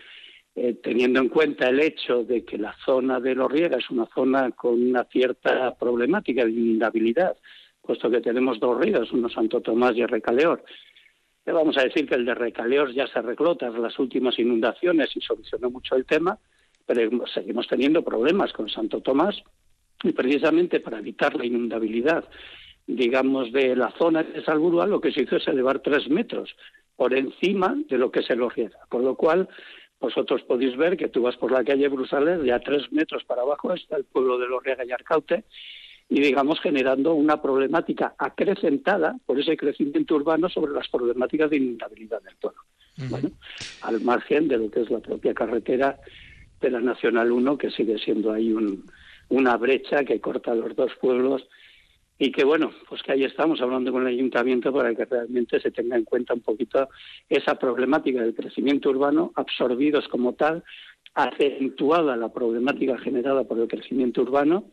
eh, 0.56 0.74
teniendo 0.82 1.20
en 1.20 1.28
cuenta 1.28 1.68
el 1.68 1.80
hecho 1.80 2.24
de 2.24 2.44
que 2.44 2.58
la 2.58 2.74
zona 2.84 3.20
de 3.20 3.34
Lorriega 3.34 3.78
es 3.78 3.90
una 3.90 4.06
zona 4.14 4.50
con 4.52 4.74
una 4.74 5.04
cierta 5.04 5.74
problemática 5.74 6.44
de 6.44 6.52
inundabilidad, 6.52 7.36
puesto 7.82 8.10
que 8.10 8.20
tenemos 8.20 8.60
dos 8.60 8.78
ríos, 8.80 9.12
uno 9.12 9.28
Santo 9.28 9.60
Tomás 9.60 9.96
y 9.96 10.02
el 10.02 10.08
Recaleor. 10.08 10.64
vamos 11.46 11.76
a 11.76 11.82
decir 11.82 12.08
que 12.08 12.14
el 12.14 12.24
de 12.24 12.34
Recaleor 12.34 12.92
ya 12.92 13.06
se 13.06 13.18
arregló 13.18 13.56
tras 13.56 13.74
las 13.74 13.98
últimas 13.98 14.38
inundaciones 14.38 15.10
y 15.16 15.20
solucionó 15.20 15.70
mucho 15.70 15.96
el 15.96 16.06
tema, 16.06 16.38
pero 16.86 17.26
seguimos 17.26 17.66
teniendo 17.66 18.02
problemas 18.02 18.52
con 18.52 18.68
Santo 18.68 19.00
Tomás 19.00 19.42
y 20.02 20.12
precisamente 20.12 20.80
para 20.80 20.98
evitar 20.98 21.34
la 21.34 21.46
inundabilidad 21.46 22.24
digamos, 22.86 23.52
de 23.52 23.76
la 23.76 23.90
zona 23.92 24.22
de 24.22 24.44
Salburua, 24.44 24.86
lo 24.86 25.00
que 25.00 25.12
se 25.12 25.22
hizo 25.22 25.36
es 25.36 25.48
elevar 25.48 25.80
tres 25.80 26.08
metros 26.08 26.54
por 26.96 27.14
encima 27.14 27.74
de 27.88 27.98
lo 27.98 28.10
que 28.10 28.22
se 28.22 28.36
lo 28.36 28.48
riega. 28.48 28.78
Con 28.88 29.04
lo 29.04 29.16
cual, 29.16 29.48
vosotros 30.04 30.42
podéis 30.42 30.76
ver 30.76 30.96
que 30.98 31.08
tú 31.08 31.22
vas 31.22 31.36
por 31.36 31.50
la 31.50 31.64
calle 31.64 31.88
Bruselas 31.88 32.40
y 32.44 32.50
a 32.50 32.60
tres 32.60 32.92
metros 32.92 33.24
para 33.24 33.42
abajo 33.42 33.72
está 33.72 33.96
el 33.96 34.04
pueblo 34.04 34.38
de 34.38 34.46
Lorriega 34.46 34.84
y 34.84 34.92
Arcaute, 34.92 35.44
y 36.10 36.20
digamos 36.20 36.60
generando 36.60 37.14
una 37.14 37.40
problemática 37.40 38.14
acrecentada 38.18 39.16
por 39.24 39.40
ese 39.40 39.56
crecimiento 39.56 40.14
urbano 40.14 40.50
sobre 40.50 40.72
las 40.72 40.88
problemáticas 40.88 41.48
de 41.48 41.56
inundabilidad 41.56 42.20
del 42.22 42.36
pueblo. 42.36 42.60
Bueno, 43.08 43.30
al 43.80 44.00
margen 44.02 44.46
de 44.46 44.58
lo 44.58 44.70
que 44.70 44.82
es 44.82 44.90
la 44.90 45.00
propia 45.00 45.32
carretera 45.32 45.98
de 46.60 46.70
la 46.70 46.80
Nacional 46.80 47.32
1, 47.32 47.56
que 47.56 47.70
sigue 47.70 47.98
siendo 47.98 48.30
ahí 48.30 48.52
un, 48.52 48.84
una 49.30 49.56
brecha 49.56 50.04
que 50.04 50.20
corta 50.20 50.54
los 50.54 50.76
dos 50.76 50.92
pueblos 51.00 51.48
y 52.18 52.30
que 52.30 52.44
bueno, 52.44 52.70
pues 52.88 53.02
que 53.02 53.12
ahí 53.12 53.24
estamos 53.24 53.60
hablando 53.60 53.90
con 53.92 54.02
el 54.02 54.14
ayuntamiento 54.14 54.72
para 54.72 54.94
que 54.94 55.04
realmente 55.04 55.60
se 55.60 55.70
tenga 55.70 55.96
en 55.96 56.04
cuenta 56.04 56.34
un 56.34 56.40
poquito 56.40 56.88
esa 57.28 57.58
problemática 57.58 58.22
del 58.22 58.34
crecimiento 58.34 58.90
urbano, 58.90 59.32
absorbidos 59.34 60.06
como 60.08 60.34
tal, 60.34 60.62
acentuada 61.14 62.16
la 62.16 62.32
problemática 62.32 62.98
generada 62.98 63.44
por 63.44 63.58
el 63.58 63.68
crecimiento 63.68 64.22
urbano 64.22 64.70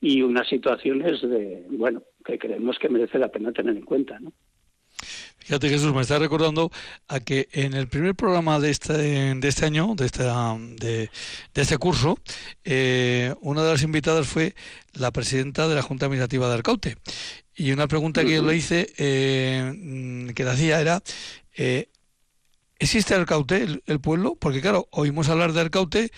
y 0.00 0.22
unas 0.22 0.48
situaciones 0.48 1.22
de, 1.22 1.64
bueno, 1.70 2.02
que 2.24 2.38
creemos 2.38 2.78
que 2.78 2.88
merece 2.88 3.18
la 3.18 3.28
pena 3.28 3.52
tener 3.52 3.76
en 3.76 3.84
cuenta, 3.84 4.18
¿no? 4.20 4.32
Fíjate 5.46 5.68
Jesús, 5.68 5.94
me 5.94 6.02
está 6.02 6.18
recordando 6.18 6.72
a 7.06 7.20
que 7.20 7.48
en 7.52 7.74
el 7.74 7.86
primer 7.86 8.16
programa 8.16 8.58
de 8.58 8.70
este, 8.70 8.94
de 8.94 9.48
este 9.48 9.64
año, 9.64 9.94
de, 9.94 10.06
esta, 10.06 10.58
de, 10.58 11.08
este 11.54 11.78
curso, 11.78 12.18
eh, 12.64 13.32
una 13.42 13.62
de 13.62 13.70
las 13.70 13.82
invitadas 13.84 14.26
fue 14.26 14.56
la 14.94 15.12
presidenta 15.12 15.68
de 15.68 15.76
la 15.76 15.82
Junta 15.82 16.06
Administrativa 16.06 16.48
de 16.48 16.54
Arcaute. 16.54 16.96
Y 17.54 17.70
una 17.70 17.86
pregunta 17.86 18.24
que 18.24 18.34
yo 18.34 18.42
le 18.42 18.56
hice, 18.56 18.92
eh, 18.98 20.32
que 20.34 20.42
le 20.42 20.50
hacía 20.50 20.80
era, 20.80 21.00
eh, 21.54 21.90
¿existe 22.80 23.14
Arcaute, 23.14 23.68
el, 23.86 24.00
pueblo? 24.00 24.34
Porque 24.34 24.60
claro, 24.60 24.88
oímos 24.90 25.28
hablar 25.28 25.52
de 25.52 25.60
Arcaute, 25.60 26.10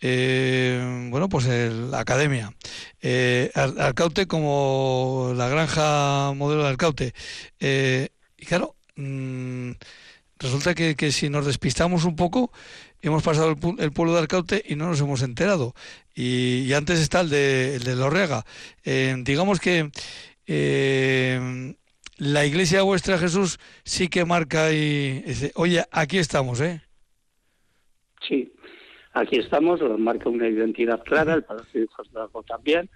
bueno, 0.00 1.28
pues 1.28 1.44
la 1.44 2.00
academia. 2.00 2.54
Arcaute 3.54 4.26
como 4.26 5.34
la 5.36 5.50
granja 5.50 6.32
modelo 6.32 6.62
de 6.62 6.68
Arcaute. 6.70 7.12
Y 8.40 8.46
claro, 8.46 8.74
mm, 8.96 9.72
resulta 10.38 10.74
que, 10.74 11.12
si 11.12 11.28
nos 11.28 11.44
despistamos 11.44 12.04
un 12.06 12.16
poco, 12.16 12.50
hemos 13.02 13.22
pasado 13.22 13.50
el, 13.78 13.92
pueblo 13.92 14.14
de 14.14 14.20
Arcaute 14.20 14.64
y 14.66 14.76
no 14.76 14.86
nos 14.88 15.00
hemos 15.00 15.22
enterado. 15.22 15.74
Y, 16.14 16.72
antes 16.72 17.00
está 17.00 17.20
el 17.20 17.28
de, 17.28 17.76
el 17.76 17.84
de 17.84 17.96
Lorrega. 17.96 18.46
Eh, 18.82 19.14
digamos 19.18 19.60
que 19.60 19.90
eh, 20.46 21.74
la 22.16 22.46
iglesia 22.46 22.80
vuestra, 22.80 23.18
Jesús, 23.18 23.60
sí 23.84 24.08
que 24.08 24.24
marca 24.24 24.72
y 24.72 25.22
oye, 25.54 25.84
aquí 25.90 26.16
estamos, 26.16 26.62
¿eh? 26.62 26.80
Sí, 28.26 28.50
aquí 29.12 29.38
estamos, 29.38 29.80
nos 29.80 29.98
marca 29.98 30.28
una 30.28 30.48
identidad 30.48 31.02
clara, 31.02 31.34
el 31.34 31.44
Palacio 31.44 31.80
de 31.80 31.86
Hijos 31.86 32.10
también, 32.46 32.88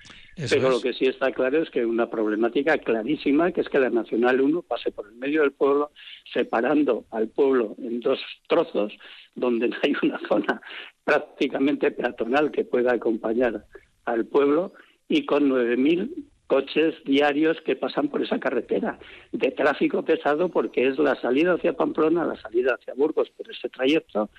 pero 0.50 0.70
lo 0.70 0.80
que 0.80 0.92
sí 0.92 1.06
está 1.06 1.32
claro 1.32 1.62
es 1.62 1.70
que 1.70 1.80
hay 1.80 1.84
una 1.86 2.08
problemática 2.08 2.78
clarísima, 2.78 3.52
que 3.52 3.60
es 3.60 3.68
que 3.68 3.78
la 3.78 3.90
Nacional 3.90 4.40
1 4.40 4.62
pase 4.62 4.92
por 4.92 5.06
el 5.06 5.14
medio 5.16 5.42
del 5.42 5.52
pueblo, 5.52 5.90
separando 6.32 7.04
al 7.10 7.28
pueblo 7.28 7.74
en 7.78 8.00
dos 8.00 8.20
trozos, 8.48 8.92
donde 9.34 9.68
no 9.68 9.76
hay 9.82 9.94
una 10.02 10.20
zona 10.28 10.60
prácticamente 11.04 11.90
peatonal 11.90 12.50
que 12.50 12.64
pueda 12.64 12.94
acompañar 12.94 13.64
al 14.04 14.26
pueblo, 14.26 14.72
y 15.08 15.26
con 15.26 15.50
9.000 15.50 16.10
coches 16.46 16.94
diarios 17.04 17.60
que 17.62 17.76
pasan 17.76 18.08
por 18.08 18.22
esa 18.22 18.38
carretera 18.38 18.98
de 19.32 19.50
tráfico 19.50 20.04
pesado 20.04 20.50
porque 20.50 20.86
es 20.88 20.98
la 20.98 21.18
salida 21.20 21.54
hacia 21.54 21.72
Pamplona, 21.72 22.24
la 22.24 22.40
salida 22.40 22.74
hacia 22.74 22.94
Burgos 22.94 23.30
por 23.30 23.50
ese 23.50 23.68
trayecto 23.68 24.30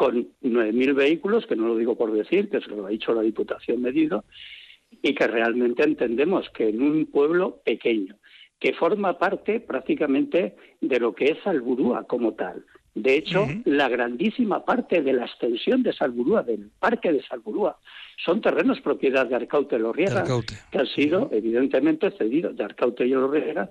con 0.00 0.28
9.000 0.42 0.94
vehículos, 0.94 1.44
que 1.46 1.54
no 1.54 1.66
lo 1.66 1.76
digo 1.76 1.94
por 1.94 2.10
decir, 2.10 2.48
que 2.48 2.62
se 2.62 2.68
lo 2.68 2.86
ha 2.86 2.88
dicho 2.88 3.12
la 3.12 3.20
Diputación 3.20 3.82
Medido, 3.82 4.24
y 5.02 5.14
que 5.14 5.26
realmente 5.26 5.82
entendemos 5.82 6.48
que 6.54 6.70
en 6.70 6.80
un 6.80 7.04
pueblo 7.04 7.60
pequeño, 7.66 8.16
que 8.58 8.72
forma 8.72 9.18
parte 9.18 9.60
prácticamente 9.60 10.56
de 10.80 11.00
lo 11.00 11.14
que 11.14 11.32
es 11.32 11.38
Salburúa 11.44 12.04
como 12.04 12.32
tal. 12.32 12.64
De 12.94 13.14
hecho, 13.14 13.46
la 13.66 13.90
grandísima 13.90 14.64
parte 14.64 15.02
de 15.02 15.12
la 15.12 15.26
extensión 15.26 15.82
de 15.82 15.92
Salburúa, 15.92 16.44
del 16.44 16.70
parque 16.78 17.12
de 17.12 17.22
Salburúa, 17.22 17.76
son 18.24 18.40
terrenos 18.40 18.80
propiedad 18.80 19.26
de 19.26 19.36
Arcaute 19.36 19.76
y 19.76 19.80
Lorriega, 19.80 20.24
que 20.72 20.78
han 20.78 20.86
sido 20.86 21.28
evidentemente 21.30 22.10
cedidos 22.12 22.56
de 22.56 22.64
Arcaute 22.64 23.06
y 23.06 23.10
Lorriega, 23.10 23.68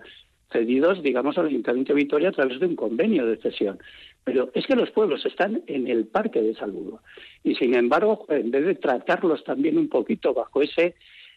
cedidos, 0.52 1.02
digamos, 1.02 1.38
al 1.40 1.48
Ayuntamiento 1.48 1.94
de 1.94 2.02
Vitoria 2.04 2.30
a 2.30 2.34
través 2.34 2.60
de 2.60 2.68
un 2.68 2.76
convenio 2.76 3.26
de 3.26 3.38
cesión. 3.38 3.80
Pero 4.24 4.52
es 4.54 4.66
que 4.68 4.76
los 4.76 4.92
pueblos 4.92 5.26
están 5.26 5.64
en 5.68 5.88
el 5.88 6.06
parque 6.08 6.42
de 6.42 6.54
Salburúa. 6.56 7.02
Y 7.44 7.56
sin 7.56 7.76
embargo, 7.76 8.26
en 8.30 8.52
vez 8.52 8.66
de 8.66 8.76
tratarlos 8.76 9.44
también 9.44 9.78
un 9.78 9.90
poquito 9.90 10.34
bajo 10.34 10.62
ese 10.62 10.96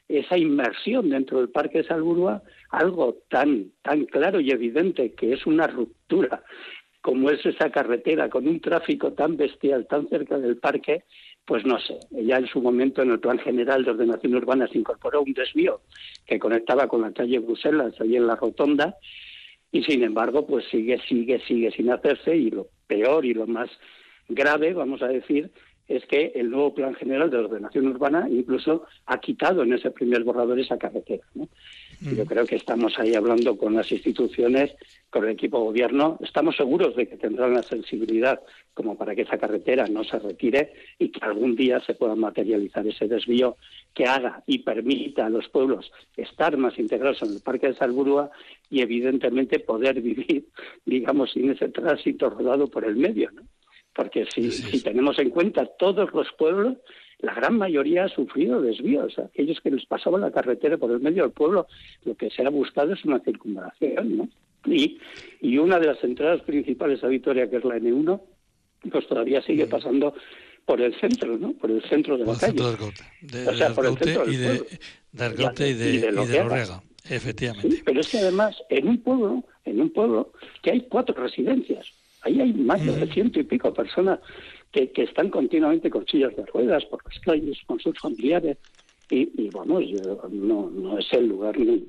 esa 0.08 0.36
inmersión 0.36 1.10
dentro 1.10 1.38
del 1.38 1.48
parque 1.48 1.78
de 1.78 1.88
Salburúa, 1.88 2.42
algo 2.70 3.18
tan, 3.30 3.70
tan 3.82 4.04
claro 4.06 4.40
y 4.40 4.50
evidente 4.50 5.12
que 5.12 5.32
es 5.32 5.46
una 5.46 5.66
ruptura, 5.66 6.42
como 7.00 7.30
es 7.30 7.44
esa 7.44 7.70
carretera 7.70 8.28
con 8.28 8.46
un 8.46 8.60
tráfico 8.60 9.12
tan 9.12 9.36
bestial, 9.36 9.86
tan 9.86 10.08
cerca 10.08 10.38
del 10.38 10.58
parque, 10.58 11.04
pues 11.44 11.64
no 11.64 11.78
sé, 11.80 11.98
ya 12.10 12.36
en 12.36 12.46
su 12.46 12.60
momento 12.60 13.02
en 13.02 13.10
el 13.10 13.20
Plan 13.20 13.38
General 13.38 13.84
de 13.84 13.90
Ordenación 13.90 14.34
Urbana 14.34 14.68
se 14.68 14.78
incorporó 14.78 15.22
un 15.22 15.32
desvío 15.32 15.80
que 16.26 16.38
conectaba 16.38 16.86
con 16.86 17.00
la 17.00 17.12
calle 17.12 17.40
Bruselas, 17.40 18.00
allí 18.00 18.16
en 18.16 18.28
la 18.28 18.36
rotonda, 18.36 18.96
y 19.72 19.82
sin 19.84 20.04
embargo, 20.04 20.46
pues 20.46 20.66
sigue, 20.70 21.00
sigue, 21.08 21.40
sigue 21.40 21.70
sin 21.72 21.90
hacerse 21.90 22.36
y 22.36 22.50
lo 22.50 22.68
peor 22.86 23.24
y 23.24 23.32
lo 23.32 23.46
más 23.46 23.70
grave, 24.28 24.74
vamos 24.74 25.02
a 25.02 25.08
decir, 25.08 25.50
es 25.88 26.04
que 26.06 26.32
el 26.34 26.50
nuevo 26.50 26.74
Plan 26.74 26.94
General 26.94 27.30
de 27.30 27.38
Ordenación 27.38 27.88
Urbana 27.88 28.26
incluso 28.30 28.84
ha 29.06 29.18
quitado 29.18 29.62
en 29.62 29.72
ese 29.72 29.90
primer 29.90 30.24
borrador 30.24 30.60
esa 30.60 30.78
carretera. 30.78 31.24
Yo 32.04 32.24
creo 32.26 32.44
que 32.46 32.56
estamos 32.56 32.98
ahí 32.98 33.14
hablando 33.14 33.56
con 33.56 33.74
las 33.74 33.92
instituciones, 33.92 34.72
con 35.08 35.24
el 35.24 35.30
equipo 35.30 35.58
de 35.58 35.64
gobierno. 35.64 36.18
Estamos 36.20 36.56
seguros 36.56 36.96
de 36.96 37.06
que 37.06 37.16
tendrán 37.16 37.54
la 37.54 37.62
sensibilidad 37.62 38.40
como 38.74 38.96
para 38.96 39.14
que 39.14 39.22
esa 39.22 39.38
carretera 39.38 39.86
no 39.86 40.02
se 40.02 40.18
retire 40.18 40.72
y 40.98 41.10
que 41.10 41.24
algún 41.24 41.54
día 41.54 41.80
se 41.80 41.94
pueda 41.94 42.16
materializar 42.16 42.86
ese 42.86 43.06
desvío 43.06 43.56
que 43.94 44.06
haga 44.06 44.42
y 44.46 44.58
permita 44.60 45.26
a 45.26 45.30
los 45.30 45.48
pueblos 45.48 45.92
estar 46.16 46.56
más 46.56 46.76
integrados 46.78 47.22
en 47.22 47.34
el 47.34 47.40
Parque 47.40 47.68
de 47.68 47.74
Salburúa 47.74 48.30
y 48.68 48.80
evidentemente 48.80 49.60
poder 49.60 50.00
vivir, 50.00 50.48
digamos, 50.84 51.30
sin 51.32 51.50
ese 51.50 51.68
tránsito 51.68 52.30
rodado 52.30 52.66
por 52.66 52.84
el 52.84 52.96
medio. 52.96 53.30
¿no? 53.30 53.42
Porque 53.94 54.26
si, 54.34 54.50
si 54.50 54.82
tenemos 54.82 55.18
en 55.18 55.30
cuenta 55.30 55.66
todos 55.78 56.12
los 56.12 56.32
pueblos, 56.32 56.78
la 57.22 57.34
gran 57.34 57.56
mayoría 57.56 58.04
ha 58.04 58.08
sufrido 58.08 58.60
desvíos. 58.60 59.16
Aquellos 59.18 59.60
que 59.60 59.70
les 59.70 59.86
pasaban 59.86 60.20
la 60.20 60.32
carretera 60.32 60.76
por 60.76 60.90
el 60.90 61.00
medio 61.00 61.22
del 61.22 61.32
pueblo, 61.32 61.68
lo 62.04 62.16
que 62.16 62.30
se 62.30 62.44
ha 62.44 62.50
buscado 62.50 62.92
es 62.92 63.04
una 63.04 63.20
circunvalación, 63.20 64.16
¿no? 64.16 64.28
Y, 64.66 64.98
y 65.40 65.58
una 65.58 65.78
de 65.78 65.86
las 65.86 66.02
entradas 66.04 66.42
principales 66.42 67.02
a 67.02 67.08
Vitoria, 67.08 67.48
que 67.48 67.56
es 67.56 67.64
la 67.64 67.76
N1, 67.76 68.20
pues 68.90 69.06
todavía 69.06 69.40
sigue 69.42 69.66
pasando 69.66 70.14
por 70.64 70.80
el 70.80 70.94
centro, 71.00 71.38
¿no? 71.38 71.52
Por 71.52 71.70
el 71.70 71.82
centro 71.84 72.18
de 72.18 72.24
la 72.24 72.36
calle. 72.36 72.60
De, 73.20 73.48
o 73.48 73.54
sea, 73.54 73.72
por 73.72 73.86
el 73.86 73.98
centro 73.98 74.28
y 74.28 74.36
de, 74.36 74.48
de 75.12 75.68
y 75.68 75.74
de, 75.74 75.90
y 75.90 75.98
de, 75.98 76.66
efectivamente. 77.08 77.82
pero 77.84 78.00
es 78.00 78.08
que 78.08 78.18
además, 78.18 78.56
en 78.68 78.88
un 78.88 78.98
pueblo, 78.98 79.44
en 79.64 79.80
un 79.80 79.90
pueblo, 79.90 80.32
que 80.60 80.72
hay 80.72 80.80
cuatro 80.82 81.14
residencias, 81.14 81.86
ahí 82.22 82.40
hay 82.40 82.52
más 82.52 82.84
de 82.84 83.06
ciento 83.12 83.38
y 83.38 83.44
pico 83.44 83.72
personas 83.72 84.18
que, 84.72 84.90
están 84.96 85.28
continuamente 85.28 85.90
con 85.90 86.06
sillas 86.06 86.34
de 86.34 86.46
ruedas 86.46 86.84
por 86.86 87.04
las 87.04 87.18
calles, 87.20 87.58
con 87.66 87.78
sus 87.78 87.98
familiares. 87.98 88.56
Y, 89.10 89.28
y 89.42 89.50
vamos, 89.50 89.84
no, 90.30 90.70
no 90.70 90.98
es 90.98 91.12
el 91.12 91.26
lugar 91.26 91.58
ni, 91.58 91.86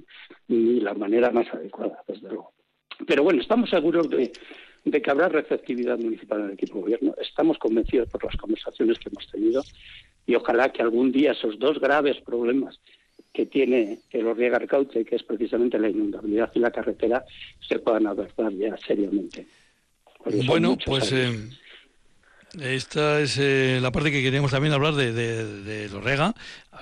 ni 0.50 0.82
la 0.82 0.94
manera 0.94 1.32
más 1.32 1.48
adecuada, 1.54 2.04
desde 2.08 2.28
luego. 2.28 2.52
Pero 3.08 3.24
bueno, 3.24 3.42
estamos 3.42 3.70
seguros 3.70 4.10
de, 4.10 4.32
de 4.84 5.02
que 5.02 5.12
habrá 5.12 5.30
receptividad 5.30 5.98
municipal 5.98 6.42
en 6.42 6.46
el 6.48 6.54
equipo 6.54 6.76
de 6.76 6.82
gobierno. 6.82 7.16
Estamos 7.22 7.58
convencidos 7.58 8.10
por 8.10 8.24
las 8.26 8.36
conversaciones 8.36 9.00
que 9.00 9.10
hemos 9.10 9.30
tenido 9.32 9.64
y 10.26 10.36
ojalá 10.36 10.70
que 10.70 10.82
algún 10.82 11.12
día 11.12 11.32
esos 11.32 11.58
dos 11.60 11.80
graves 11.80 12.20
problemas 12.22 12.80
que 13.32 13.46
tiene 13.46 14.00
el 14.12 14.28
Orriega 14.28 14.58
Arcaute, 14.58 15.06
que 15.06 15.16
es 15.16 15.24
precisamente 15.24 15.80
la 15.80 15.90
inundabilidad 15.90 16.52
y 16.54 16.60
la 16.60 16.72
carretera, 16.72 17.26
se 17.68 17.80
puedan 17.80 18.06
abordar 18.06 18.54
ya 18.54 18.78
seriamente. 18.78 19.48
Bueno, 20.46 20.78
pues 20.86 21.14
esta 22.62 23.20
es 23.20 23.38
eh, 23.39 23.80
la 23.82 23.91
parte 23.91 24.12
que 24.12 24.22
queríamos 24.22 24.51
también 24.51 24.74
hablar 24.74 24.93
de, 24.93 25.12
de, 25.12 25.62
de 25.64 25.89
Lorrega, 25.89 26.34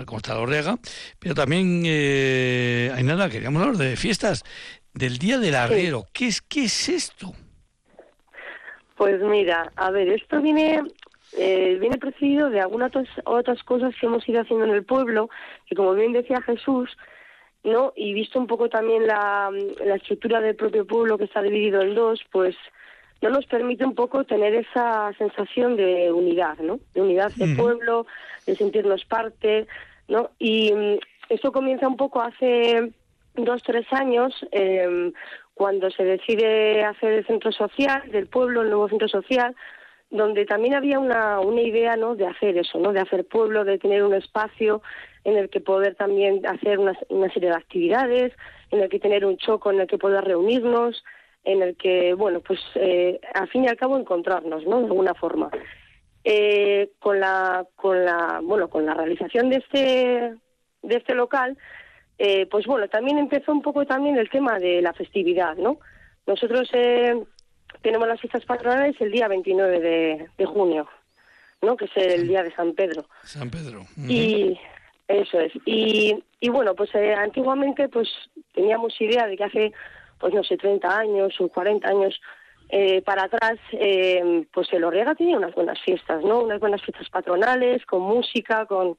cómo 0.06 0.18
está 0.18 0.36
Lorrega, 0.36 0.78
pero 1.20 1.36
también, 1.36 1.84
eh, 1.86 2.92
nada, 3.04 3.30
queríamos 3.30 3.62
hablar 3.62 3.78
de 3.78 3.96
fiestas, 3.96 4.44
del 4.94 5.18
Día 5.18 5.38
del 5.38 5.56
Arriero. 5.56 6.06
¿Qué, 6.14 6.28
es, 6.28 6.42
¿Qué 6.42 6.66
es 6.66 6.90
esto? 6.90 7.34
Pues 8.96 9.22
mira, 9.22 9.72
a 9.76 9.90
ver, 9.92 10.10
esto 10.10 10.42
viene 10.42 10.84
eh, 11.38 11.78
viene 11.80 11.98
precedido 11.98 12.50
de 12.50 12.60
algunas 12.60 12.92
otras 13.24 13.64
cosas 13.64 13.94
que 14.00 14.06
hemos 14.06 14.28
ido 14.28 14.42
haciendo 14.42 14.66
en 14.66 14.72
el 14.72 14.84
pueblo, 14.84 15.30
que 15.66 15.76
como 15.76 15.94
bien 15.94 16.12
decía 16.12 16.42
Jesús, 16.42 16.90
¿no? 17.64 17.94
Y 17.96 18.14
visto 18.14 18.38
un 18.40 18.48
poco 18.48 18.70
también 18.70 19.08
la, 19.08 19.50
la 19.86 19.96
estructura 19.96 20.42
del 20.42 20.56
propio 20.56 20.86
pueblo 20.86 21.18
que 21.18 21.26
está 21.26 21.42
dividido 21.42 21.82
en 21.82 21.96
dos, 21.96 22.22
pues 22.32 22.56
no 23.22 23.30
nos 23.30 23.46
permite 23.46 23.86
un 23.86 23.96
poco 23.96 24.24
tener 24.24 24.56
esa 24.56 25.14
sensación 25.18 25.76
de 25.76 26.12
unidad, 26.12 26.58
¿no? 26.60 26.80
De 26.94 27.02
unidad 27.02 27.32
del 27.34 27.56
pueblo, 27.56 28.08
de 28.46 28.56
sentirnos 28.56 29.06
parte, 29.06 29.68
¿no? 30.08 30.32
Y 30.40 30.74
mm, 30.74 31.00
esto 31.30 31.52
comienza 31.52 31.88
un 31.88 31.98
poco 31.98 32.22
hace 32.22 32.92
dos, 33.36 33.64
tres 33.64 33.86
años, 33.92 34.34
eh, 34.52 35.12
cuando 35.54 35.92
se 35.92 36.04
decide 36.04 36.84
hacer 36.84 37.14
el 37.14 37.28
centro 37.28 37.52
social 37.52 38.10
del 38.12 38.28
pueblo, 38.28 38.62
el 38.62 38.70
nuevo 38.70 38.90
centro 38.90 39.08
social, 39.08 39.56
donde 40.10 40.46
también 40.46 40.74
había 40.74 41.00
una, 41.00 41.40
una 41.40 41.62
idea, 41.62 41.96
¿no? 41.96 42.16
De 42.16 42.26
hacer 42.26 42.58
eso, 42.58 42.80
¿no? 42.80 42.92
De 42.92 43.00
hacer 43.00 43.26
pueblo, 43.26 43.64
de 43.64 43.78
tener 43.78 44.04
un 44.04 44.14
espacio 44.14 44.82
en 45.24 45.38
el 45.38 45.50
que 45.50 45.62
poder 45.62 45.96
también 45.96 46.46
hacer 46.48 46.80
una, 46.80 46.98
una 47.10 47.32
serie 47.32 47.50
de 47.50 47.56
actividades, 47.56 48.34
en 48.72 48.82
el 48.82 48.90
que 48.90 49.00
tener 49.00 49.26
un 49.26 49.38
choco 49.38 49.72
en 49.72 49.82
el 49.82 49.88
que 49.88 49.98
poder 49.98 50.24
reunirnos, 50.24 51.04
en 51.44 51.62
el 51.62 51.76
que, 51.76 52.14
bueno, 52.14 52.40
pues 52.42 52.60
eh, 52.76 53.20
al 53.34 53.48
fin 53.50 53.64
y 53.64 53.68
al 53.68 53.78
cabo 53.78 53.98
encontrarnos, 53.98 54.66
¿no? 54.66 54.80
De 54.80 54.86
alguna 54.88 55.14
forma. 55.14 55.50
Eh, 56.24 56.92
con 57.00 57.20
la, 57.20 57.66
con 57.76 58.06
la, 58.06 58.42
bueno, 58.44 58.70
con 58.70 58.86
la 58.86 58.94
realización 58.94 59.50
de 59.50 59.56
este, 59.58 60.36
de 60.84 60.96
este 60.96 61.16
local, 61.16 61.58
eh, 62.20 62.46
pues 62.46 62.68
bueno, 62.68 62.88
también 62.88 63.18
empezó 63.18 63.52
un 63.52 63.64
poco 63.64 63.86
también 63.86 64.18
el 64.18 64.30
tema 64.30 64.60
de 64.60 64.82
la 64.82 64.94
festividad, 64.94 65.56
¿no? 65.58 65.80
Nosotros 66.28 66.70
eh, 66.74 67.20
tenemos 67.82 68.08
las 68.08 68.22
fiestas 68.22 68.46
patronales 68.46 68.96
el 69.00 69.12
día 69.12 69.28
29 69.28 69.80
de, 69.80 70.28
de 70.38 70.46
junio, 70.46 70.88
¿no? 71.64 71.76
Que 71.76 71.86
es 71.86 71.98
el 71.98 72.28
día 72.28 72.44
de 72.44 72.54
San 72.54 72.74
Pedro. 72.74 73.06
San 73.24 73.50
Pedro. 73.50 73.82
Y 74.08 74.60
eso 75.08 75.40
es. 75.40 75.52
Y, 75.66 76.24
y 76.40 76.50
bueno, 76.50 76.76
pues 76.76 76.94
eh, 76.96 77.14
antiguamente 77.14 77.90
pues 77.90 78.08
teníamos 78.54 79.00
idea 79.02 79.26
de 79.28 79.38
que 79.38 79.44
hace 79.44 79.74
pues 80.22 80.34
no 80.34 80.44
sé, 80.44 80.56
30 80.56 80.98
años 80.98 81.34
o 81.42 81.50
40 81.50 81.90
años 81.90 82.22
eh, 82.70 83.02
para 83.02 83.24
atrás, 83.24 83.60
eh, 83.74 84.46
pues 84.54 84.72
el 84.72 84.86
Orrega 84.86 85.16
tenía 85.16 85.36
unas 85.36 85.54
buenas 85.54 85.78
fiestas, 85.82 86.24
¿no? 86.24 86.44
Unas 86.44 86.62
buenas 86.62 86.82
fiestas 86.82 87.10
patronales, 87.10 87.86
con 87.86 88.02
música, 88.02 88.66
con, 88.66 88.98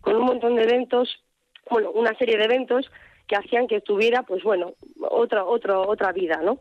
con 0.00 0.16
un 0.16 0.24
montón 0.24 0.54
de 0.54 0.62
eventos, 0.62 1.22
bueno, 1.68 1.90
una 1.90 2.16
serie 2.16 2.38
de 2.38 2.44
eventos 2.44 2.90
que 3.26 3.36
hacían 3.36 3.66
que 3.66 3.82
tuviera, 3.82 4.22
pues 4.22 4.42
bueno, 4.42 4.72
otra, 5.02 5.44
otra, 5.44 5.80
otra 5.80 6.12
vida, 6.12 6.40
¿no? 6.42 6.60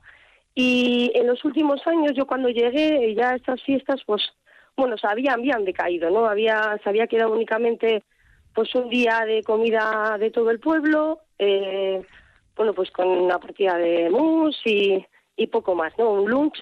Y 0.53 1.11
en 1.15 1.27
los 1.27 1.45
últimos 1.45 1.85
años, 1.87 2.11
yo 2.13 2.25
cuando 2.27 2.49
llegué, 2.49 3.15
ya 3.15 3.35
estas 3.35 3.63
fiestas, 3.63 4.01
pues, 4.05 4.21
bueno, 4.75 4.97
se 4.97 5.07
habían, 5.07 5.39
habían 5.39 5.63
decaído, 5.63 6.09
¿no? 6.09 6.25
Había, 6.25 6.77
se 6.83 6.89
había 6.89 7.07
quedado 7.07 7.31
únicamente, 7.31 8.03
pues, 8.53 8.75
un 8.75 8.89
día 8.89 9.21
de 9.25 9.43
comida 9.43 10.17
de 10.19 10.29
todo 10.31 10.51
el 10.51 10.59
pueblo, 10.59 11.21
eh, 11.37 12.01
bueno, 12.59 12.73
pues 12.73 12.91
con 12.91 13.07
una 13.07 13.39
partida 13.39 13.77
de 13.77 14.09
mus 14.09 14.59
y, 14.65 15.05
y 15.37 15.47
poco 15.47 15.75
más, 15.75 15.97
¿no? 15.97 16.09
Un 16.09 16.29
lunch 16.29 16.61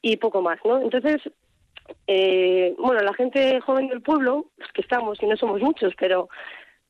y 0.00 0.16
poco 0.16 0.40
más, 0.40 0.58
¿no? 0.64 0.80
Entonces, 0.80 1.20
eh, 2.06 2.74
bueno, 2.78 3.02
la 3.02 3.12
gente 3.12 3.60
joven 3.60 3.88
del 3.88 4.00
pueblo, 4.00 4.46
los 4.56 4.72
que 4.72 4.80
estamos, 4.80 5.22
y 5.22 5.26
no 5.26 5.36
somos 5.36 5.60
muchos, 5.60 5.92
pero 5.98 6.30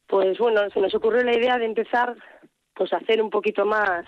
pues 0.06 0.38
bueno, 0.38 0.70
se 0.70 0.78
nos 0.78 0.94
ocurrió 0.94 1.24
la 1.24 1.34
idea 1.34 1.58
de 1.58 1.64
empezar 1.64 2.14
pues 2.74 2.92
a 2.92 2.98
hacer 2.98 3.20
un 3.20 3.28
poquito 3.28 3.66
más, 3.66 4.06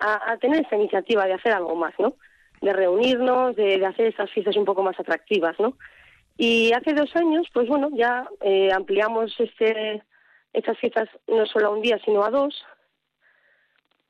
a, 0.00 0.36
tener 0.38 0.66
esa 0.66 0.74
iniciativa 0.74 1.24
de 1.24 1.34
hacer 1.34 1.52
algo 1.52 1.76
más, 1.76 1.94
¿no? 2.00 2.16
De 2.60 2.72
reunirnos, 2.72 3.54
de, 3.54 3.86
hacer 3.86 4.06
esas 4.08 4.32
fiestas 4.32 4.56
un 4.56 4.64
poco 4.64 4.82
más 4.82 4.98
atractivas, 4.98 5.54
¿no? 5.60 5.78
Y 6.36 6.72
hace 6.72 6.92
dos 6.92 7.14
años, 7.14 7.46
pues 7.54 7.68
bueno, 7.68 7.88
ya 7.94 8.28
eh, 8.40 8.72
ampliamos 8.72 9.32
este, 9.38 10.02
estas 10.52 10.76
fiestas 10.78 11.08
no 11.28 11.46
solo 11.46 11.68
a 11.68 11.70
un 11.70 11.82
día, 11.82 12.00
sino 12.04 12.24
a 12.24 12.30
dos. 12.30 12.64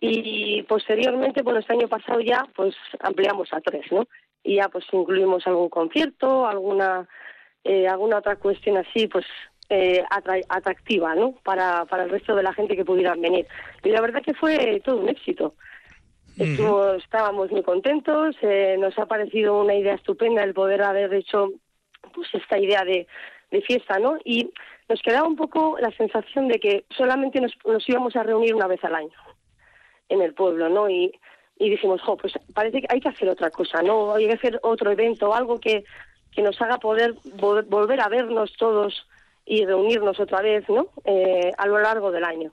Y 0.00 0.62
posteriormente, 0.62 1.42
bueno, 1.42 1.58
este 1.58 1.72
año 1.72 1.88
pasado 1.88 2.20
ya, 2.20 2.46
pues 2.54 2.74
ampliamos 3.00 3.52
a 3.52 3.60
tres, 3.60 3.90
¿no? 3.90 4.06
Y 4.44 4.56
ya 4.56 4.68
pues 4.68 4.84
incluimos 4.92 5.46
algún 5.46 5.68
concierto, 5.68 6.46
alguna, 6.46 7.08
eh, 7.64 7.88
alguna 7.88 8.18
otra 8.18 8.36
cuestión 8.36 8.76
así, 8.76 9.08
pues 9.08 9.26
eh, 9.68 10.04
atractiva, 10.48 11.14
¿no? 11.16 11.32
Para, 11.42 11.84
para 11.86 12.04
el 12.04 12.10
resto 12.10 12.36
de 12.36 12.44
la 12.44 12.54
gente 12.54 12.76
que 12.76 12.84
pudieran 12.84 13.20
venir. 13.20 13.46
Y 13.82 13.88
la 13.88 14.00
verdad 14.00 14.22
que 14.22 14.34
fue 14.34 14.80
todo 14.84 14.98
un 14.98 15.08
éxito. 15.08 15.54
estábamos 16.36 17.50
muy 17.50 17.64
contentos, 17.64 18.36
eh, 18.42 18.76
nos 18.78 18.96
ha 19.00 19.06
parecido 19.06 19.60
una 19.60 19.74
idea 19.74 19.94
estupenda 19.94 20.44
el 20.44 20.54
poder 20.54 20.82
haber 20.82 21.12
hecho 21.12 21.50
pues 22.14 22.28
esta 22.32 22.56
idea 22.56 22.84
de, 22.84 23.08
de 23.50 23.62
fiesta, 23.62 23.98
¿no? 23.98 24.16
Y 24.24 24.48
nos 24.88 25.02
quedaba 25.02 25.26
un 25.26 25.36
poco 25.36 25.76
la 25.80 25.90
sensación 25.90 26.46
de 26.46 26.60
que 26.60 26.84
solamente 26.96 27.40
nos, 27.40 27.52
nos 27.66 27.86
íbamos 27.88 28.14
a 28.14 28.22
reunir 28.22 28.54
una 28.54 28.68
vez 28.68 28.82
al 28.84 28.94
año 28.94 29.18
en 30.08 30.22
el 30.22 30.34
pueblo, 30.34 30.68
¿no? 30.68 30.88
Y, 30.88 31.12
y 31.58 31.70
dijimos, 31.70 32.00
jo, 32.02 32.16
pues 32.16 32.32
parece 32.54 32.80
que 32.80 32.86
hay 32.88 33.00
que 33.00 33.08
hacer 33.08 33.28
otra 33.28 33.50
cosa, 33.50 33.82
¿no? 33.82 34.14
Hay 34.14 34.26
que 34.26 34.34
hacer 34.34 34.60
otro 34.62 34.90
evento, 34.90 35.34
algo 35.34 35.58
que, 35.58 35.84
que 36.32 36.42
nos 36.42 36.60
haga 36.62 36.78
poder 36.78 37.14
volver 37.34 38.00
a 38.00 38.08
vernos 38.08 38.52
todos 38.56 39.06
y 39.44 39.64
reunirnos 39.64 40.20
otra 40.20 40.40
vez, 40.42 40.68
¿no? 40.68 40.88
Eh, 41.04 41.50
a 41.56 41.66
lo 41.66 41.78
largo 41.80 42.10
del 42.12 42.24
año. 42.24 42.52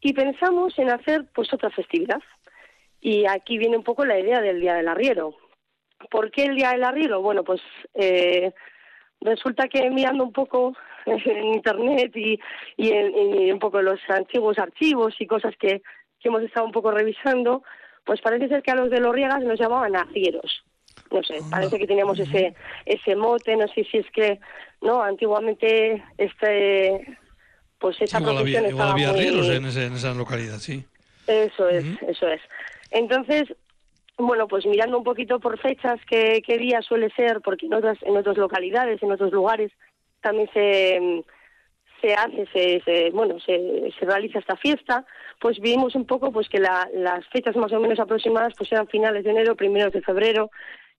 Y 0.00 0.12
pensamos 0.12 0.78
en 0.78 0.90
hacer, 0.90 1.24
pues, 1.34 1.52
otra 1.52 1.70
festividad. 1.70 2.20
Y 3.00 3.26
aquí 3.26 3.58
viene 3.58 3.76
un 3.76 3.82
poco 3.82 4.04
la 4.04 4.18
idea 4.18 4.40
del 4.40 4.60
Día 4.60 4.74
del 4.74 4.88
Arriero. 4.88 5.34
¿Por 6.10 6.30
qué 6.30 6.44
el 6.44 6.56
Día 6.56 6.70
del 6.70 6.84
Arriero? 6.84 7.22
Bueno, 7.22 7.42
pues 7.42 7.60
eh, 7.94 8.52
resulta 9.20 9.68
que 9.68 9.90
mirando 9.90 10.24
un 10.24 10.32
poco 10.32 10.74
en 11.06 11.44
Internet 11.54 12.12
y, 12.14 12.38
y, 12.76 12.90
en, 12.90 13.52
un 13.54 13.58
poco 13.58 13.80
los 13.80 13.98
antiguos 14.08 14.58
archivos 14.58 15.14
y 15.18 15.26
cosas 15.26 15.56
que, 15.56 15.82
que 16.26 16.28
hemos 16.28 16.42
estado 16.42 16.66
un 16.66 16.72
poco 16.72 16.90
revisando, 16.90 17.62
pues 18.04 18.20
parece 18.20 18.48
ser 18.48 18.62
que 18.62 18.72
a 18.72 18.74
los 18.74 18.90
de 18.90 18.98
los 18.98 19.14
Riegas 19.14 19.42
nos 19.44 19.58
llamaban 19.58 19.94
arrieros. 19.94 20.64
No 21.12 21.22
sé, 21.22 21.38
parece 21.48 21.78
que 21.78 21.86
teníamos 21.86 22.18
ese 22.18 22.54
ese 22.84 23.14
mote, 23.14 23.56
no 23.56 23.68
sé 23.68 23.84
si 23.84 23.98
es 23.98 24.10
que, 24.10 24.40
no, 24.82 25.02
antiguamente 25.02 26.02
este 26.18 27.18
pues 27.78 28.00
esa 28.00 28.20
profesión 28.20 28.64
estaba 28.64 28.92
había 28.92 29.10
arrieros 29.10 29.48
en, 29.50 29.66
ese, 29.66 29.86
en, 29.86 29.92
esa 29.92 30.14
localidad, 30.14 30.58
sí. 30.58 30.84
Eso 31.28 31.68
es, 31.68 31.84
eso 32.08 32.26
es. 32.26 32.40
Entonces, 32.90 33.44
bueno, 34.16 34.48
pues 34.48 34.66
mirando 34.66 34.98
un 34.98 35.04
poquito 35.04 35.38
por 35.38 35.58
fechas, 35.60 36.00
qué, 36.08 36.42
qué 36.44 36.58
día 36.58 36.80
suele 36.82 37.10
ser, 37.10 37.40
porque 37.42 37.66
en 37.66 37.74
otras, 37.74 37.98
en 38.02 38.16
otras 38.16 38.36
localidades, 38.36 39.00
en 39.02 39.12
otros 39.12 39.32
lugares, 39.32 39.70
también 40.22 40.48
se, 40.54 41.24
se 42.00 42.14
hace, 42.14 42.46
se, 42.52 42.80
se 42.84 43.10
bueno, 43.10 43.38
se, 43.40 43.92
se, 43.98 44.04
realiza 44.04 44.38
esta 44.38 44.56
fiesta, 44.56 45.04
pues 45.40 45.58
vimos 45.60 45.94
un 45.94 46.06
poco 46.06 46.32
pues 46.32 46.48
que 46.48 46.58
la, 46.58 46.88
las 46.94 47.26
fechas 47.28 47.56
más 47.56 47.72
o 47.72 47.80
menos 47.80 47.98
aproximadas 47.98 48.54
pues 48.56 48.70
eran 48.72 48.88
finales 48.88 49.24
de 49.24 49.30
enero, 49.30 49.56
primeros 49.56 49.92
de 49.92 50.02
febrero, 50.02 50.50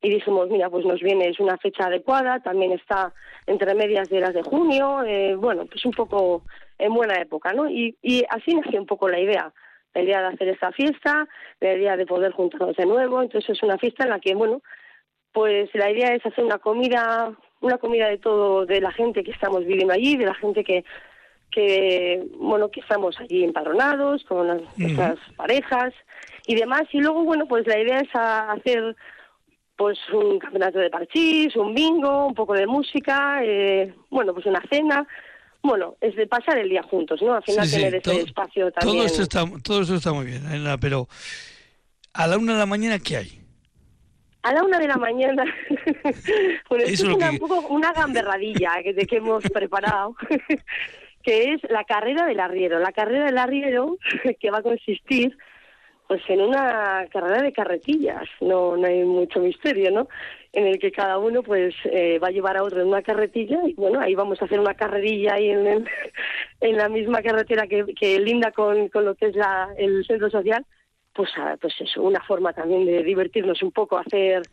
y 0.02 0.10
dijimos, 0.10 0.50
mira, 0.50 0.70
pues 0.70 0.86
nos 0.86 1.02
viene, 1.02 1.28
es 1.28 1.40
una 1.40 1.58
fecha 1.58 1.86
adecuada, 1.86 2.40
también 2.40 2.72
está 2.72 3.14
entre 3.48 3.74
medias 3.74 4.10
de 4.10 4.20
las 4.20 4.34
de 4.34 4.44
junio, 4.44 5.04
eh, 5.04 5.36
bueno, 5.36 5.66
pues 5.66 5.84
un 5.86 5.92
poco 5.92 6.44
en 6.78 6.94
buena 6.94 7.16
época, 7.16 7.52
¿no? 7.54 7.68
Y, 7.68 7.98
y 8.02 8.24
así 8.30 8.54
nació 8.54 8.80
un 8.80 8.86
poco 8.86 9.10
la 9.10 9.20
idea 9.20 9.52
la 9.98 10.04
idea 10.04 10.22
de 10.22 10.28
hacer 10.28 10.50
esta 10.50 10.72
fiesta, 10.72 11.28
la 11.60 11.74
idea 11.74 11.98
de 11.98 12.06
poder 12.06 12.32
juntarnos 12.32 12.76
de 12.76 12.86
nuevo. 12.86 13.22
Entonces 13.22 13.50
es 13.50 13.64
una 13.64 13.80
fiesta 13.80 14.04
en 14.04 14.12
la 14.12 14.20
que, 14.20 14.36
bueno, 14.36 14.62
pues 15.32 15.70
la 15.74 15.90
idea 15.90 16.14
es 16.14 16.26
hacer 16.26 16.44
una 16.44 16.60
comida, 16.60 17.36
una 17.62 17.78
comida 17.78 18.08
de 18.08 18.18
todo, 18.18 18.66
de 18.66 18.82
la 18.82 18.92
gente 18.92 19.24
que 19.24 19.32
estamos 19.32 19.66
viviendo 19.66 19.94
allí, 19.94 20.18
de 20.18 20.26
la 20.26 20.36
gente 20.36 20.64
que, 20.64 20.84
que 21.52 22.24
bueno, 22.38 22.70
que 22.70 22.82
estamos 22.82 23.20
allí 23.20 23.44
empadronados, 23.44 24.24
con 24.26 24.62
nuestras 24.78 25.18
parejas 25.36 25.94
y 26.46 26.56
demás. 26.56 26.84
Y 26.92 27.00
luego, 27.00 27.24
bueno, 27.24 27.48
pues 27.48 27.66
la 27.68 27.80
idea 27.80 28.00
es 28.00 28.10
hacer 28.14 28.96
pues 29.76 29.98
un 30.12 30.40
campeonato 30.40 30.80
de 30.80 30.90
parchís, 30.90 31.56
un 31.56 31.74
bingo, 31.76 32.28
un 32.28 32.34
poco 32.34 32.54
de 32.54 32.66
música, 32.66 33.42
eh, 33.44 33.94
bueno, 34.10 34.34
pues 34.34 34.46
una 34.48 34.62
cena 34.70 35.08
bueno, 35.64 35.96
es 36.00 36.16
de 36.16 36.28
pasar 36.28 36.58
el 36.58 36.70
día 36.70 36.82
juntos, 36.84 37.22
¿no? 37.22 37.34
Al 37.34 37.44
final 37.44 37.70
tener 37.70 37.96
ese 37.96 38.22
espacio 38.22 38.72
también. 38.72 38.98
Todo 38.98 39.06
esto, 39.06 39.22
está, 39.24 39.46
todo 39.62 39.82
está 39.82 40.14
muy 40.14 40.26
bien, 40.26 40.44
pero 40.80 41.08
a 42.14 42.28
la 42.28 42.38
una 42.38 42.54
de 42.54 42.60
la 42.60 42.66
mañana, 42.66 43.00
¿qué 43.00 43.18
hay? 43.18 43.42
A 44.44 44.54
la 44.54 44.64
una 44.64 44.80
de 44.80 44.88
la 44.88 44.98
mañana, 44.98 45.44
bueno, 46.70 46.86
es 46.86 47.02
una, 47.02 47.32
un 47.32 47.40
poco 47.40 47.68
una 47.70 47.92
gamberradilla 47.92 48.82
que, 48.84 49.18
hemos 49.18 49.44
preparado, 49.46 50.16
que 51.24 51.54
es 51.54 51.62
la 51.70 51.84
carrera 51.84 52.26
del 52.26 52.40
arriero. 52.40 52.80
La 52.80 52.92
carrera 52.92 53.26
del 53.26 53.38
arriero, 53.38 53.98
que 54.40 54.52
va 54.52 54.60
a 54.60 54.64
consistir 54.64 55.38
pues 56.08 56.22
en 56.30 56.40
una 56.40 57.06
carrera 57.12 57.42
de 57.42 57.52
carretillas, 57.52 58.24
no, 58.40 58.78
no 58.78 58.88
hay 58.88 59.04
mucho 59.04 59.42
misterio, 59.42 59.92
¿no? 59.92 60.08
En 60.54 60.66
el 60.66 60.80
que 60.80 60.90
cada 60.90 61.18
uno 61.18 61.44
pues 61.44 61.76
eh, 61.84 62.18
va 62.20 62.30
a 62.30 62.32
llevar 62.32 62.56
a 62.56 62.64
otro 62.64 62.80
en 62.80 62.88
una 62.88 63.02
carretilla 63.02 63.60
y 63.66 63.74
bueno, 63.74 64.00
ahí 64.00 64.16
vamos 64.16 64.42
a 64.42 64.46
hacer 64.46 64.58
una 64.58 64.74
carrerilla 64.74 65.34
ahí 65.34 65.50
en, 65.50 65.86
en 66.62 66.78
la 66.78 66.88
misma 66.88 67.22
carretera 67.22 67.68
que, 67.68 67.94
que 67.94 68.20
linda 68.22 68.54
con, 68.54 68.88
con 68.88 69.04
lo 69.04 69.16
que 69.16 69.26
es 69.26 69.36
la, 69.36 69.68
el 69.78 70.06
centro 70.06 70.30
social 70.30 70.66
pues, 71.18 71.32
pues 71.60 71.74
eso, 71.80 72.04
una 72.04 72.22
forma 72.22 72.54
también 72.54 72.86
de 72.86 73.02
divertirnos 73.02 73.64
un 73.64 73.72
poco, 73.72 73.98
hacer 73.98 74.44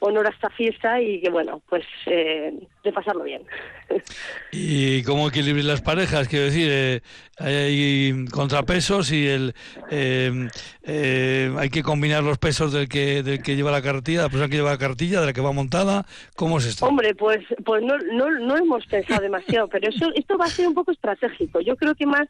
honor 0.00 0.26
a 0.26 0.30
esta 0.30 0.48
fiesta 0.48 0.98
y 0.98 1.20
que 1.20 1.28
bueno, 1.28 1.60
pues 1.68 1.84
eh, 2.06 2.50
de 2.82 2.92
pasarlo 2.92 3.24
bien. 3.24 3.42
¿Y 4.50 5.02
cómo 5.02 5.28
equilibrar 5.28 5.64
las 5.66 5.82
parejas? 5.82 6.26
Quiero 6.26 6.46
decir, 6.46 6.68
eh, 6.70 7.00
hay 7.38 8.24
contrapesos 8.32 9.12
y 9.12 9.28
el 9.28 9.54
eh, 9.90 11.52
hay 11.58 11.68
que 11.68 11.82
combinar 11.82 12.22
los 12.22 12.38
pesos 12.38 12.72
del 12.72 12.88
que 12.88 13.22
del 13.22 13.42
que 13.42 13.54
lleva 13.54 13.70
la 13.70 13.82
carretilla, 13.82 14.22
la 14.22 14.28
persona 14.30 14.48
que 14.48 14.56
lleva 14.56 14.70
la 14.70 14.78
carretilla, 14.78 15.20
de 15.20 15.26
la 15.26 15.32
que 15.34 15.42
va 15.42 15.52
montada. 15.52 16.06
¿Cómo 16.36 16.56
es 16.56 16.64
esto? 16.64 16.86
Hombre, 16.86 17.14
pues 17.14 17.44
pues 17.66 17.82
no, 17.82 17.98
no, 17.98 18.30
no 18.30 18.56
hemos 18.56 18.86
pensado 18.86 19.20
demasiado, 19.22 19.68
pero 19.68 19.90
eso 19.90 20.10
esto 20.14 20.38
va 20.38 20.46
a 20.46 20.48
ser 20.48 20.68
un 20.68 20.74
poco 20.74 20.90
estratégico. 20.90 21.60
Yo 21.60 21.76
creo 21.76 21.94
que 21.94 22.06
más 22.06 22.28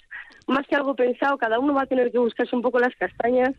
más 0.49 0.67
que 0.67 0.75
algo 0.75 0.97
pensado, 0.97 1.39
cada 1.39 1.61
uno 1.61 1.75
va 1.75 1.83
a 1.83 1.87
tener 1.87 2.11
que 2.11 2.19
buscarse 2.19 2.55
un 2.57 2.63
poco 2.63 2.81
las 2.81 2.95
castañas 2.97 3.55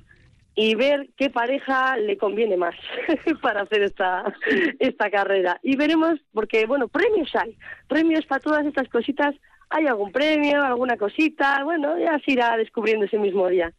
y 0.56 0.76
ver 0.76 1.10
qué 1.18 1.30
pareja 1.30 1.98
le 1.98 2.18
conviene 2.18 2.58
más 2.58 2.76
para 3.42 3.62
hacer 3.62 3.84
esta, 3.84 4.34
esta 4.80 5.10
carrera. 5.12 5.60
Y 5.62 5.76
veremos, 5.76 6.20
porque, 6.34 6.66
bueno, 6.66 6.88
premios 6.88 7.30
hay, 7.36 7.58
premios 7.88 8.26
para 8.26 8.42
todas 8.42 8.66
estas 8.66 8.88
cositas. 8.90 9.36
Hay 9.70 9.88
algún 9.88 10.12
premio, 10.12 10.64
alguna 10.64 10.96
cosita, 10.96 11.64
bueno, 11.64 11.98
ya 11.98 12.20
se 12.20 12.32
irá 12.32 12.56
descubriendo 12.56 13.06
ese 13.06 13.18
mismo 13.18 13.48
día. 13.50 13.74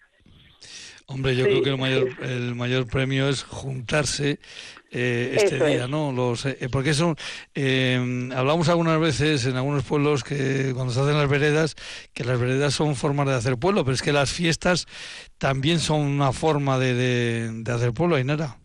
Hombre, 1.08 1.36
yo 1.36 1.44
creo 1.44 1.62
que 1.62 1.70
el 1.70 1.78
mayor, 1.78 2.08
el 2.22 2.54
mayor 2.54 2.86
premio 2.88 3.28
es 3.28 3.44
juntarse 3.44 4.40
eh, 4.90 5.34
este 5.36 5.64
día, 5.64 5.86
¿no? 5.86 6.10
Los, 6.10 6.46
eh, 6.46 6.68
porque 6.70 6.90
eso, 6.90 7.14
eh, 7.54 7.98
hablamos 8.34 8.68
algunas 8.68 8.98
veces 9.00 9.46
en 9.46 9.56
algunos 9.56 9.84
pueblos 9.84 10.24
que 10.24 10.72
cuando 10.74 10.92
se 10.92 11.00
hacen 11.00 11.16
las 11.16 11.28
veredas, 11.28 11.76
que 12.14 12.24
las 12.24 12.40
veredas 12.40 12.74
son 12.74 12.96
formas 12.96 13.26
de 13.26 13.34
hacer 13.34 13.56
pueblo, 13.56 13.84
pero 13.84 13.94
es 13.94 14.02
que 14.02 14.12
las 14.12 14.32
fiestas 14.32 14.86
también 15.38 15.80
son 15.80 16.00
una 16.00 16.32
forma 16.32 16.78
de, 16.78 16.94
de, 17.52 17.72
hacer 17.72 17.92
pueblo, 17.92 18.22
nada 18.24 18.56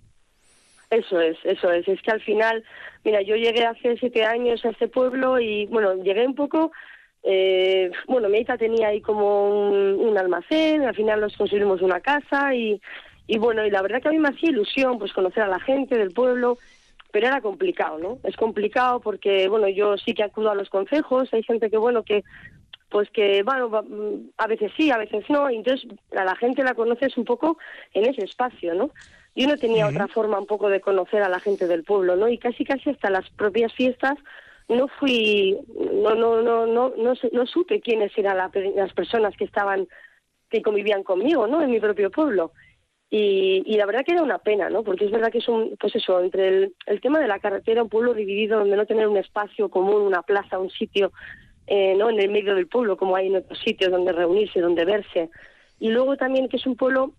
Eso 0.89 1.19
es, 1.19 1.37
eso 1.43 1.71
es. 1.71 1.87
Es 1.87 2.01
que 2.01 2.11
al 2.11 2.21
final, 2.21 2.63
mira, 3.03 3.21
yo 3.21 3.35
llegué 3.35 3.65
hace 3.65 3.97
siete 3.97 4.23
años 4.23 4.63
a 4.65 4.69
este 4.69 4.87
pueblo 4.87 5.39
y, 5.39 5.65
bueno, 5.67 5.95
llegué 6.03 6.25
un 6.25 6.35
poco 6.35 6.71
eh, 7.23 7.91
bueno, 8.07 8.29
mi 8.29 8.39
hija 8.39 8.57
tenía 8.57 8.87
ahí 8.87 9.01
como 9.01 9.69
un, 9.69 10.17
almacén, 10.17 10.83
al 10.83 10.95
final 10.95 11.21
nos 11.21 11.37
construimos 11.37 11.81
una 11.81 11.99
casa 11.99 12.53
y, 12.53 12.81
y 13.27 13.37
bueno, 13.37 13.65
y 13.65 13.71
la 13.71 13.81
verdad 13.81 14.01
que 14.01 14.09
a 14.09 14.11
mí 14.11 14.19
me 14.19 14.29
hacía 14.29 14.49
ilusión 14.49 14.99
pues 14.99 15.13
conocer 15.13 15.43
a 15.43 15.47
la 15.47 15.59
gente 15.59 15.97
del 15.97 16.11
pueblo, 16.11 16.57
pero 17.11 17.27
era 17.27 17.41
complicado, 17.41 17.97
¿no? 17.97 18.19
Es 18.23 18.35
complicado 18.35 18.99
porque, 18.99 19.47
bueno, 19.47 19.67
yo 19.67 19.97
sí 19.97 20.13
que 20.13 20.23
acudo 20.23 20.49
a 20.51 20.55
los 20.55 20.69
consejos, 20.69 21.33
hay 21.33 21.43
gente 21.43 21.69
que, 21.69 21.77
bueno, 21.77 22.03
que 22.03 22.23
pues 22.89 23.09
que, 23.09 23.41
bueno, 23.43 23.83
a 24.37 24.47
veces 24.47 24.71
sí, 24.75 24.91
a 24.91 24.97
veces 24.97 25.23
no, 25.29 25.49
y 25.49 25.55
entonces 25.55 25.89
a 26.15 26.25
la 26.25 26.35
gente 26.35 26.61
la 26.61 26.73
conoces 26.73 27.17
un 27.17 27.23
poco 27.23 27.57
en 27.93 28.05
ese 28.05 28.25
espacio, 28.25 28.73
¿no? 28.75 28.91
Yo 29.33 29.47
no 29.47 29.55
tenía 29.55 29.87
otra 29.87 30.09
forma 30.09 30.37
un 30.37 30.45
poco 30.45 30.67
de 30.67 30.81
conocer 30.81 31.23
a 31.23 31.29
la 31.29 31.39
gente 31.39 31.67
del 31.67 31.85
pueblo, 31.85 32.17
¿no? 32.17 32.27
Y 32.27 32.37
casi 32.37 32.65
casi 32.65 32.89
hasta 32.89 33.09
las 33.09 33.29
propias 33.29 33.73
fiestas 33.73 34.15
no 34.69 34.87
fui, 34.87 35.57
no, 35.75 36.15
no, 36.15 36.41
no, 36.41 36.65
no, 36.65 36.93
no, 36.95 37.13
no 37.31 37.45
supe 37.45 37.81
quiénes 37.81 38.17
eran 38.17 38.37
las 38.75 38.93
personas 38.93 39.35
que 39.35 39.45
estaban 39.45 39.87
que 40.49 40.61
convivían 40.61 41.03
conmigo, 41.03 41.47
¿no? 41.47 41.61
En 41.61 41.71
mi 41.71 41.79
propio 41.79 42.11
pueblo. 42.11 42.51
Y, 43.09 43.63
y, 43.65 43.77
la 43.77 43.85
verdad 43.85 44.03
que 44.05 44.13
era 44.13 44.23
una 44.23 44.37
pena, 44.37 44.69
¿no? 44.69 44.83
Porque 44.83 45.05
es 45.05 45.11
verdad 45.11 45.31
que 45.31 45.39
es 45.39 45.47
un, 45.49 45.75
pues 45.77 45.95
eso, 45.95 46.21
entre 46.21 46.47
el, 46.47 46.75
el 46.85 47.01
tema 47.01 47.19
de 47.19 47.27
la 47.27 47.39
carretera, 47.39 47.83
un 47.83 47.89
pueblo 47.89 48.13
dividido 48.13 48.59
donde 48.59 48.77
no 48.77 48.85
tener 48.85 49.07
un 49.07 49.17
espacio 49.17 49.69
común, 49.69 50.01
una 50.01 50.21
plaza, 50.21 50.59
un 50.59 50.69
sitio, 50.69 51.11
eh, 51.67 51.95
¿no? 51.95 52.09
En 52.09 52.19
el 52.19 52.29
medio 52.29 52.55
del 52.55 52.67
pueblo, 52.67 52.97
como 52.97 53.15
hay 53.15 53.27
en 53.27 53.37
otros 53.37 53.59
sitios 53.59 53.91
donde 53.91 54.13
reunirse, 54.13 54.61
donde 54.61 54.85
verse. 54.85 55.29
Y 55.79 55.89
luego 55.89 56.15
también 56.15 56.47
que 56.47 56.57
es 56.57 56.65
un 56.65 56.75
pueblo, 56.75 57.13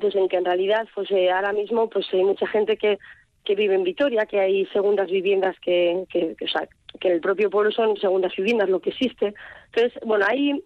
pues 0.00 0.14
en 0.14 0.28
que 0.28 0.36
en 0.36 0.44
realidad, 0.44 0.86
pues 0.94 1.10
eh, 1.10 1.30
ahora 1.30 1.52
mismo, 1.52 1.90
pues 1.90 2.06
hay 2.12 2.24
mucha 2.24 2.46
gente 2.46 2.76
que, 2.76 2.98
que 3.46 3.54
vive 3.54 3.74
en 3.74 3.84
Vitoria, 3.84 4.26
que 4.26 4.40
hay 4.40 4.66
segundas 4.66 5.10
viviendas 5.10 5.56
que, 5.60 6.04
que, 6.10 6.34
que, 6.36 6.44
o 6.44 6.48
sea, 6.48 6.68
que 7.00 7.08
en 7.08 7.14
el 7.14 7.20
propio 7.20 7.48
pueblo 7.48 7.70
son 7.70 7.96
segundas 7.96 8.34
viviendas, 8.36 8.68
lo 8.68 8.80
que 8.80 8.90
existe. 8.90 9.34
Entonces, 9.72 9.98
bueno, 10.04 10.26
hay, 10.28 10.62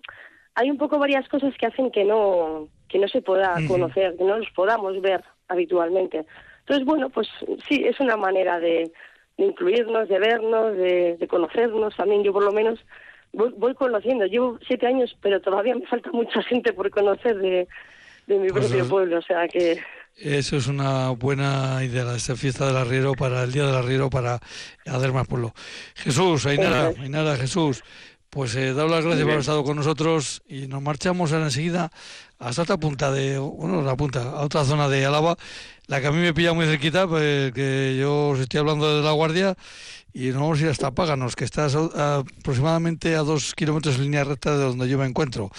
hay 0.54 0.70
un 0.70 0.78
poco 0.78 0.98
varias 0.98 1.28
cosas 1.28 1.54
que 1.56 1.66
hacen 1.66 1.92
que 1.92 2.04
no 2.04 2.68
que 2.88 2.98
no 2.98 3.06
se 3.06 3.22
pueda 3.22 3.54
conocer, 3.68 4.16
que 4.16 4.24
no 4.24 4.38
los 4.38 4.50
podamos 4.50 5.00
ver 5.00 5.22
habitualmente. 5.48 6.26
Entonces, 6.60 6.84
bueno, 6.84 7.08
pues 7.08 7.28
sí, 7.68 7.84
es 7.84 8.00
una 8.00 8.16
manera 8.16 8.58
de, 8.58 8.90
incluirnos, 9.36 10.08
de 10.08 10.18
vernos, 10.18 10.76
de, 10.76 11.26
conocernos. 11.28 11.96
También 11.96 12.24
yo 12.24 12.32
por 12.32 12.44
lo 12.44 12.52
menos 12.52 12.84
voy, 13.32 13.74
conociendo. 13.74 14.26
Llevo 14.26 14.58
siete 14.66 14.86
años, 14.86 15.16
pero 15.22 15.40
todavía 15.40 15.76
me 15.76 15.86
falta 15.86 16.10
mucha 16.12 16.42
gente 16.42 16.72
por 16.72 16.90
conocer 16.90 17.38
de, 17.38 17.68
mi 18.26 18.48
pues 18.48 18.66
propio 18.66 18.88
pueblo. 18.88 19.18
O 19.18 19.22
sea 19.22 19.46
que... 19.48 19.78
Eso 20.20 20.58
es 20.58 20.66
una 20.66 21.08
buena 21.10 21.82
idea, 21.82 22.14
esta 22.14 22.36
fiesta 22.36 22.66
del 22.66 22.76
arriero 22.76 23.14
para 23.14 23.42
el 23.42 23.52
Día 23.52 23.64
del 23.64 23.74
Arriero 23.74 24.10
para 24.10 24.38
hacer 24.84 25.14
más 25.14 25.26
pueblo. 25.26 25.54
Jesús, 25.94 26.44
Ainara, 26.44 26.88
Ainara, 26.88 27.38
Jesús, 27.38 27.82
pues 28.28 28.54
eh, 28.54 28.74
las 28.74 28.86
gracias 28.86 29.22
por 29.22 29.30
haber 29.30 29.38
estado 29.40 29.64
con 29.64 29.78
nosotros 29.78 30.42
y 30.46 30.66
nos 30.66 30.82
marchamos 30.82 31.32
ahora 31.32 31.46
enseguida 31.46 31.90
hasta 32.38 32.62
otra 32.62 32.76
punta 32.76 33.10
de, 33.10 33.38
bueno, 33.38 33.80
la 33.80 33.96
punta, 33.96 34.22
a 34.24 34.40
otra 34.40 34.62
zona 34.66 34.90
de 34.90 35.06
Álava, 35.06 35.36
la 35.86 36.02
que 36.02 36.08
a 36.08 36.12
mí 36.12 36.18
me 36.18 36.34
pilla 36.34 36.52
muy 36.52 36.66
cerquita, 36.66 37.08
pues, 37.08 37.52
que 37.52 37.96
yo 37.98 38.28
os 38.28 38.40
estoy 38.40 38.60
hablando 38.60 38.94
de 38.94 39.02
La 39.02 39.12
Guardia 39.12 39.56
y 40.12 40.28
nos 40.28 40.42
vamos 40.42 40.58
a 40.58 40.64
ir 40.64 40.68
hasta 40.68 40.90
Páganos, 40.90 41.34
que 41.34 41.44
está 41.44 41.66
aproximadamente 41.66 43.14
a 43.14 43.20
dos 43.20 43.54
kilómetros 43.54 43.96
en 43.96 44.02
línea 44.02 44.24
recta 44.24 44.56
de 44.58 44.64
donde 44.64 44.86
yo 44.86 44.98
me 44.98 45.06
encuentro. 45.06 45.50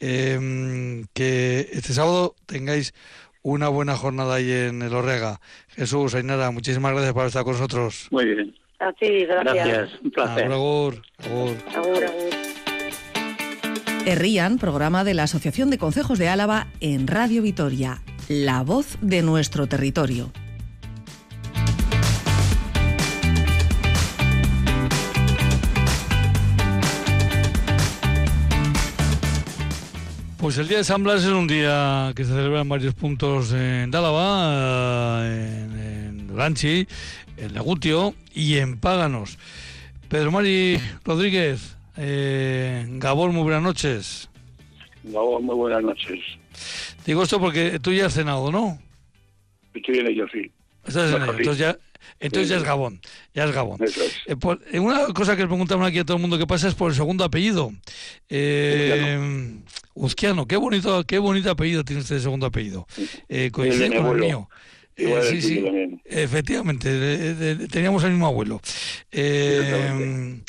Em, 0.00 1.06
que 1.12 1.68
este 1.72 1.92
sábado 1.92 2.34
tengáis 2.46 2.94
una 3.42 3.68
buena 3.68 3.96
jornada 3.96 4.34
ahí 4.36 4.50
en 4.50 4.82
el 4.82 4.94
Orrega. 4.94 5.40
Jesús, 5.68 6.14
Ainara, 6.14 6.50
muchísimas 6.50 6.92
gracias 6.92 7.12
por 7.12 7.26
estar 7.26 7.44
con 7.44 7.52
nosotros. 7.54 8.08
Muy 8.10 8.24
bien. 8.24 8.54
A 8.80 8.92
ti, 8.92 9.24
gracias. 9.24 9.54
Gracias, 9.54 10.00
un 10.02 10.10
placer. 10.10 10.52
Agur, 10.52 11.02
agur. 11.18 11.56
Agur, 11.74 12.04
agur. 12.04 12.48
Herrían, 14.06 14.58
programa 14.58 15.04
de 15.04 15.14
la 15.14 15.24
Asociación 15.24 15.68
de 15.70 15.78
Concejos 15.78 16.18
de 16.18 16.28
Álava 16.28 16.68
en 16.80 17.06
Radio 17.06 17.42
Vitoria, 17.42 18.00
la 18.28 18.62
voz 18.62 18.96
de 19.02 19.22
nuestro 19.22 19.66
territorio. 19.66 20.32
Pues 30.38 30.56
el 30.56 30.68
día 30.68 30.78
de 30.78 30.84
San 30.84 31.02
Blas 31.02 31.24
es 31.24 31.32
un 31.32 31.48
día 31.48 32.12
que 32.14 32.22
se 32.22 32.30
celebra 32.30 32.60
en 32.60 32.68
varios 32.68 32.94
puntos 32.94 33.52
en 33.52 33.92
Álava, 33.92 35.26
en, 35.26 35.80
en 35.80 36.36
Ranchi, 36.36 36.86
en 37.36 37.54
Legutio 37.54 38.14
y 38.32 38.58
en 38.58 38.78
Páganos. 38.78 39.36
Pedro 40.08 40.30
Mari 40.30 40.78
Rodríguez, 41.04 41.76
eh, 41.96 42.86
Gabón, 42.88 43.34
muy 43.34 43.42
buenas 43.42 43.64
noches. 43.64 44.30
Gabón, 45.02 45.44
muy 45.44 45.56
buenas 45.56 45.82
noches. 45.82 46.20
Digo 47.04 47.24
esto 47.24 47.40
porque 47.40 47.80
tú 47.80 47.92
ya 47.92 48.06
has 48.06 48.14
cenado, 48.14 48.52
¿no? 48.52 48.78
Estoy 49.74 49.98
en 49.98 50.06
ello, 50.06 50.26
sí. 50.32 50.52
entonces 50.86 51.58
ya, 51.58 51.76
entonces 52.20 52.48
ya 52.48 52.56
es 52.56 52.64
Gabón, 52.64 53.00
ya 53.34 53.44
es 53.44 53.52
Gabón. 53.52 53.80
Eh, 53.82 54.36
eh, 54.72 54.80
una 54.80 55.06
cosa 55.14 55.36
que 55.36 55.42
le 55.42 55.48
preguntamos 55.48 55.86
aquí 55.86 55.98
a 55.98 56.04
todo 56.04 56.16
el 56.16 56.20
mundo 56.20 56.38
que 56.38 56.46
pasa 56.46 56.68
es 56.68 56.74
por 56.74 56.90
el 56.90 56.96
segundo 56.96 57.24
apellido. 57.24 57.72
Eh, 58.28 59.58
Uzquiano, 59.94 60.46
qué 60.46 60.56
bonito, 60.56 61.04
qué 61.04 61.18
bonito 61.18 61.50
apellido 61.50 61.84
tiene 61.84 62.02
este 62.02 62.20
segundo 62.20 62.46
apellido. 62.46 62.86
Eh, 63.28 63.50
coincide 63.50 63.96
con 63.96 64.06
el 64.06 64.18
mío. 64.18 64.48
Eh, 64.98 65.20
sí, 65.30 65.40
sí, 65.40 65.64
efectivamente, 66.04 67.68
teníamos 67.70 68.02
el 68.02 68.10
mismo 68.10 68.26
abuelo. 68.26 68.60
Eh, 69.12 70.40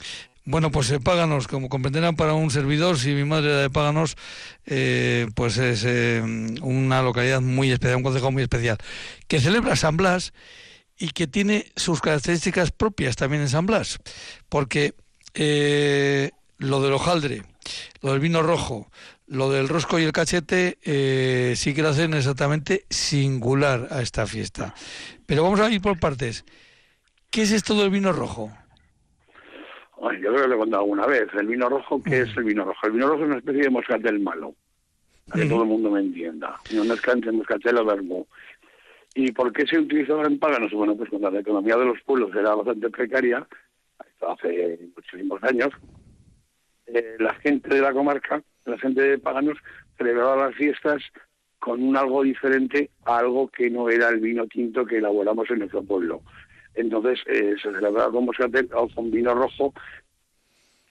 bueno, 0.43 0.71
pues 0.71 0.89
eh, 0.89 0.99
Páganos, 0.99 1.47
como 1.47 1.69
comprenderán 1.69 2.15
para 2.15 2.33
un 2.33 2.49
servidor, 2.49 2.97
si 2.97 3.13
mi 3.13 3.25
madre 3.25 3.49
era 3.49 3.61
de 3.61 3.69
Páganos, 3.69 4.17
pues 5.35 5.57
es 5.57 5.85
una 6.63 7.03
localidad 7.03 7.41
muy 7.41 7.71
especial, 7.71 7.97
un 7.97 8.03
consejo 8.03 8.31
muy 8.31 8.41
especial, 8.41 8.77
que 9.27 9.39
celebra 9.39 9.75
San 9.75 9.97
Blas 9.97 10.33
y 10.99 11.09
que 11.09 11.25
tiene 11.25 11.71
sus 11.75 12.01
características 12.01 12.71
propias 12.71 13.15
también 13.15 13.41
en 13.41 13.49
San 13.49 13.65
Blas, 13.65 13.99
porque 14.49 14.93
lo 16.59 16.81
del 16.81 16.93
hojaldre, 16.93 17.43
lo 18.01 18.11
del 18.11 18.19
vino 18.19 18.41
rojo, 18.41 18.91
lo 19.29 19.51
del 19.51 19.69
rosco 19.69 19.99
y 19.99 20.03
el 20.03 20.11
cachete 20.11 20.77
eh, 20.83 21.53
sí 21.55 21.73
que 21.73 21.81
lo 21.81 21.89
hacen 21.89 22.13
exactamente 22.13 22.85
singular 22.89 23.87
a 23.91 24.01
esta 24.01 24.25
fiesta. 24.25 24.73
Pero 25.25 25.43
vamos 25.43 25.59
a 25.59 25.71
ir 25.71 25.81
por 25.81 25.99
partes. 25.99 26.45
¿Qué 27.29 27.43
es 27.43 27.51
esto 27.51 27.75
del 27.75 27.91
vino 27.91 28.11
rojo? 28.11 28.51
yo 30.01 30.31
creo 30.31 30.43
que 30.43 30.47
lo 30.47 30.55
he 30.55 30.57
contado 30.57 30.83
alguna 30.83 31.05
vez. 31.05 31.27
El 31.37 31.47
vino 31.47 31.69
rojo, 31.69 32.01
¿qué 32.01 32.21
es 32.21 32.35
el 32.37 32.43
vino 32.43 32.65
rojo? 32.65 32.87
El 32.87 32.93
vino 32.93 33.07
rojo 33.07 33.23
es 33.23 33.29
una 33.29 33.37
especie 33.37 33.63
de 33.63 33.69
moscatel 33.69 34.19
malo, 34.19 34.55
para 35.27 35.43
que 35.43 35.49
todo 35.49 35.63
el 35.63 35.69
mundo 35.69 35.91
me 35.91 35.99
entienda. 35.99 36.55
No 36.73 36.81
es 36.83 37.33
moscatel 37.33 37.77
o 37.77 37.85
verbo. 37.85 38.27
¿Y 39.15 39.31
por 39.31 39.51
qué 39.51 39.65
se 39.65 39.79
utilizaba 39.79 40.25
en 40.25 40.39
Páganos? 40.39 40.71
Bueno, 40.71 40.95
pues 40.95 41.09
cuando 41.09 41.31
la 41.31 41.39
economía 41.39 41.75
de 41.77 41.85
los 41.85 42.01
pueblos 42.01 42.35
era 42.35 42.55
bastante 42.55 42.89
precaria, 42.89 43.47
hace 44.27 44.79
muchísimos 44.95 45.43
años, 45.43 45.69
eh, 46.87 47.15
la 47.19 47.33
gente 47.35 47.73
de 47.73 47.81
la 47.81 47.93
comarca 47.93 48.43
la 48.69 48.77
gente 48.77 49.01
de 49.01 49.17
Paganos 49.17 49.57
celebraba 49.97 50.47
las 50.47 50.55
fiestas 50.55 51.01
con 51.59 51.83
un 51.83 51.97
algo 51.97 52.23
diferente 52.23 52.89
a 53.05 53.19
algo 53.19 53.49
que 53.49 53.69
no 53.69 53.89
era 53.89 54.09
el 54.09 54.19
vino 54.19 54.47
tinto 54.47 54.85
que 54.85 54.97
elaboramos 54.97 55.49
en 55.49 55.59
nuestro 55.59 55.83
pueblo. 55.83 56.21
Entonces 56.75 57.19
eh, 57.25 57.55
se 57.61 57.71
celebraba 57.71 58.11
con 58.11 58.25
moscatel 58.25 58.69
o 58.73 58.87
con 58.89 59.11
vino 59.11 59.33
rojo 59.33 59.73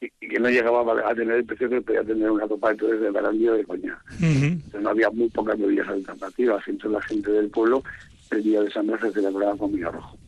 y, 0.00 0.10
que 0.10 0.38
no 0.38 0.50
llegaba 0.50 1.08
a 1.08 1.14
tener 1.14 1.36
el 1.36 1.44
precio 1.46 1.70
que 1.70 1.80
podía 1.80 2.04
tener 2.04 2.30
una 2.30 2.46
copa 2.46 2.72
entonces 2.72 3.00
de 3.00 3.10
barandillo 3.10 3.54
de 3.54 3.64
coña. 3.64 3.98
entonces, 4.20 4.80
no 4.80 4.90
había 4.90 5.10
muy 5.10 5.28
pocas 5.30 5.58
bebidas 5.58 5.88
alternativas. 5.88 6.68
Entonces 6.68 6.92
la 6.92 7.02
gente 7.02 7.30
del 7.30 7.48
pueblo 7.48 7.82
el 8.30 8.42
día 8.42 8.60
de 8.62 8.70
San 8.70 8.86
Blas 8.86 9.00
se 9.00 9.12
celebraba 9.12 9.56
con 9.56 9.72
vino 9.72 9.90
rojo. 9.90 10.18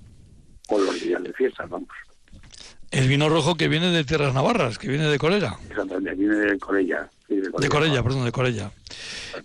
Con 0.66 0.84
los 0.84 1.00
días 1.00 1.22
de 1.22 1.32
fiesta, 1.32 1.66
vamos. 1.66 1.88
El 2.90 3.08
vino 3.08 3.28
rojo 3.28 3.56
que 3.56 3.68
viene 3.68 3.90
de 3.90 4.04
Tierras 4.04 4.34
Navarras, 4.34 4.78
que 4.78 4.88
viene 4.88 5.06
de 5.08 5.18
Corella. 5.18 5.56
Exactamente, 5.68 6.14
viene 6.14 6.36
de 6.36 6.58
Corella. 6.58 7.08
de, 7.28 7.68
Corella 7.68 8.02
perdón, 8.02 8.24
de 8.24 8.32
Corella. 8.32 8.72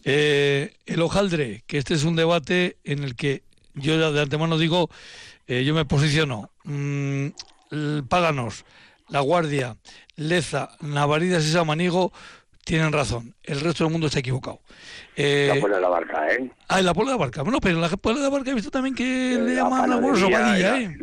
Eh, 0.04 0.76
el 0.86 1.02
hojaldre, 1.02 1.64
que 1.68 1.78
este 1.78 1.94
es 1.94 2.04
un 2.06 2.16
debate 2.16 2.78
en 2.84 3.04
el 3.04 3.16
que 3.16 3.44
yo 3.76 4.12
de 4.12 4.22
antemano 4.22 4.58
digo, 4.58 4.90
eh, 5.48 5.64
yo 5.64 5.76
me 5.76 5.86
posiciono. 5.86 6.50
Mm, 6.64 7.28
Páganos, 8.08 8.66
La 9.10 9.20
Guardia, 9.20 9.78
Leza, 10.16 10.70
Navaridas 10.82 11.46
y 11.46 11.52
Samanigo 11.52 12.14
tienen 12.66 12.92
razón. 12.92 13.34
El 13.44 13.62
resto 13.62 13.84
del 13.84 13.92
mundo 13.94 14.08
está 14.08 14.20
equivocado. 14.20 14.60
Eh, 15.16 15.52
la 15.54 15.62
Puebla 15.62 15.78
de 15.78 15.82
la 15.84 15.90
Barca, 15.90 16.34
¿eh? 16.34 16.52
Ah, 16.68 16.82
la 16.82 16.94
Puebla 16.94 17.12
de 17.12 17.18
la 17.18 17.24
Barca. 17.24 17.44
Bueno, 17.44 17.60
pero 17.62 17.80
la 17.80 17.90
Puebla 17.90 18.20
de 18.20 18.28
la 18.28 18.36
Barca 18.36 18.52
he 18.52 18.56
visto 18.56 18.72
también 18.72 18.96
que 18.96 19.38
le 19.40 19.56
llaman 19.56 19.94
a 19.94 19.98
bueno, 19.98 20.28
¿eh? 20.28 20.98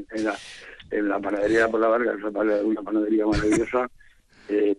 en 0.91 1.09
la 1.09 1.19
panadería 1.21 1.69
por 1.69 1.81
la 1.81 1.89
Vargas, 1.89 2.17
una 2.65 2.83
panadería 2.83 3.25
maravillosa, 3.25 3.89
eh, 4.49 4.77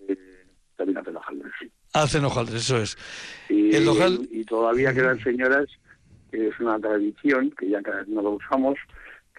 también 0.75 0.97
hacen 0.99 1.15
hojaldres. 1.15 1.53
Hacen 1.93 2.25
hojaldres, 2.25 2.61
eso 2.63 2.77
es. 2.77 2.97
Y, 3.49 3.75
y 3.75 4.43
todavía 4.43 4.93
quedan 4.93 5.23
señoras, 5.23 5.65
que 6.31 6.49
es 6.49 6.59
una 6.59 6.77
tradición, 6.79 7.49
que 7.51 7.69
ya 7.69 7.81
cada 7.81 7.99
vez 7.99 8.09
no 8.09 8.21
lo 8.21 8.31
usamos, 8.31 8.77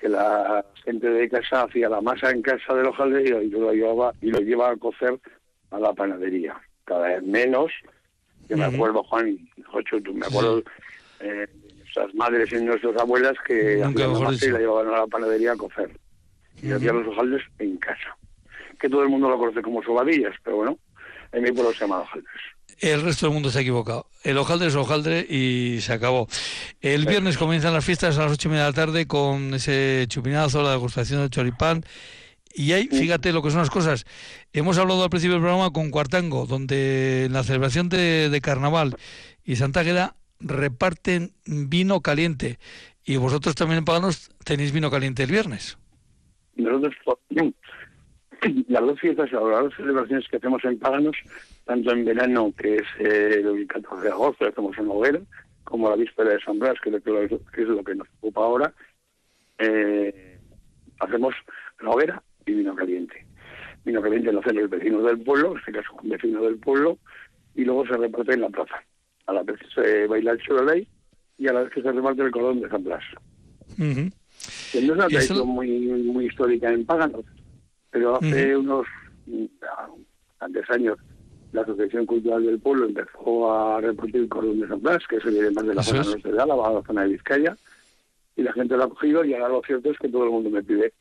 que 0.01 0.09
la 0.09 0.65
gente 0.85 1.09
de 1.09 1.29
casa 1.29 1.63
hacía 1.63 1.89
la 1.91 2.01
masa 2.01 2.31
en 2.31 2.43
casa 2.43 2.75
del 2.75 2.87
hojaldre 2.87 3.23
y 3.23 3.51
lo 3.51 3.73
llevaba, 3.73 4.15
y 4.23 4.31
lo 4.31 4.41
lleva 4.41 4.71
a 4.71 4.77
cocer 4.77 5.21
a 5.71 5.79
la 5.79 5.93
panadería. 5.93 6.57
Cada 6.85 7.09
vez 7.09 7.23
menos. 7.23 7.73
Yo 8.49 8.57
me 8.57 8.65
acuerdo, 8.65 9.03
Juan, 9.05 9.39
Jocho, 9.67 10.01
tú 10.03 10.13
me 10.15 10.27
acuerdo... 10.27 10.63
Eh, 11.21 11.47
nuestras 11.95 12.15
madres 12.15 12.53
y 12.53 12.57
nuestras 12.65 12.97
abuelas 12.97 13.35
que 13.47 13.83
hacían 13.83 14.13
la 14.13 14.19
masa 14.19 14.47
y 14.47 14.51
la 14.51 14.59
llevaban 14.59 14.89
a 14.89 14.99
la 14.99 15.07
panadería 15.07 15.53
a 15.53 15.57
cocer 15.57 15.91
y 16.63 16.73
hacía 16.73 16.93
los 16.93 17.07
hojaldres 17.07 17.43
en 17.59 17.77
casa. 17.77 18.17
Que 18.81 18.89
todo 18.89 19.03
el 19.03 19.09
mundo 19.09 19.29
lo 19.29 19.39
conoce 19.39 19.63
como 19.63 19.83
sobadillas, 19.83 20.35
pero 20.43 20.57
bueno, 20.57 20.79
en 21.33 21.43
mi 21.43 21.53
pueblo 21.53 21.73
se 21.73 21.81
llama 21.81 22.01
hojaldres. 22.01 22.35
El 22.81 23.03
resto 23.03 23.27
del 23.27 23.35
mundo 23.35 23.51
se 23.51 23.59
ha 23.59 23.63
equivocado. 23.63 24.07
El 24.25 24.37
hojaldre 24.39 24.69
es 24.69 24.75
hojaldre 24.75 25.21
y 25.29 25.79
se 25.81 25.93
acabó. 25.93 26.27
El 26.81 27.07
viernes 27.07 27.39
comienzan 27.39 27.73
las 27.73 27.85
fiestas 27.85 28.19
a 28.19 28.25
las 28.25 28.33
ocho 28.33 28.49
y 28.49 28.51
media 28.51 28.65
de 28.65 28.71
la 28.71 28.75
tarde 28.75 29.07
con 29.07 29.55
ese 29.55 30.07
chupinazo, 30.09 30.63
la 30.63 30.73
degustación 30.73 31.21
del 31.21 31.31
choripán. 31.31 31.85
Y 32.57 32.73
ahí, 32.73 32.87
fíjate 32.87 33.33
lo 33.33 33.43
que 33.43 33.51
son 33.51 33.59
las 33.59 33.71
cosas. 33.71 34.07
Hemos 34.53 34.79
hablado 34.79 35.03
al 35.03 35.11
principio 35.11 35.35
del 35.35 35.43
programa 35.43 35.73
con 35.73 35.91
Cuartango, 35.91 36.47
donde 36.47 37.25
en 37.25 37.33
la 37.33 37.43
celebración 37.43 37.89
de, 37.89 38.31
de 38.31 38.41
carnaval 38.41 38.95
y 39.45 39.57
Santa 39.57 39.81
Águeda 39.81 40.15
reparten 40.39 41.33
vino 41.47 42.01
caliente. 42.01 42.59
Y 43.05 43.17
vosotros 43.17 43.57
también 43.57 43.79
en 43.79 43.85
Paganos 43.85 44.31
tenéis 44.45 44.73
vino 44.73 44.89
caliente 44.89 45.25
el 45.25 45.33
viernes. 45.33 45.77
Nosotros, 46.55 46.95
las 48.69 48.83
dos 48.83 49.01
fiestas, 49.01 49.33
las 49.33 49.43
dos 49.43 49.75
celebraciones 49.77 50.29
que 50.29 50.37
hacemos 50.37 50.65
en 50.65 50.79
Paganos, 50.79 51.17
tanto 51.65 51.91
en 51.91 52.05
verano, 52.05 52.53
que 52.57 52.77
es 52.77 52.87
el 53.01 53.67
14 53.67 54.05
de 54.05 54.13
agosto, 54.13 54.47
hacemos 54.47 54.79
en 54.79 54.89
hoguera, 54.89 55.21
como 55.65 55.91
la 55.91 55.97
víspera 55.97 56.31
de 56.31 56.41
San 56.41 56.61
Blas, 56.61 56.77
que 56.81 56.91
es 56.91 57.69
lo 57.69 57.83
que 57.83 57.95
nos 57.97 58.07
ocupa 58.19 58.43
ahora, 58.43 58.73
eh, 59.59 60.39
hacemos 61.01 61.35
la 61.81 61.91
hoguera 61.91 62.23
y 62.47 62.53
vino 62.53 62.75
caliente. 62.75 63.27
Vino 63.85 64.01
caliente 64.01 64.33
lo 64.33 64.41
hacen 64.41 64.57
los 64.57 64.71
vecinos 64.71 65.05
del 65.05 65.21
pueblo, 65.21 65.53
en 65.53 65.59
este 65.59 65.73
caso 65.73 65.91
un 66.03 66.09
vecino 66.09 66.43
del 66.43 66.57
pueblo, 66.57 66.99
y 67.55 67.65
luego 67.65 67.87
se 67.87 67.97
reparte 67.97 68.35
en 68.35 68.41
la 68.41 68.49
plaza. 68.49 68.83
A 69.27 69.33
la 69.33 69.43
vez 69.43 69.59
se 69.75 70.07
baila 70.07 70.33
el 70.33 70.67
ley 70.67 70.89
y 71.39 71.49
a 71.49 71.53
la 71.53 71.63
vez 71.63 71.73
que 71.73 71.83
se 71.83 71.93
reparte 71.93 72.23
el 72.23 72.31
cordón 72.31 72.61
de 72.61 72.69
San 72.69 72.85
Blas. 72.85 73.05
no 74.81 74.93
es 74.93 74.99
una 74.99 75.07
tradición 75.09 75.49
muy, 75.49 75.69
muy 75.79 76.27
histórica 76.27 76.71
en 76.71 76.85
Paganos, 76.85 77.25
pero 77.91 78.17
hace 78.17 78.57
unos 78.57 78.87
antes 80.41 80.71
años 80.71 80.99
la 81.53 81.63
Asociación 81.63 82.05
Cultural 82.05 82.45
del 82.45 82.59
Pueblo 82.59 82.87
empezó 82.87 83.53
a 83.53 83.81
repartir 83.81 84.17
el 84.17 84.29
cordón 84.29 84.61
de 84.61 84.69
San 84.69 84.83
Blas, 84.83 85.07
que 85.09 85.17
es 85.17 85.25
el 85.25 85.53
más 85.53 85.67
de 85.67 85.75
la 85.75 85.83
zona 85.83 86.03
norte 86.03 86.33
de 86.33 86.43
Álava, 86.43 86.73
la 86.73 86.83
zona 86.83 87.03
de 87.03 87.09
Vizcaya, 87.11 87.57
y 88.37 88.43
la 88.43 88.53
gente 88.53 88.77
lo 88.77 88.85
ha 88.85 88.89
cogido 88.89 89.25
y 89.25 89.35
ahora 89.35 89.49
lo 89.49 89.63
cierto 89.65 89.91
es 89.91 89.99
que 89.99 90.09
todo 90.09 90.25
el 90.25 90.31
mundo 90.31 90.51
me 90.51 90.63
pide 90.63 90.93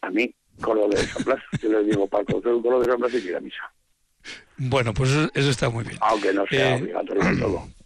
a 0.00 0.10
mí 0.10 0.34
cordón 0.60 0.90
de 0.90 0.98
San 0.98 1.24
Blas. 1.24 1.42
Yo 1.60 1.70
les 1.70 1.86
digo, 1.86 2.06
para 2.06 2.24
conocer 2.24 2.52
un 2.52 2.62
cordón 2.62 2.82
de 2.82 2.90
San 2.90 3.00
Blas 3.00 3.14
y 3.14 3.28
ir 3.28 3.36
a 3.36 3.40
misa. 3.40 3.72
Bueno, 4.56 4.94
pues 4.94 5.10
eso, 5.34 5.50
está 5.50 5.68
muy 5.68 5.84
bien. 5.84 5.98
Aunque 6.00 6.32
no 6.32 6.46
sea 6.46 6.76
eh, 6.76 6.82
obligatorio 6.82 7.38
todo. 7.38 7.68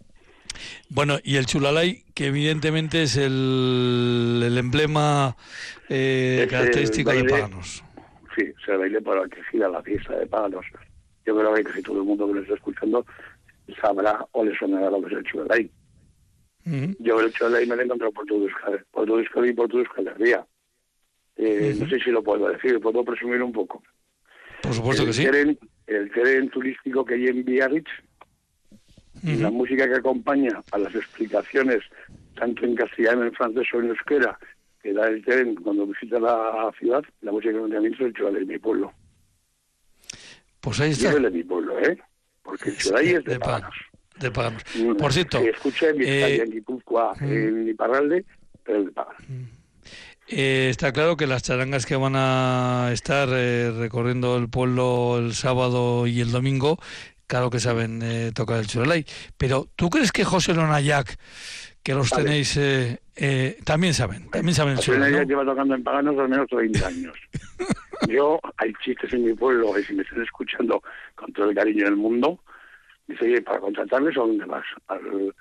Bueno, 0.89 1.17
y 1.23 1.35
el 1.35 1.45
chulalay, 1.45 2.03
que 2.15 2.27
evidentemente 2.27 3.03
es 3.03 3.17
el, 3.17 4.41
el 4.43 4.57
emblema 4.57 5.35
eh, 5.89 6.47
característico 6.49 7.11
de 7.11 7.25
Páganos. 7.25 7.83
Sí, 8.35 8.51
se 8.65 8.75
baile 8.75 9.01
para 9.01 9.27
que 9.27 9.41
siga 9.51 9.67
la 9.67 9.81
fiesta 9.83 10.17
de 10.17 10.25
Páganos. 10.25 10.65
Yo 11.25 11.37
creo 11.37 11.53
que 11.53 11.63
casi 11.63 11.81
todo 11.81 11.97
el 11.97 12.05
mundo 12.05 12.27
que 12.27 12.33
lo 12.35 12.41
está 12.41 12.53
escuchando 12.55 13.05
sabrá 13.81 14.25
o 14.31 14.45
le 14.45 14.57
sonará 14.57 14.89
lo 14.89 15.01
que 15.01 15.07
es 15.07 15.19
el 15.19 15.23
chulalay. 15.25 15.71
Yo 16.99 17.19
el 17.19 17.33
chulalay 17.33 17.65
me 17.65 17.75
lo 17.75 17.81
he 17.81 17.85
encontrado 17.85 18.11
por 18.11 18.25
todo 18.25 18.43
Euskadi, 18.43 18.77
por 18.91 19.05
todo 19.05 19.19
Euskadi 19.19 19.49
y 19.49 19.53
por 19.53 19.67
todo 19.67 19.79
Euskal 19.81 20.05
eh, 21.37 21.75
No 21.79 21.87
sé 21.89 21.99
si 21.99 22.11
lo 22.11 22.23
puedo 22.23 22.49
decir, 22.49 22.79
puedo 22.79 23.03
presumir 23.03 23.41
un 23.41 23.51
poco. 23.51 23.83
Por 24.61 24.73
supuesto 24.73 25.05
que 25.05 25.13
sí. 25.13 25.25
el 25.25 26.11
tren 26.11 26.49
turístico 26.49 27.05
que 27.05 27.15
hay 27.15 27.27
en 27.27 27.45
Biarritz, 27.45 27.89
la 29.23 29.49
música 29.49 29.87
que 29.87 29.95
acompaña 29.95 30.61
a 30.71 30.77
las 30.77 30.93
explicaciones, 30.93 31.83
tanto 32.35 32.65
en 32.65 32.75
castellano, 32.75 33.23
en 33.23 33.33
francés 33.33 33.67
o 33.73 33.79
en 33.79 33.89
euskera, 33.89 34.37
que 34.81 34.93
da 34.93 35.07
el 35.07 35.23
tren 35.23 35.55
cuando 35.55 35.85
visita 35.85 36.19
la 36.19 36.71
ciudad, 36.77 37.03
la 37.21 37.31
música 37.31 37.51
que 37.51 37.57
acompaña 37.57 37.87
es 37.87 37.99
el 37.99 38.13
de 38.13 38.45
mi 38.45 38.59
pueblo. 38.59 38.93
Pues 40.59 40.79
ahí 40.79 40.91
está. 40.91 41.11
es 41.11 41.21
de 41.21 41.29
mi 41.31 41.43
pueblo, 41.43 41.79
¿eh? 41.79 41.97
Porque 42.43 42.69
el 42.69 42.77
chulalay 42.77 43.09
es 43.09 43.23
de, 43.23 43.33
de 43.33 43.39
paganos. 43.39 43.75
De 44.19 44.31
paganos. 44.31 44.63
Por 44.97 45.13
cierto... 45.13 45.39
escuché 45.39 45.89
en 45.89 46.01
eh, 46.01 46.35
en 46.37 46.51
Guipúzcoa, 46.51 47.13
en 47.21 47.67
Iparralde, 47.67 48.25
pero 48.63 48.79
es 48.79 48.85
de 48.85 48.91
paganos. 48.91 49.23
Eh, 50.29 50.67
está 50.69 50.91
claro 50.91 51.15
que 51.15 51.25
las 51.25 51.43
charangas 51.43 51.85
que 51.85 51.95
van 51.95 52.13
a 52.15 52.89
estar 52.91 53.29
eh, 53.31 53.71
recorriendo 53.71 54.37
el 54.37 54.49
pueblo 54.49 55.17
el 55.19 55.33
sábado 55.33 56.05
y 56.05 56.19
el 56.19 56.31
domingo, 56.31 56.77
claro 57.27 57.49
que 57.49 57.59
saben 57.59 58.01
eh, 58.03 58.31
tocar 58.35 58.59
el 58.59 58.67
churalay. 58.67 59.05
Pero 59.37 59.67
¿tú 59.75 59.89
crees 59.89 60.11
que 60.11 60.25
José 60.25 60.53
Lonayac, 60.53 61.17
que 61.81 61.93
los 61.93 62.09
tenéis, 62.09 62.59
también 63.63 63.93
saben? 63.93 64.29
También 64.29 64.53
saben 64.53 64.71
el 64.73 64.77
José 64.77 64.93
Lonayac 64.93 65.27
lleva 65.27 65.45
tocando 65.45 65.75
en 65.75 65.83
Paganos 65.83 66.19
al 66.19 66.29
menos 66.29 66.47
30 66.49 66.87
años. 66.87 67.17
Yo, 68.09 68.39
hay 68.57 68.73
chistes 68.83 69.11
en 69.13 69.23
mi 69.23 69.33
pueblo, 69.33 69.77
y 69.79 69.83
si 69.83 69.93
me 69.93 70.03
están 70.03 70.21
escuchando 70.21 70.83
con 71.15 71.31
todo 71.31 71.49
el 71.49 71.55
cariño 71.55 71.85
del 71.85 71.95
mundo, 71.95 72.39
dice, 73.07 73.25
oye, 73.25 73.41
para 73.41 73.59
contratarles, 73.59 74.15
¿a 74.17 74.19
dónde 74.19 74.45
vas? 74.45 74.65
Al, 74.87 75.33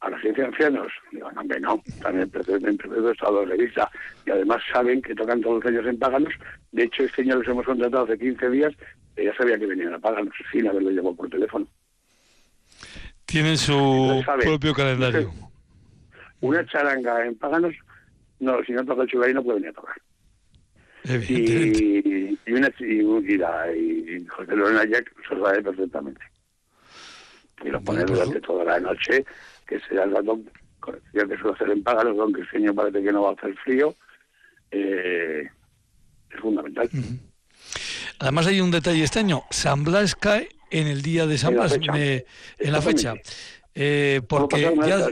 a 0.00 0.10
la 0.10 0.20
ciencia 0.20 0.44
de 0.44 0.48
ancianos. 0.50 0.92
Digo, 1.12 1.30
no, 1.32 1.42
no, 1.42 1.82
también 2.02 2.30
en 2.34 2.76
de 2.76 3.12
estado 3.12 3.40
de 3.40 3.46
revista. 3.46 3.90
Y 4.26 4.30
además 4.30 4.62
saben 4.72 5.02
que 5.02 5.14
tocan 5.14 5.40
todos 5.40 5.64
los 5.64 5.72
años 5.72 5.86
en 5.86 5.98
Páganos. 5.98 6.32
De 6.72 6.84
hecho, 6.84 7.04
este 7.04 7.22
año 7.22 7.36
los 7.36 7.48
hemos 7.48 7.64
contratado 7.64 8.04
hace 8.04 8.18
15 8.18 8.50
días 8.50 8.72
y 9.16 9.24
ya 9.24 9.34
sabía 9.36 9.58
que 9.58 9.66
venían 9.66 9.94
a 9.94 9.98
Páganos 9.98 10.34
sin 10.52 10.68
haberlo 10.68 10.90
llamado 10.90 11.16
por 11.16 11.30
teléfono. 11.30 11.66
Tienen 13.24 13.56
su 13.56 14.22
propio 14.42 14.74
calendario. 14.74 15.32
Una 16.40 16.64
charanga 16.66 17.24
en 17.24 17.36
Páganos, 17.36 17.74
no, 18.40 18.62
si 18.64 18.72
no 18.72 18.84
toca 18.84 19.02
el 19.02 19.08
chugalí 19.08 19.34
no 19.34 19.42
puede 19.42 19.60
venir 19.60 19.70
a 19.70 19.80
tocar. 19.80 19.96
Y, 21.28 22.38
y, 22.46 22.52
una, 22.52 22.68
y, 22.80 22.84
y, 22.84 23.38
la, 23.38 23.72
y 23.72 24.26
José 24.26 24.56
Lorena 24.56 24.84
Jack 24.84 25.12
se 25.28 25.40
sabe 25.40 25.62
perfectamente. 25.62 26.20
Y 27.64 27.68
lo 27.68 27.80
pone 27.80 28.04
pues 28.04 28.18
durante 28.18 28.40
toda 28.40 28.64
la 28.64 28.80
noche 28.80 29.24
que 29.66 29.80
será 29.80 30.04
el 30.04 30.14
rato 30.14 30.40
ya 31.12 31.26
que 31.26 31.36
suele 31.36 31.54
hacer 31.54 31.70
en 31.70 31.82
Págalos, 31.82 32.16
aunque 32.18 32.42
el 32.42 32.50
señor 32.50 32.74
parece 32.74 33.02
que 33.02 33.12
no 33.12 33.22
va 33.22 33.30
a 33.30 33.32
hacer 33.32 33.54
frío, 33.56 33.94
eh, 34.70 35.48
es 36.30 36.40
fundamental. 36.40 36.88
Además 38.18 38.46
hay 38.46 38.60
un 38.60 38.70
detalle 38.70 39.02
este 39.02 39.18
año, 39.18 39.42
San 39.50 39.84
Blas 39.84 40.14
cae 40.14 40.48
en 40.70 40.86
el 40.86 41.02
día 41.02 41.26
de 41.26 41.38
San 41.38 41.54
Blas, 41.54 41.78
en 41.82 42.72
la 42.72 42.80
fecha, 42.80 43.14
eh, 43.74 44.20
porque 44.28 44.60
ya, 44.86 45.08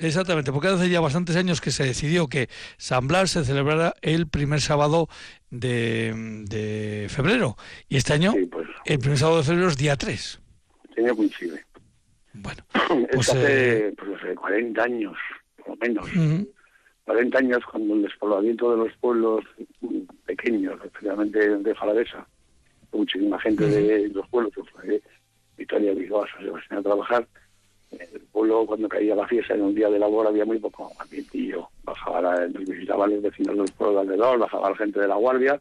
Exactamente, 0.00 0.52
porque 0.52 0.68
hace 0.68 0.88
ya 0.88 1.00
bastantes 1.00 1.34
años 1.34 1.60
que 1.60 1.72
se 1.72 1.82
decidió 1.84 2.28
que 2.28 2.48
San 2.76 3.08
Blas 3.08 3.30
se 3.32 3.44
celebrara 3.44 3.94
el 4.00 4.28
primer 4.28 4.60
sábado 4.60 5.08
de, 5.50 7.06
febrero. 7.10 7.56
Y 7.88 7.96
este 7.96 8.12
año, 8.12 8.32
pues. 8.50 8.68
el 8.84 8.98
primer 9.00 9.18
sábado 9.18 9.38
de 9.38 9.44
febrero 9.44 9.68
es 9.68 9.76
día 9.76 9.96
3. 9.96 10.40
Este 10.88 11.04
año 11.04 11.16
coincide. 11.16 11.64
Bueno, 12.34 12.62
pues, 13.12 13.28
hace, 13.30 13.88
eh, 13.88 13.94
pues, 13.96 14.38
40 14.38 14.82
años, 14.82 15.16
por 15.56 15.68
lo 15.68 15.76
menos. 15.76 16.06
40 17.04 17.38
años 17.38 17.64
cuando 17.70 17.94
el 17.94 18.02
despoblamiento 18.02 18.70
de 18.70 18.84
los 18.84 18.96
pueblos 18.98 19.44
pequeños, 20.26 20.78
especialmente 20.84 21.58
de 21.58 21.74
Jalavesa, 21.74 22.26
muchísima 22.92 23.40
gente 23.40 23.66
de 23.66 24.08
los 24.08 24.28
pueblos, 24.28 24.52
que 24.54 24.62
fue 24.64 25.02
Victoria 25.56 25.94
Bilbao, 25.94 26.26
se 26.26 26.74
a 26.74 26.82
trabajar. 26.82 27.26
El 27.90 28.20
pueblo, 28.30 28.66
cuando 28.66 28.86
caía 28.88 29.14
la 29.14 29.26
fiesta 29.26 29.54
en 29.54 29.62
un 29.62 29.74
día 29.74 29.88
de 29.88 29.98
labor, 29.98 30.26
había 30.26 30.44
muy 30.44 30.58
poco 30.58 30.92
ambientillo. 30.98 31.70
Bajaba 31.84 32.20
la, 32.20 32.46
visitaban 32.46 33.10
los 33.10 33.22
vecinos 33.22 33.54
de 33.54 33.60
los 33.62 33.70
pueblos 33.70 33.96
de 33.96 34.12
alrededor, 34.12 34.38
bajaba 34.38 34.70
la 34.70 34.76
gente 34.76 35.00
de 35.00 35.08
la 35.08 35.14
guardia, 35.14 35.58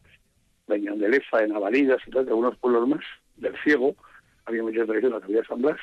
venían 0.67 0.99
de 0.99 1.07
Lefa, 1.07 1.39
de 1.39 1.47
Navalidas 1.47 2.01
y 2.05 2.11
tal, 2.11 2.25
de 2.25 2.31
algunos 2.31 2.57
pueblos 2.57 2.89
más, 2.89 3.05
del 3.37 3.55
Ciego. 3.63 3.95
Había 4.43 4.63
muchas 4.63 4.85
tradiciones, 4.85 5.23
había 5.23 5.43
San 5.45 5.61
Blas 5.61 5.79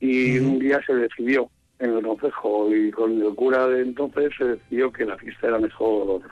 y 0.00 0.38
un 0.38 0.58
día 0.58 0.80
se 0.86 0.94
decidió 0.94 1.50
en 1.78 1.96
el 1.96 2.02
consejo 2.02 2.74
y 2.74 2.90
con 2.90 3.20
el 3.20 3.34
cura 3.34 3.66
de 3.68 3.82
entonces 3.82 4.32
se 4.36 4.44
decidió 4.44 4.92
que 4.92 5.04
la 5.04 5.16
fiesta 5.16 5.48
era 5.48 5.58
mejor 5.58 6.22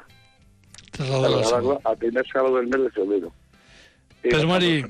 a 1.84 1.94
primer 1.96 2.26
sábado 2.26 2.56
del 2.56 2.68
mes 2.68 2.82
de 2.82 2.90
febrero. 2.90 3.32
Pedro 4.22 4.48
Mari, 4.48 4.84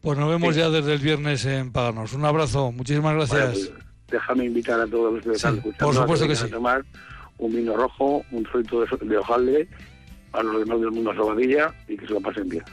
pues 0.00 0.18
nos 0.18 0.28
vemos 0.28 0.54
ya 0.54 0.70
desde 0.70 0.94
el 0.94 1.00
viernes 1.00 1.44
en 1.46 1.72
Paganos. 1.72 2.12
Un 2.12 2.24
abrazo, 2.24 2.70
muchísimas 2.70 3.14
gracias. 3.14 3.52
Pues, 3.52 3.72
déjame 4.08 4.44
invitar 4.44 4.80
a 4.80 4.86
todos 4.86 5.14
los 5.14 5.24
que 5.24 5.32
están 5.32 5.56
escuchando 5.56 5.84
por 5.84 5.94
supuesto 5.94 6.28
que, 6.28 6.36
sí. 6.36 6.46
a 6.46 6.50
tomar 6.50 6.84
un 7.38 7.54
vino 7.54 7.76
rojo, 7.76 8.24
un 8.30 8.44
fruto 8.44 8.82
de, 8.82 9.06
de 9.06 9.18
hojaldre, 9.18 9.68
a 10.32 10.42
los 10.42 10.60
demás 10.60 10.80
del 10.80 10.92
mundo 10.92 11.10
a 11.10 11.16
Sobadilla 11.16 11.74
y 11.88 11.96
que 11.96 12.06
se 12.06 12.12
lo 12.12 12.20
pasen 12.20 12.48
bien. 12.48 12.64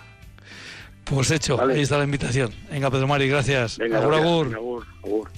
Pues 1.05 1.31
hecho, 1.31 1.61
ahí 1.61 1.81
está 1.81 1.97
la 1.97 2.05
invitación. 2.05 2.51
Venga, 2.71 2.89
Pedro 2.89 3.07
Mari, 3.07 3.27
gracias. 3.27 3.77
Venga, 3.77 3.99
agur, 3.99 4.15
agur. 4.15 4.55
agur, 4.55 4.87
agur. 5.03 5.29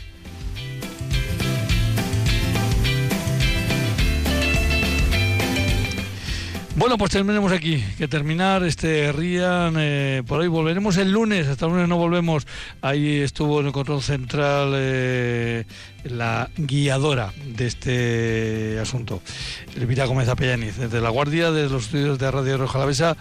Bueno, 6.78 6.97
pues 6.97 7.11
terminemos 7.11 7.53
aquí. 7.53 7.82
Que 7.97 8.09
terminar 8.09 8.61
este 8.63 9.13
Rian. 9.13 9.76
Eh, 9.78 10.24
por 10.28 10.41
hoy 10.41 10.49
volveremos 10.49 10.97
el 10.97 11.09
lunes. 11.09 11.47
Hasta 11.47 11.68
el 11.68 11.72
lunes 11.72 11.88
no 11.88 11.95
volvemos. 11.95 12.45
Ahí 12.82 13.22
estuvo 13.22 13.61
en 13.61 13.68
el 13.68 13.72
control 13.72 14.01
central 14.01 14.74
eh, 14.76 15.63
la 16.03 16.49
guiadora 16.57 17.32
de 17.45 17.66
este 17.66 18.78
asunto, 18.82 19.22
Elvira 19.78 20.05
Gómez 20.05 20.28
Apellaniz. 20.28 20.76
Desde 20.76 20.99
la 20.99 21.09
Guardia, 21.09 21.49
de 21.51 21.70
los 21.70 21.86
estudios 21.86 22.20
de 22.20 22.30
Radio 22.30 22.57
Roja 22.57 22.80
Lavesa 22.80 23.16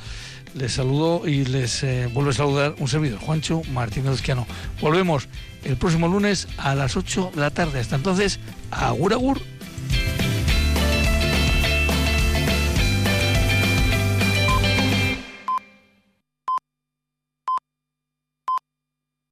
les 0.54 0.72
saludo 0.72 1.26
y 1.26 1.44
les 1.44 1.82
eh, 1.82 2.08
vuelvo 2.12 2.30
a 2.30 2.34
saludar 2.34 2.74
un 2.78 2.88
servidor, 2.88 3.18
Juancho 3.20 3.62
Martínez 3.72 4.14
Esquiano. 4.14 4.46
Volvemos 4.80 5.28
el 5.64 5.76
próximo 5.76 6.08
lunes 6.08 6.48
a 6.58 6.74
las 6.74 6.96
8 6.96 7.32
de 7.34 7.40
la 7.40 7.50
tarde. 7.50 7.80
Hasta 7.80 7.96
entonces, 7.96 8.38
agur 8.70 9.12
agur. 9.12 9.40